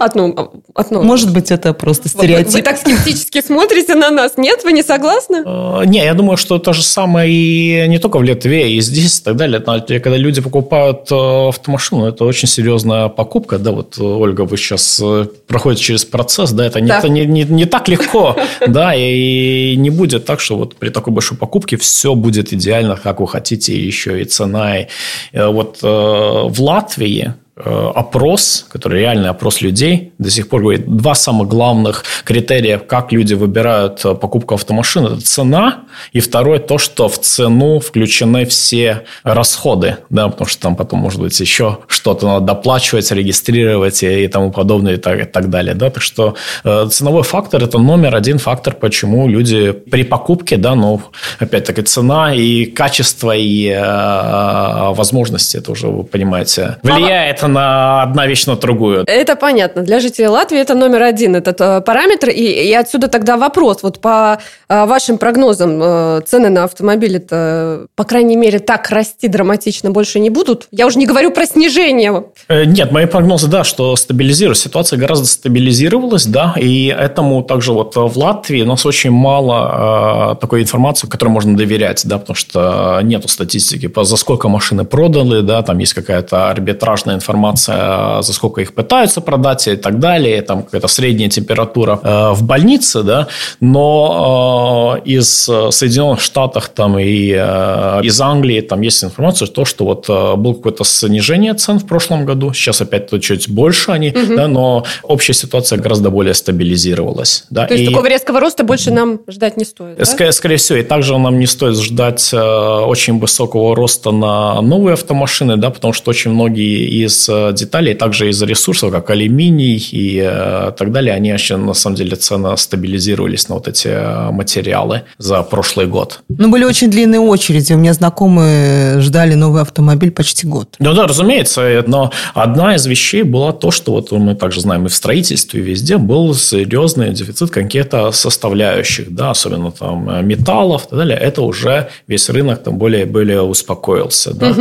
от 0.00 0.14
новых. 0.14 0.50
Может 0.90 1.32
быть, 1.32 1.50
это 1.50 1.72
просто 1.74 2.08
Вы- 2.14 2.18
Вы, 2.20 2.24
стереотип. 2.24 2.64
так 2.64 2.76
скептически 2.78 3.42
смотрите 3.42 3.94
на 3.94 4.10
нас. 4.10 4.32
Нет, 4.36 4.64
вы 4.64 4.72
не 4.72 4.82
согласны? 4.82 5.42
Э, 5.44 5.82
Не, 5.86 6.04
я 6.04 6.14
думаю, 6.14 6.36
что 6.36 6.58
то 6.58 6.72
же 6.72 6.82
самое 6.82 7.30
и 7.32 7.88
не 7.88 7.98
только 7.98 8.18
в 8.18 8.22
Литве, 8.22 8.72
и 8.72 8.80
здесь 8.80 9.20
и 9.20 9.22
так 9.24 9.36
далее. 9.36 9.60
Когда 9.60 10.16
люди 10.16 10.40
покупают 10.40 11.10
э, 11.10 11.48
автомашину, 11.48 12.06
это 12.06 12.24
очень 12.24 12.48
серьезная 12.48 13.08
покупка. 13.08 13.58
Да, 13.58 13.72
вот, 13.72 13.98
э, 13.98 14.02
Ольга, 14.02 14.42
вы 14.42 14.56
сейчас 14.56 15.02
проходите 15.46 15.82
через 15.84 16.04
процесс, 16.04 16.50
да, 16.52 16.66
это, 16.66 16.80
не, 16.80 16.88
Да. 16.88 16.98
это 16.98 17.08
не, 17.08 17.24
не, 17.26 17.44
не 17.44 17.64
так 17.66 17.88
легко, 17.88 18.36
да, 18.66 18.92
и 18.94 19.74
не 19.76 19.90
будет 19.90 20.24
так, 20.24 20.40
что 20.40 20.56
вот 20.56 20.76
при 20.76 20.90
такой 20.90 21.12
большой 21.12 21.36
покупке 21.38 21.76
все 21.76 22.14
будет 22.14 22.52
идеально, 22.52 22.96
как 22.96 23.20
вы 23.20 23.28
хотите, 23.28 23.72
и 23.72 23.84
еще 23.86 24.20
и 24.20 24.24
цена. 24.24 24.78
И, 24.80 24.86
вот 25.34 25.78
в 25.82 26.54
Латвии 26.60 27.34
опрос, 27.64 28.66
который 28.70 29.00
реальный 29.00 29.30
опрос 29.30 29.60
людей, 29.60 30.12
до 30.18 30.30
сих 30.30 30.48
пор 30.48 30.62
говорит, 30.62 30.86
два 30.86 31.14
самых 31.14 31.48
главных 31.48 32.04
критерия, 32.24 32.78
как 32.78 33.12
люди 33.12 33.34
выбирают 33.34 34.04
э, 34.04 34.14
покупку 34.14 34.54
автомашин, 34.54 35.06
это 35.06 35.20
цена, 35.20 35.80
и 36.12 36.20
второе, 36.20 36.58
то, 36.58 36.78
что 36.78 37.08
в 37.08 37.18
цену 37.18 37.80
включены 37.80 38.44
все 38.46 39.04
расходы, 39.22 39.96
да, 40.10 40.28
потому 40.28 40.48
что 40.48 40.62
там 40.62 40.76
потом, 40.76 41.00
может 41.00 41.20
быть, 41.20 41.38
еще 41.40 41.78
что-то 41.88 42.26
надо 42.26 42.46
доплачивать, 42.46 43.10
регистрировать 43.10 44.02
и, 44.02 44.24
и 44.24 44.28
тому 44.28 44.52
подобное, 44.52 44.94
и 44.94 44.96
так, 44.96 45.20
и 45.20 45.24
так 45.24 45.50
далее, 45.50 45.74
да, 45.74 45.90
так 45.90 46.02
что 46.02 46.34
э, 46.64 46.86
ценовой 46.90 47.22
фактор– 47.22 47.62
это 47.64 47.78
номер 47.78 48.14
один 48.14 48.38
фактор, 48.38 48.74
почему 48.74 49.28
люди 49.28 49.72
при 49.72 50.04
покупке, 50.04 50.56
да, 50.56 50.74
ну, 50.74 51.00
опять-таки, 51.38 51.82
цена 51.82 52.34
и 52.34 52.66
качество, 52.66 53.34
и 53.34 53.68
э, 53.68 54.92
возможности, 54.94 55.56
это 55.56 55.72
уже, 55.72 55.88
вы 55.88 56.04
понимаете, 56.04 56.76
влияет 56.82 57.42
на 57.48 58.02
одна 58.02 58.26
вещь 58.26 58.46
на 58.46 58.56
другую. 58.56 59.04
Это 59.06 59.36
понятно. 59.36 59.82
Для 59.82 60.00
жителей 60.00 60.28
Латвии 60.28 60.58
это 60.58 60.74
номер 60.74 61.02
один, 61.02 61.36
этот 61.36 61.60
э, 61.60 61.80
параметр. 61.80 62.28
И, 62.28 62.42
и 62.42 62.72
отсюда 62.72 63.08
тогда 63.08 63.36
вопрос. 63.36 63.82
Вот 63.82 64.00
по 64.00 64.38
э, 64.68 64.86
вашим 64.86 65.18
прогнозам, 65.18 65.80
э, 65.82 66.20
цены 66.26 66.50
на 66.50 66.64
автомобили-то, 66.64 67.86
по 67.96 68.04
крайней 68.04 68.36
мере, 68.36 68.58
так 68.58 68.90
расти 68.90 69.28
драматично 69.28 69.90
больше 69.90 70.20
не 70.20 70.30
будут? 70.30 70.68
Я 70.70 70.86
уже 70.86 70.98
не 70.98 71.06
говорю 71.06 71.30
про 71.30 71.46
снижение. 71.46 72.24
Нет, 72.48 72.92
мои 72.92 73.06
прогнозы, 73.06 73.48
да, 73.48 73.64
что 73.64 73.96
стабилизируется. 73.96 74.64
Ситуация 74.64 74.98
гораздо 74.98 75.26
стабилизировалась, 75.26 76.26
да, 76.26 76.54
и 76.56 76.86
этому 76.86 77.42
также 77.42 77.72
вот 77.72 77.96
в 77.96 78.18
Латвии 78.18 78.62
у 78.62 78.66
нас 78.66 78.84
очень 78.86 79.10
мало 79.10 80.36
такой 80.40 80.62
информации, 80.62 81.06
которой 81.06 81.30
можно 81.30 81.56
доверять, 81.56 82.02
да, 82.06 82.18
потому 82.18 82.36
что 82.36 83.00
нету 83.02 83.28
статистики, 83.28 83.88
по, 83.88 84.04
за 84.04 84.16
сколько 84.16 84.48
машины 84.48 84.84
продали, 84.84 85.40
да, 85.40 85.62
там 85.62 85.78
есть 85.78 85.94
какая-то 85.94 86.50
арбитражная 86.50 87.14
информация, 87.14 87.37
за 87.56 88.32
сколько 88.32 88.60
их 88.60 88.74
пытаются 88.74 89.20
продать 89.20 89.68
и 89.68 89.76
так 89.76 89.98
далее, 89.98 90.42
там 90.42 90.62
какая-то 90.62 90.88
средняя 90.88 91.30
температура 91.30 92.00
э, 92.02 92.30
в 92.32 92.42
больнице, 92.42 93.02
да, 93.02 93.28
но 93.60 94.98
э, 95.04 95.08
из 95.08 95.28
Соединенных 95.70 96.20
Штатов 96.20 96.68
там 96.68 96.98
и 96.98 97.32
э, 97.36 98.00
из 98.02 98.20
Англии 98.20 98.60
там 98.60 98.80
есть 98.82 99.02
информация, 99.04 99.46
то, 99.48 99.64
что 99.64 99.84
вот 99.84 100.06
э, 100.08 100.36
было 100.36 100.54
какое-то 100.54 100.84
снижение 100.84 101.54
цен 101.54 101.78
в 101.78 101.86
прошлом 101.86 102.24
году, 102.24 102.52
сейчас 102.52 102.80
опять 102.80 103.08
то 103.08 103.18
чуть 103.18 103.48
больше 103.48 103.92
они, 103.92 104.10
да, 104.10 104.48
но 104.48 104.84
общая 105.02 105.34
ситуация 105.34 105.78
гораздо 105.78 106.10
более 106.10 106.34
стабилизировалась. 106.34 107.44
Да, 107.50 107.66
То 107.66 107.74
есть 107.74 107.84
и- 107.84 107.92
такого 107.92 108.08
резкого 108.08 108.40
роста 108.40 108.64
больше 108.64 108.90
нам 108.90 109.20
ждать 109.28 109.56
не 109.56 109.64
стоит. 109.64 109.98
да? 109.98 110.04
Скорее, 110.04 110.32
скорее 110.32 110.56
всего, 110.56 110.78
и 110.78 110.82
также 110.82 111.16
нам 111.18 111.38
не 111.38 111.46
стоит 111.46 111.76
ждать 111.76 112.30
э, 112.32 112.38
очень 112.38 113.18
высокого 113.18 113.74
роста 113.76 114.10
на 114.10 114.60
новые 114.60 114.94
автомашины, 114.94 115.56
да, 115.56 115.70
потому 115.70 115.92
что 115.92 116.10
очень 116.10 116.30
многие 116.30 117.04
из 117.04 117.27
э, 117.28 117.52
деталей, 117.52 117.94
также 117.94 118.28
из 118.30 118.42
ресурсов, 118.42 118.92
как 118.92 119.10
алюминий 119.10 119.76
и 119.92 120.20
э, 120.22 120.72
так 120.76 120.92
далее, 120.92 121.14
они 121.14 121.32
вообще 121.32 121.56
на 121.56 121.74
самом 121.74 121.96
деле 121.96 122.16
цены 122.16 122.56
стабилизировались 122.56 123.48
на 123.48 123.56
вот 123.56 123.68
эти 123.68 123.88
э, 123.88 124.30
материалы 124.30 125.02
за 125.18 125.42
прошлый 125.42 125.86
год. 125.86 126.20
Ну, 126.28 126.50
были 126.50 126.64
очень 126.64 126.90
длинные 126.90 127.20
очереди. 127.20 127.72
У 127.72 127.78
меня 127.78 127.92
знакомые 127.92 129.00
ждали 129.00 129.34
новый 129.34 129.62
автомобиль 129.62 130.10
почти 130.10 130.46
год. 130.46 130.76
Ну 130.78 130.94
да, 130.94 131.06
разумеется, 131.06 131.84
но 131.86 132.12
одна 132.34 132.74
из 132.74 132.86
вещей 132.86 133.22
была 133.22 133.52
то, 133.52 133.70
что 133.70 133.92
вот 133.92 134.12
мы 134.12 134.34
также 134.34 134.60
знаем 134.60 134.86
и 134.86 134.88
в 134.88 134.94
строительстве, 134.94 135.60
и 135.60 135.64
везде 135.64 135.98
был 135.98 136.34
серьезный 136.34 137.12
дефицит 137.12 137.50
каких-то 137.50 138.12
составляющих, 138.12 139.14
да, 139.14 139.30
особенно 139.30 139.70
там 139.72 140.26
металлов 140.26 140.86
и 140.86 140.90
так 140.90 140.98
далее. 140.98 141.18
Это 141.18 141.42
уже 141.42 141.88
весь 142.06 142.28
рынок 142.30 142.62
там 142.62 142.78
более 142.78 143.06
более 143.06 143.42
успокоился, 143.42 144.34
да. 144.34 144.54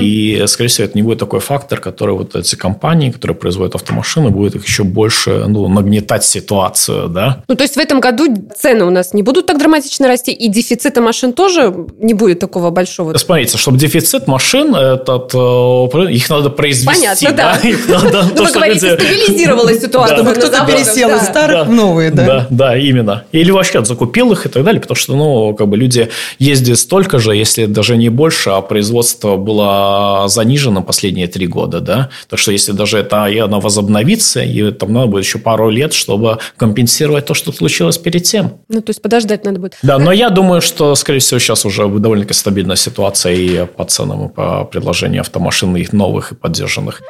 И, 0.00 0.44
скорее 0.46 0.68
всего, 0.68 0.86
это 0.86 0.96
не 0.96 1.02
будет 1.02 1.18
такой 1.18 1.40
фактор, 1.40 1.80
который 1.80 2.09
которые 2.10 2.16
вот 2.18 2.36
эти 2.36 2.56
компании, 2.56 3.10
которые 3.10 3.36
производят 3.36 3.74
автомашины, 3.74 4.30
будут 4.30 4.54
их 4.56 4.66
еще 4.66 4.84
больше 4.84 5.44
ну, 5.48 5.68
нагнетать 5.68 6.24
ситуацию, 6.24 7.08
да. 7.08 7.42
Ну, 7.48 7.54
то 7.54 7.62
есть 7.62 7.76
в 7.76 7.78
этом 7.78 8.00
году 8.00 8.26
цены 8.56 8.84
у 8.84 8.90
нас 8.90 9.14
не 9.14 9.22
будут 9.22 9.46
так 9.46 9.58
драматично 9.58 10.08
расти, 10.08 10.32
и 10.32 10.48
дефицита 10.48 11.00
машин 11.00 11.32
тоже 11.32 11.74
не 11.98 12.14
будет 12.14 12.40
такого 12.40 12.70
большого? 12.70 13.16
Смотрите, 13.16 13.58
чтобы 13.58 13.78
дефицит 13.78 14.26
машин, 14.26 14.74
этот, 14.74 15.34
э, 15.34 16.12
их 16.12 16.30
надо 16.30 16.50
произвести. 16.50 16.86
Понятно, 16.86 17.32
да. 17.32 17.58
да. 17.62 17.68
Их 17.68 17.88
надо, 17.88 18.24
ну, 18.34 18.44
вы 18.44 18.52
говорите, 18.52 18.96
стабилизировалась 18.96 19.80
ситуация. 19.80 20.16
Чтобы 20.16 20.32
кто-то 20.32 20.66
пересел 20.66 21.10
из 21.10 21.22
старых 21.22 21.66
в 21.66 21.70
новые, 21.72 22.10
да? 22.10 22.26
Да, 22.26 22.46
да, 22.50 22.76
именно. 22.76 23.24
Или 23.32 23.50
вообще 23.50 23.84
закупил 23.84 24.32
их 24.32 24.46
и 24.46 24.48
так 24.48 24.64
далее, 24.64 24.80
потому 24.80 24.96
что, 24.96 25.14
ну, 25.14 25.54
как 25.54 25.68
бы 25.68 25.76
люди 25.76 26.08
ездят 26.38 26.78
столько 26.78 27.18
же, 27.18 27.34
если 27.34 27.66
даже 27.66 27.96
не 27.96 28.08
больше, 28.08 28.50
а 28.50 28.60
производство 28.60 29.36
было 29.36 30.24
занижено 30.28 30.82
последние 30.82 31.28
три 31.28 31.46
года, 31.46 31.80
да. 31.80 31.99
Так 32.28 32.38
что 32.38 32.52
если 32.52 32.72
даже 32.72 32.98
это 32.98 33.26
и 33.26 33.38
оно 33.38 33.60
возобновится, 33.60 34.42
и 34.42 34.70
там 34.70 34.92
надо 34.92 35.06
будет 35.06 35.24
еще 35.24 35.38
пару 35.38 35.70
лет, 35.70 35.92
чтобы 35.92 36.38
компенсировать 36.56 37.26
то, 37.26 37.34
что 37.34 37.52
случилось 37.52 37.98
перед 37.98 38.22
тем. 38.24 38.60
Ну, 38.68 38.80
то 38.80 38.90
есть 38.90 39.02
подождать 39.02 39.44
надо 39.44 39.60
будет. 39.60 39.78
Да, 39.82 39.98
но 39.98 40.12
я 40.12 40.30
думаю, 40.30 40.60
что, 40.60 40.94
скорее 40.94 41.18
всего, 41.18 41.38
сейчас 41.40 41.64
уже 41.64 41.88
довольно-таки 41.88 42.34
стабильная 42.34 42.76
ситуация 42.76 43.34
и 43.34 43.66
по 43.66 43.84
ценам, 43.84 44.26
и 44.26 44.28
по 44.32 44.64
предложению 44.64 45.20
автомашин, 45.20 45.76
их 45.76 45.92
новых 45.92 46.32
и 46.32 46.34
поддержанных. 46.34 47.02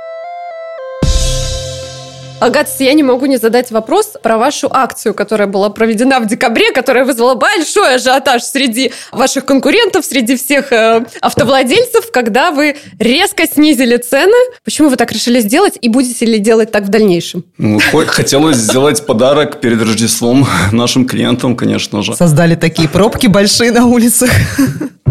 Агат, 2.41 2.69
я 2.79 2.95
не 2.95 3.03
могу 3.03 3.27
не 3.27 3.37
задать 3.37 3.71
вопрос 3.71 4.15
про 4.23 4.39
вашу 4.39 4.69
акцию, 4.73 5.13
которая 5.13 5.47
была 5.47 5.69
проведена 5.69 6.21
в 6.21 6.27
декабре, 6.27 6.73
которая 6.73 7.05
вызвала 7.05 7.35
большой 7.35 7.97
ажиотаж 7.97 8.43
среди 8.43 8.93
ваших 9.13 9.45
конкурентов, 9.45 10.07
среди 10.07 10.37
всех 10.37 10.73
э, 10.73 11.05
автовладельцев, 11.21 12.11
когда 12.11 12.51
вы 12.51 12.77
резко 12.99 13.47
снизили 13.47 13.99
цены. 13.99 14.37
Почему 14.65 14.89
вы 14.89 14.97
так 14.97 15.13
решили 15.13 15.41
сделать 15.41 15.77
и 15.83 15.91
будете 15.91 16.25
ли 16.25 16.39
делать 16.39 16.73
так 16.73 16.85
в 16.85 16.89
дальнейшем? 16.89 17.45
Ну, 17.59 17.79
хотелось 18.07 18.57
сделать 18.57 19.05
подарок 19.05 19.61
перед 19.61 19.83
Рождеством 19.83 20.47
нашим 20.73 21.07
клиентам, 21.07 21.57
конечно 21.57 22.03
же. 22.03 22.15
Создали 22.15 22.55
такие 22.55 22.89
пробки 22.89 23.27
большие 23.27 23.71
на 23.71 23.85
улицах. 23.85 24.31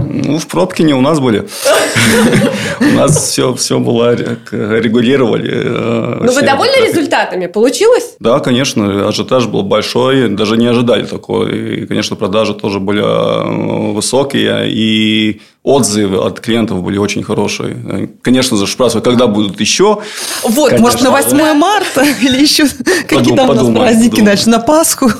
Ну, 0.07 0.37
в 0.37 0.47
пробке 0.47 0.83
не 0.83 0.93
у 0.93 1.01
нас 1.01 1.19
были. 1.19 1.47
У 2.79 2.95
нас 2.95 3.29
все, 3.29 3.53
все 3.53 3.79
было 3.79 4.15
регулировали. 4.15 5.51
Э, 5.51 6.23
ну, 6.23 6.31
вы 6.31 6.41
довольны 6.41 6.87
результатами? 6.87 7.47
Получилось? 7.47 8.15
Да, 8.19 8.39
конечно. 8.39 9.07
Ажиотаж 9.07 9.47
был 9.47 9.63
большой. 9.63 10.29
Даже 10.29 10.57
не 10.57 10.67
ожидали 10.67 11.05
такого. 11.05 11.47
И, 11.47 11.85
конечно, 11.85 12.15
продажи 12.15 12.53
тоже 12.53 12.79
были 12.79 13.01
э, 13.01 13.93
высокие. 13.93 14.69
И 14.69 15.41
отзывы 15.63 16.17
от 16.17 16.39
клиентов 16.39 16.81
были 16.83 16.97
очень 16.97 17.23
хорошие. 17.23 18.09
Конечно 18.21 18.57
же, 18.57 18.65
спрашивают, 18.67 19.05
когда 19.05 19.27
будут 19.27 19.59
еще. 19.59 20.01
Вот, 20.43 20.69
конечно, 20.71 20.81
может, 20.81 21.01
на 21.01 21.11
8 21.11 21.53
марта 21.53 22.05
или 22.21 22.41
еще 22.41 22.65
какие-то 23.07 23.43
у 23.43 23.53
нас 23.53 23.67
праздники, 23.67 24.21
значит, 24.21 24.47
на 24.47 24.59
Пасху. 24.59 25.11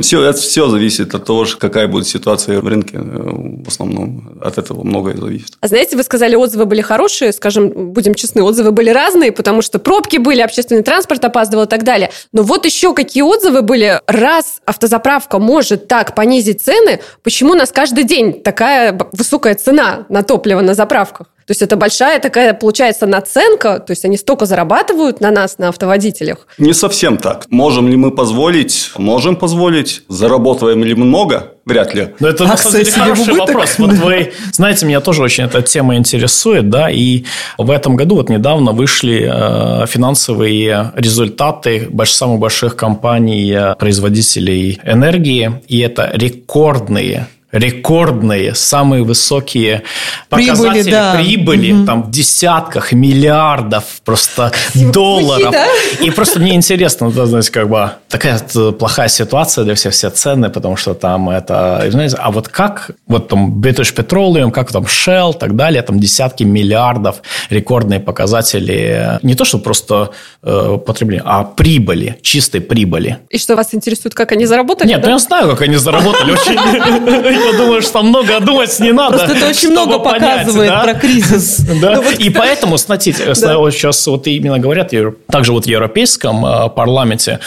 Все, 0.00 0.22
это 0.22 0.38
все 0.38 0.68
зависит 0.68 1.14
от 1.14 1.24
того, 1.24 1.46
какая 1.58 1.88
будет 1.88 2.06
ситуация 2.06 2.60
в 2.60 2.68
рынке. 2.68 2.98
В 2.98 3.68
основном 3.68 4.38
от 4.40 4.58
этого 4.58 4.82
многое 4.82 5.16
зависит. 5.16 5.56
А 5.60 5.68
знаете, 5.68 5.96
вы 5.96 6.02
сказали, 6.02 6.34
отзывы 6.34 6.66
были 6.66 6.80
хорошие, 6.80 7.32
скажем, 7.32 7.92
будем 7.92 8.14
честны, 8.14 8.42
отзывы 8.42 8.72
были 8.72 8.90
разные, 8.90 9.32
потому 9.32 9.62
что 9.62 9.78
пробки 9.78 10.16
были, 10.16 10.40
общественный 10.40 10.82
транспорт 10.82 11.24
опаздывал 11.24 11.64
и 11.64 11.68
так 11.68 11.84
далее. 11.84 12.10
Но 12.32 12.42
вот 12.42 12.64
еще 12.64 12.94
какие 12.94 13.22
отзывы 13.22 13.62
были. 13.62 14.00
Раз 14.06 14.60
автозаправка 14.64 15.38
может 15.38 15.88
так 15.88 16.14
понизить 16.14 16.62
цены, 16.62 17.00
почему 17.22 17.52
у 17.52 17.56
нас 17.56 17.70
каждый 17.72 18.04
день 18.04 18.42
такая 18.42 18.98
высокая 19.12 19.54
цена 19.54 20.06
на 20.08 20.22
топливо 20.22 20.60
на 20.60 20.74
заправках? 20.74 21.26
То 21.52 21.54
есть 21.54 21.60
это 21.60 21.76
большая 21.76 22.18
такая, 22.18 22.54
получается, 22.54 23.06
наценка, 23.06 23.78
то 23.78 23.90
есть 23.90 24.06
они 24.06 24.16
столько 24.16 24.46
зарабатывают 24.46 25.20
на 25.20 25.30
нас, 25.30 25.58
на 25.58 25.68
автоводителях. 25.68 26.46
Не 26.56 26.72
совсем 26.72 27.18
так. 27.18 27.44
Можем 27.50 27.88
ли 27.88 27.96
мы 27.96 28.10
позволить? 28.10 28.90
Можем 28.96 29.36
позволить. 29.36 30.02
Заработаем 30.08 30.82
ли 30.82 30.94
много? 30.94 31.52
Вряд 31.66 31.94
ли. 31.94 32.08
Но 32.20 32.28
это, 32.28 32.44
на 32.44 32.56
самом 32.56 32.78
деле, 32.78 32.90
хороший 32.90 33.34
вопрос. 33.34 33.78
Вот 33.78 33.92
вы, 33.92 34.32
знаете, 34.52 34.86
меня 34.86 35.00
тоже 35.02 35.22
очень 35.22 35.44
эта 35.44 35.60
тема 35.60 35.96
интересует, 35.96 36.70
да, 36.70 36.90
и 36.90 37.24
в 37.58 37.70
этом 37.70 37.96
году 37.96 38.14
вот 38.14 38.30
недавно 38.30 38.72
вышли 38.72 39.30
э, 39.30 39.86
финансовые 39.86 40.92
результаты 40.96 41.86
больш, 41.90 42.12
самых 42.12 42.40
больших 42.40 42.76
компаний, 42.76 43.52
э, 43.52 43.74
производителей 43.74 44.80
энергии, 44.84 45.60
и 45.68 45.80
это 45.80 46.10
рекордные 46.14 47.26
рекордные, 47.52 48.54
самые 48.54 49.04
высокие 49.04 49.82
показатели 50.30 50.82
прибыли, 50.82 50.90
да. 50.90 51.14
прибыли 51.14 51.72
угу. 51.72 51.86
там 51.86 52.02
в 52.04 52.10
десятках 52.10 52.92
миллиардов 52.92 53.84
просто 54.04 54.52
долларов. 54.74 55.52
Да? 55.52 55.66
И 56.00 56.10
просто 56.10 56.40
мне 56.40 56.54
интересно, 56.54 57.10
да, 57.10 57.26
знаете, 57.26 57.52
как 57.52 57.68
бы 57.68 57.90
такая 58.08 58.38
плохая 58.72 59.08
ситуация 59.08 59.64
для 59.64 59.74
всех, 59.74 59.92
все 59.92 60.08
цены, 60.10 60.48
потому 60.48 60.76
что 60.76 60.94
там 60.94 61.28
это, 61.28 61.84
знаете, 61.90 62.16
а 62.18 62.30
вот 62.30 62.48
как, 62.48 62.92
вот 63.06 63.28
там 63.28 63.60
British 63.60 63.94
Petroleum, 63.94 64.50
как 64.50 64.72
там 64.72 64.84
Shell, 64.84 65.34
так 65.38 65.54
далее, 65.54 65.82
там 65.82 66.00
десятки 66.00 66.44
миллиардов 66.44 67.22
рекордные 67.50 68.00
показатели, 68.00 69.18
не 69.22 69.34
то, 69.34 69.44
что 69.44 69.58
просто 69.58 70.10
э, 70.42 70.78
потребление, 70.86 71.22
а 71.26 71.44
прибыли, 71.44 72.18
чистой 72.22 72.62
прибыли. 72.62 73.18
И 73.28 73.36
что 73.36 73.56
вас 73.56 73.74
интересует, 73.74 74.14
как 74.14 74.32
они 74.32 74.46
заработали? 74.46 74.88
Нет, 74.88 75.02
да? 75.02 75.08
ну 75.08 75.12
я 75.12 75.18
знаю, 75.18 75.50
как 75.50 75.60
они 75.62 75.76
заработали, 75.76 76.32
очень 76.32 76.56
я 77.44 77.58
думаю, 77.58 77.82
что 77.82 78.02
много 78.02 78.40
думать 78.40 78.78
не 78.80 78.92
надо. 78.92 79.18
Просто 79.18 79.36
это 79.36 79.48
очень 79.48 79.70
много 79.70 79.98
показывает 79.98 80.70
да? 80.70 80.80
про 80.82 80.94
кризис. 80.94 81.58
Да? 81.80 81.96
Ну, 81.96 82.02
вот... 82.02 82.14
И 82.14 82.30
поэтому, 82.30 82.78
смотрите, 82.78 83.34
да. 83.40 83.58
вот 83.58 83.72
сейчас 83.72 84.06
вот 84.06 84.26
именно 84.26 84.58
говорят, 84.58 84.92
также 85.30 85.52
вот 85.52 85.64
в 85.64 85.68
Европейском 85.68 86.44
э, 86.44 86.68
парламенте, 86.70 87.40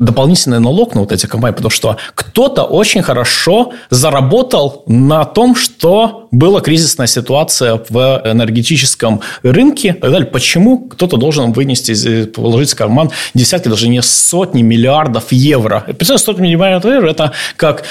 дополнительный 0.00 0.58
налог 0.58 0.94
на 0.94 1.02
вот 1.02 1.12
эти 1.12 1.26
компании, 1.26 1.54
потому 1.54 1.70
что 1.70 1.98
кто-то 2.14 2.64
очень 2.64 3.02
хорошо 3.02 3.72
заработал 3.90 4.82
на 4.86 5.24
том, 5.24 5.54
что 5.54 6.28
была 6.32 6.60
кризисная 6.60 7.06
ситуация 7.06 7.80
в 7.88 8.22
энергетическом 8.24 9.20
рынке 9.42 9.88
и 9.88 9.92
так 9.92 10.10
далее. 10.10 10.26
Почему 10.26 10.88
кто-то 10.88 11.18
должен 11.18 11.52
вынести, 11.52 12.24
положить 12.24 12.72
в 12.72 12.76
карман 12.76 13.10
десятки, 13.34 13.68
даже 13.68 13.88
не 13.88 14.00
сотни 14.02 14.62
миллиардов 14.62 15.30
евро? 15.32 15.84
Представляете, 15.86 16.24
сотни 16.24 16.42
миллиардов 16.48 16.90
евро– 16.90 17.10
это 17.10 17.32
как 17.56 17.84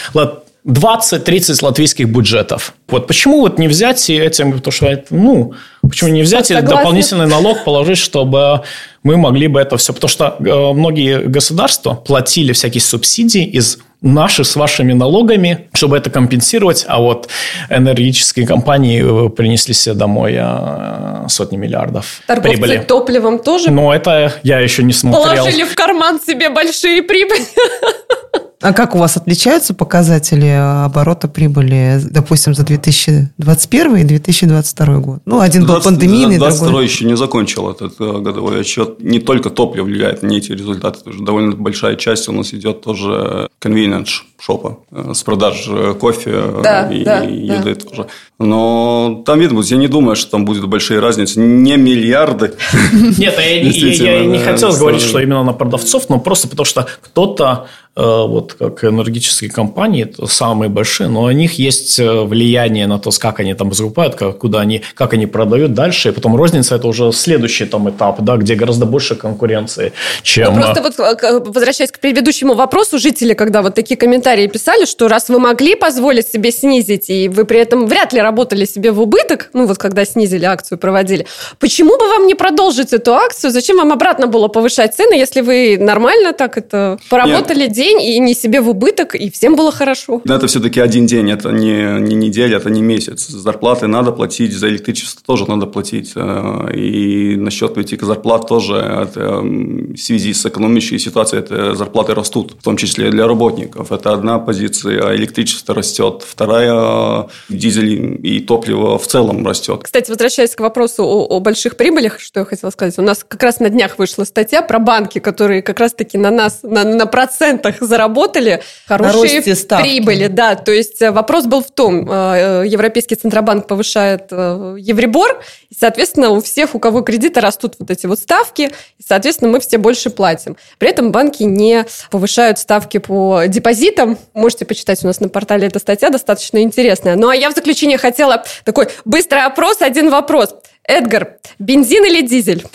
20-30 0.68 1.64
латвийских 1.64 2.08
бюджетов. 2.10 2.74
Вот 2.88 3.08
почему 3.08 3.42
вот 3.42 3.60
не 3.60 3.68
взять 3.68 4.10
и 4.10 4.16
этим, 4.16 4.54
потому 4.54 4.72
что, 4.72 5.04
ну, 5.10 5.54
почему 5.82 6.12
не 6.12 6.22
взять 6.22 6.52
и 6.52 6.56
дополнительный 6.56 7.28
налог 7.28 7.64
положить, 7.64 7.98
чтобы 7.98 8.62
мы 9.04 9.18
могли 9.18 9.48
бы 9.48 9.60
это 9.60 9.78
все, 9.78 9.94
потому 9.94 10.10
что 10.10 10.36
э, 10.40 10.74
многие 10.74 11.24
государства 11.28 11.94
платили 11.94 12.52
всякие 12.52 12.82
субсидии 12.82 13.46
из 13.46 13.80
наших 14.02 14.48
с 14.48 14.56
вашими 14.56 14.94
налогами, 14.94 15.70
чтобы 15.74 15.98
это 15.98 16.10
компенсировать, 16.10 16.86
а 16.88 17.00
вот 17.00 17.30
энергетические 17.70 18.46
компании 18.46 19.28
э, 19.28 19.30
принесли 19.30 19.74
себе 19.74 19.96
домой 19.96 20.36
э, 20.38 21.26
сотни 21.30 21.58
миллиардов 21.58 22.22
Торговцы 22.28 22.58
прибыли. 22.58 22.78
топливом 22.80 23.40
тоже? 23.40 23.72
Но 23.72 23.94
это 23.94 24.34
я 24.44 24.60
еще 24.60 24.84
не 24.84 24.94
смотрел. 24.94 25.24
Положили 25.24 25.64
в 25.64 25.76
карман 25.76 26.20
себе 26.20 26.50
большие 26.50 27.02
прибыли. 27.04 27.46
А 28.62 28.74
как 28.74 28.94
у 28.94 28.98
вас 28.98 29.16
отличаются 29.16 29.74
показатели 29.74 30.48
оборота 30.86 31.30
прибыли, 31.30 32.02
допустим, 32.04 32.54
за 32.54 32.66
2021 32.66 33.96
и 33.96 34.04
2022 34.04 34.98
год? 34.98 35.20
Ну, 35.26 35.40
один 35.40 35.64
20, 35.66 35.86
был 35.86 35.92
пандемийный, 35.92 36.38
22 36.38 36.68
другой... 36.68 36.84
еще 36.84 37.06
не 37.06 37.16
закончил 37.16 37.70
этот 37.70 37.94
э, 38.00 38.20
годовой 38.20 38.60
отчет. 38.60 39.02
Не 39.02 39.20
только 39.20 39.50
топливо 39.50 39.86
влияет 39.86 40.24
на 40.24 40.34
эти 40.34 40.52
результаты. 40.52 41.00
Тоже 41.06 41.24
довольно 41.24 41.56
большая 41.56 41.96
часть 41.96 42.28
у 42.28 42.34
нас 42.34 42.54
идет 42.54 42.82
тоже 42.82 43.48
convenience 43.62 44.10
шопа 44.38 44.80
э, 44.92 45.14
с 45.14 45.24
продаж 45.24 45.66
э, 45.70 45.94
кофе 45.98 46.44
да, 46.62 46.92
и, 46.92 47.04
да, 47.06 47.24
и 47.24 47.46
еды 47.46 47.76
да. 47.76 47.86
тоже. 47.86 48.08
Но 48.40 49.24
там 49.26 49.40
видно, 49.40 49.62
я 49.62 49.78
не 49.78 49.88
думаю, 49.88 50.18
что 50.18 50.32
там 50.32 50.44
будет 50.44 50.66
большие 50.68 51.00
разницы. 51.00 51.40
Не 51.40 51.78
миллиарды. 51.78 52.56
Нет, 52.92 53.36
я, 53.38 54.20
я, 54.20 54.26
не 54.26 54.40
хотел 54.40 54.74
говорить, 54.74 55.02
что 55.02 55.20
именно 55.20 55.44
на 55.44 55.54
продавцов, 55.54 56.10
но 56.10 56.20
просто 56.20 56.50
потому 56.50 56.66
что 56.66 56.88
кто-то 57.02 57.68
Э, 57.70 57.79
вот 57.96 58.54
как 58.54 58.84
энергетические 58.84 59.50
компании, 59.50 60.04
это 60.04 60.26
самые 60.28 60.70
большие, 60.70 61.10
но 61.10 61.24
у 61.24 61.32
них 61.32 61.60
есть 61.60 62.00
э, 62.00 62.24
влияние 62.24 62.88
на 62.88 62.98
то, 62.98 63.10
как 63.20 63.40
они 63.42 63.54
там 63.54 63.74
закупают, 63.74 64.16
как, 64.16 64.38
куда 64.38 64.62
они, 64.62 64.82
как 64.94 65.14
они 65.14 65.26
продают 65.26 65.74
дальше, 65.74 66.10
и 66.10 66.12
потом 66.12 66.36
розница– 66.36 66.76
это 66.78 66.88
уже 66.88 67.12
следующий 67.12 67.66
там 67.66 67.90
этап, 67.90 68.22
да, 68.22 68.38
где 68.38 68.56
гораздо 68.56 68.86
больше 68.86 69.16
конкуренции, 69.16 69.92
чем… 70.24 70.56
Ну, 70.56 70.62
просто 70.62 70.82
вот 70.82 71.48
возвращаясь 71.48 71.92
к 71.92 72.00
предыдущему 72.00 72.54
вопросу, 72.54 73.00
жители, 73.00 73.34
когда 73.34 73.62
вот 73.62 73.76
такие 73.76 73.98
комментарии 73.98 74.48
писали, 74.48 74.86
что 74.86 75.10
раз 75.10 75.28
вы 75.28 75.40
могли 75.40 75.76
позволить 75.76 76.28
себе 76.28 76.52
снизить, 76.52 77.10
и 77.10 77.28
вы 77.28 77.44
при 77.44 77.60
этом 77.60 77.86
вряд 77.86 78.14
ли 78.14 78.22
работали 78.22 78.64
себе 78.66 78.92
в 78.92 79.02
убыток, 79.02 79.50
ну 79.54 79.66
вот 79.66 79.78
когда 79.78 80.06
снизили 80.06 80.46
акцию, 80.46 80.78
проводили, 80.78 81.28
почему 81.60 81.98
бы 81.98 82.08
вам 82.08 82.28
не 82.28 82.36
продолжить 82.36 82.94
эту 82.94 83.14
акцию? 83.14 83.52
Зачем 83.52 83.78
вам 83.78 83.92
обратно 83.92 84.28
было 84.28 84.48
повышать 84.48 84.96
цены, 84.96 85.16
если 85.16 85.42
вы 85.42 85.78
нормально 85.78 86.32
так 86.32 86.58
это 86.58 86.98
поработали, 87.10 87.64
Нет. 87.64 87.74
деньги, 87.74 87.89
день 87.90 88.02
и 88.02 88.20
не 88.20 88.34
себе 88.34 88.62
в 88.62 88.70
убыток, 88.70 89.16
и 89.16 89.30
всем 89.30 89.56
было 89.56 89.72
хорошо. 89.72 90.22
Но 90.26 90.36
это 90.36 90.48
все-таки 90.48 90.80
один 90.80 91.06
день, 91.06 91.32
это 91.32 91.50
не, 91.52 92.00
не 92.02 92.16
неделя, 92.16 92.58
это 92.58 92.70
не 92.70 92.82
месяц. 92.82 93.28
Зарплаты 93.28 93.88
надо 93.88 94.12
платить, 94.12 94.54
за 94.54 94.70
электричество 94.70 95.22
тоже 95.26 95.46
надо 95.48 95.66
платить. 95.66 96.14
Э, 96.16 96.72
и 96.74 97.36
насчет 97.36 97.78
этих 97.78 98.02
зарплат 98.04 98.48
тоже 98.48 98.76
это, 98.76 99.42
в 99.42 99.98
связи 99.98 100.34
с 100.34 100.46
экономической 100.46 101.00
ситуацией 101.00 101.42
это 101.42 101.76
зарплаты 101.76 102.14
растут, 102.14 102.56
в 102.60 102.64
том 102.64 102.78
числе 102.78 103.10
для 103.10 103.28
работников. 103.28 103.92
Это 103.92 104.14
одна 104.14 104.40
позиция, 104.40 105.08
а 105.08 105.16
электричество 105.16 105.76
растет. 105.76 106.24
Вторая– 106.28 107.28
дизель 107.50 108.20
и 108.24 108.40
топливо 108.40 108.98
в 108.98 109.08
целом 109.08 109.46
растет. 109.46 109.82
Кстати, 109.84 110.10
возвращаясь 110.10 110.56
к 110.56 110.60
вопросу 110.60 111.04
о, 111.04 111.26
о 111.26 111.40
больших 111.40 111.76
прибылях, 111.76 112.20
что 112.20 112.42
я 112.42 112.46
хотела 112.46 112.72
сказать. 112.72 112.98
У 113.00 113.02
нас 113.02 113.26
как 113.28 113.42
раз 113.44 113.60
на 113.60 113.70
днях 113.70 113.98
вышла 113.98 114.24
статья 114.24 114.62
про 114.62 114.80
банки, 114.80 115.20
которые 115.20 115.62
как 115.62 115.80
раз-таки 115.80 116.18
на 116.18 116.32
нас, 116.32 116.60
на, 116.64 116.84
на 116.84 117.06
процентах 117.06 117.69
заработали 117.80 118.62
хорошие 118.88 119.42
прибыли. 119.42 120.28
Да, 120.28 120.56
то 120.56 120.72
есть 120.72 121.02
э, 121.02 121.12
вопрос 121.12 121.46
был 121.46 121.64
в 121.64 121.72
том, 121.72 122.10
э, 122.10 122.64
Европейский 122.68 123.16
Центробанк 123.16 123.68
повышает 123.68 124.28
э, 124.32 124.76
Евребор, 124.80 125.42
и, 125.70 125.76
соответственно, 125.76 126.30
у 126.30 126.42
всех, 126.42 126.76
у 126.76 126.80
кого 126.80 127.02
кредиты 127.02 127.40
растут 127.42 127.76
вот 127.80 127.92
эти 127.92 128.06
вот 128.06 128.20
ставки, 128.20 128.72
и, 128.98 129.04
соответственно, 129.06 129.52
мы 129.52 129.60
все 129.60 129.78
больше 129.78 130.10
платим. 130.10 130.58
При 130.78 130.90
этом 130.90 131.12
банки 131.12 131.44
не 131.44 131.86
повышают 132.12 132.60
ставки 132.60 132.98
по 132.98 133.44
депозитам. 133.48 134.18
Можете 134.34 134.66
почитать 134.66 135.04
у 135.04 135.08
нас 135.08 135.20
на 135.20 135.30
портале 135.30 135.68
эта 135.68 135.80
статья, 135.80 136.10
достаточно 136.10 136.62
интересная. 136.62 137.16
Ну, 137.16 137.30
а 137.30 137.36
я 137.36 137.50
в 137.50 137.56
заключение 137.56 137.98
хотела 137.98 138.44
такой 138.64 138.88
быстрый 139.06 139.44
опрос, 139.44 139.82
один 139.82 140.10
вопрос. 140.10 140.56
Эдгар, 140.90 141.38
бензин 141.60 142.04
или 142.04 142.26
дизель? 142.26 142.66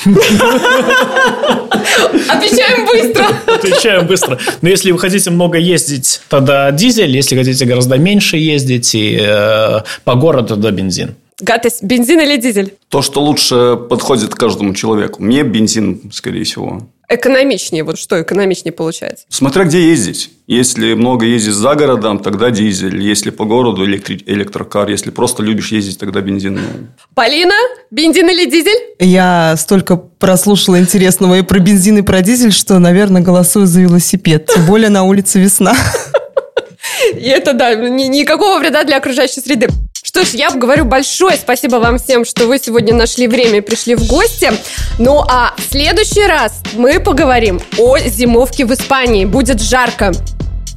Отвечаем 2.29 2.87
быстро. 2.87 3.27
Отвечаем 3.47 4.07
быстро. 4.07 4.39
Но 4.63 4.69
если 4.69 4.93
вы 4.93 5.01
хотите 5.01 5.31
много 5.31 5.59
ездить, 5.59 6.21
тогда 6.29 6.71
дизель. 6.71 7.11
Если 7.11 7.37
хотите 7.37 7.65
гораздо 7.65 7.99
меньше 7.99 8.37
ездить 8.37 8.95
и 8.95 9.19
э, 9.21 9.81
по 10.05 10.15
городу, 10.15 10.55
тогда 10.55 10.71
бензин. 10.71 11.17
Гатес, 11.41 11.81
бензин 11.83 12.21
или 12.21 12.37
дизель? 12.37 12.75
То, 12.89 13.03
что 13.03 13.21
лучше 13.21 13.77
подходит 13.91 14.33
каждому 14.37 14.75
человеку. 14.75 15.21
Мне 15.21 15.43
бензин, 15.43 16.13
скорее 16.13 16.45
всего. 16.45 16.87
Экономичнее. 17.09 17.85
Вот 17.85 17.99
что 17.99 18.21
экономичнее 18.21 18.73
получается? 18.73 19.27
Смотря 19.29 19.65
где 19.65 19.89
ездить. 19.89 20.31
Если 20.47 20.95
много 20.95 21.25
ездить 21.25 21.55
за 21.55 21.75
городом, 21.75 22.19
тогда 22.19 22.51
дизель. 22.51 23.01
Если 23.01 23.31
по 23.31 23.45
городу, 23.45 23.85
электри- 23.85 24.23
электрокар. 24.27 24.89
Если 24.91 25.11
просто 25.11 25.43
любишь 25.43 25.73
ездить, 25.73 25.99
тогда 25.99 26.21
бензин. 26.21 26.59
Полина, 27.15 27.55
бензин 27.91 28.29
или 28.29 28.51
дизель? 28.51 28.79
Я 28.99 29.55
столько 29.57 29.97
прослушала 29.97 30.79
интересного 30.79 31.39
и 31.39 31.43
про 31.43 31.59
бензин, 31.61 31.99
и 31.99 32.03
про 32.03 32.21
дизель, 32.21 32.53
что, 32.53 32.79
наверное, 32.79 33.23
голосую 33.23 33.67
за 33.67 33.81
велосипед. 33.81 34.51
Тем 34.55 34.67
более 34.67 34.91
на 34.91 35.05
улице 35.05 35.41
весна. 35.41 35.75
И 37.13 37.29
это, 37.29 37.53
да, 37.53 37.75
ни, 37.75 38.05
никакого 38.05 38.59
вреда 38.59 38.85
для 38.85 38.97
окружающей 38.97 39.41
среды. 39.41 39.69
Что 40.03 40.25
ж, 40.25 40.31
я 40.35 40.51
говорю 40.51 40.85
большое 40.85 41.37
спасибо 41.37 41.77
вам 41.77 41.99
всем, 41.99 42.25
что 42.25 42.47
вы 42.47 42.59
сегодня 42.59 42.95
нашли 42.95 43.27
время 43.27 43.59
и 43.59 43.61
пришли 43.61 43.95
в 43.95 44.07
гости. 44.07 44.51
Ну 44.99 45.21
а 45.21 45.55
в 45.57 45.73
следующий 45.73 46.27
раз 46.27 46.61
мы 46.75 47.01
поговорим 47.01 47.61
о 47.79 47.99
зимовке 47.99 48.65
в 48.67 48.73
Испании. 48.73 49.25
Будет 49.25 49.61
жарко. 49.61 50.13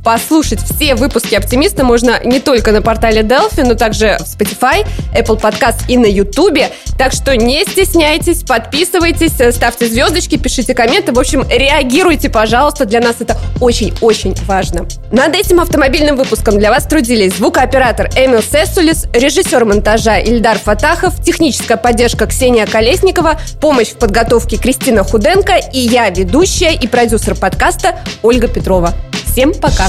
Послушать 0.08 0.62
все 0.62 0.96
выпуски 0.96 1.36
«Оптимиста» 1.36 1.84
можно 1.84 2.22
не 2.24 2.40
только 2.40 2.72
на 2.72 2.82
портале 2.82 3.24
Delphi, 3.24 3.66
но 3.68 3.74
также 3.74 4.18
в 4.20 4.22
Spotify, 4.22 4.88
Apple 5.14 5.38
Podcast 5.38 5.84
и 5.90 5.98
на 5.98 6.06
YouTube. 6.06 6.60
Так 6.98 7.12
что 7.12 7.36
не 7.36 7.66
стесняйтесь, 7.66 8.44
подписывайтесь, 8.44 9.34
ставьте 9.54 9.86
звездочки, 9.86 10.38
пишите 10.38 10.74
комменты. 10.74 11.12
В 11.12 11.20
общем, 11.20 11.46
реагируйте, 11.50 12.30
пожалуйста. 12.30 12.86
Для 12.86 13.02
нас 13.02 13.18
это 13.20 13.36
очень-очень 13.60 14.34
важно. 14.46 14.88
Над 15.12 15.36
этим 15.36 15.60
автомобильным 15.60 16.16
выпуском 16.16 16.58
для 16.58 16.72
вас 16.72 16.86
трудились 16.86 17.36
звукооператор 17.36 18.08
Эмил 18.16 18.42
Сессулис, 18.42 19.08
режиссер 19.12 19.66
монтажа 19.66 20.20
Ильдар 20.20 20.58
Фатахов, 20.58 21.22
техническая 21.22 21.76
поддержка 21.76 22.28
Ксения 22.28 22.66
Колесникова, 22.66 23.42
помощь 23.60 23.90
в 23.90 23.98
подготовке 23.98 24.56
Кристина 24.56 25.04
Худенко 25.04 25.56
и 25.74 25.80
я, 25.80 26.10
ведущая 26.10 26.76
и 26.76 26.88
продюсер 26.88 27.36
подкаста 27.36 28.00
Ольга 28.24 28.48
Петрова. 28.48 28.94
Всем 29.38 29.54
пока! 29.54 29.88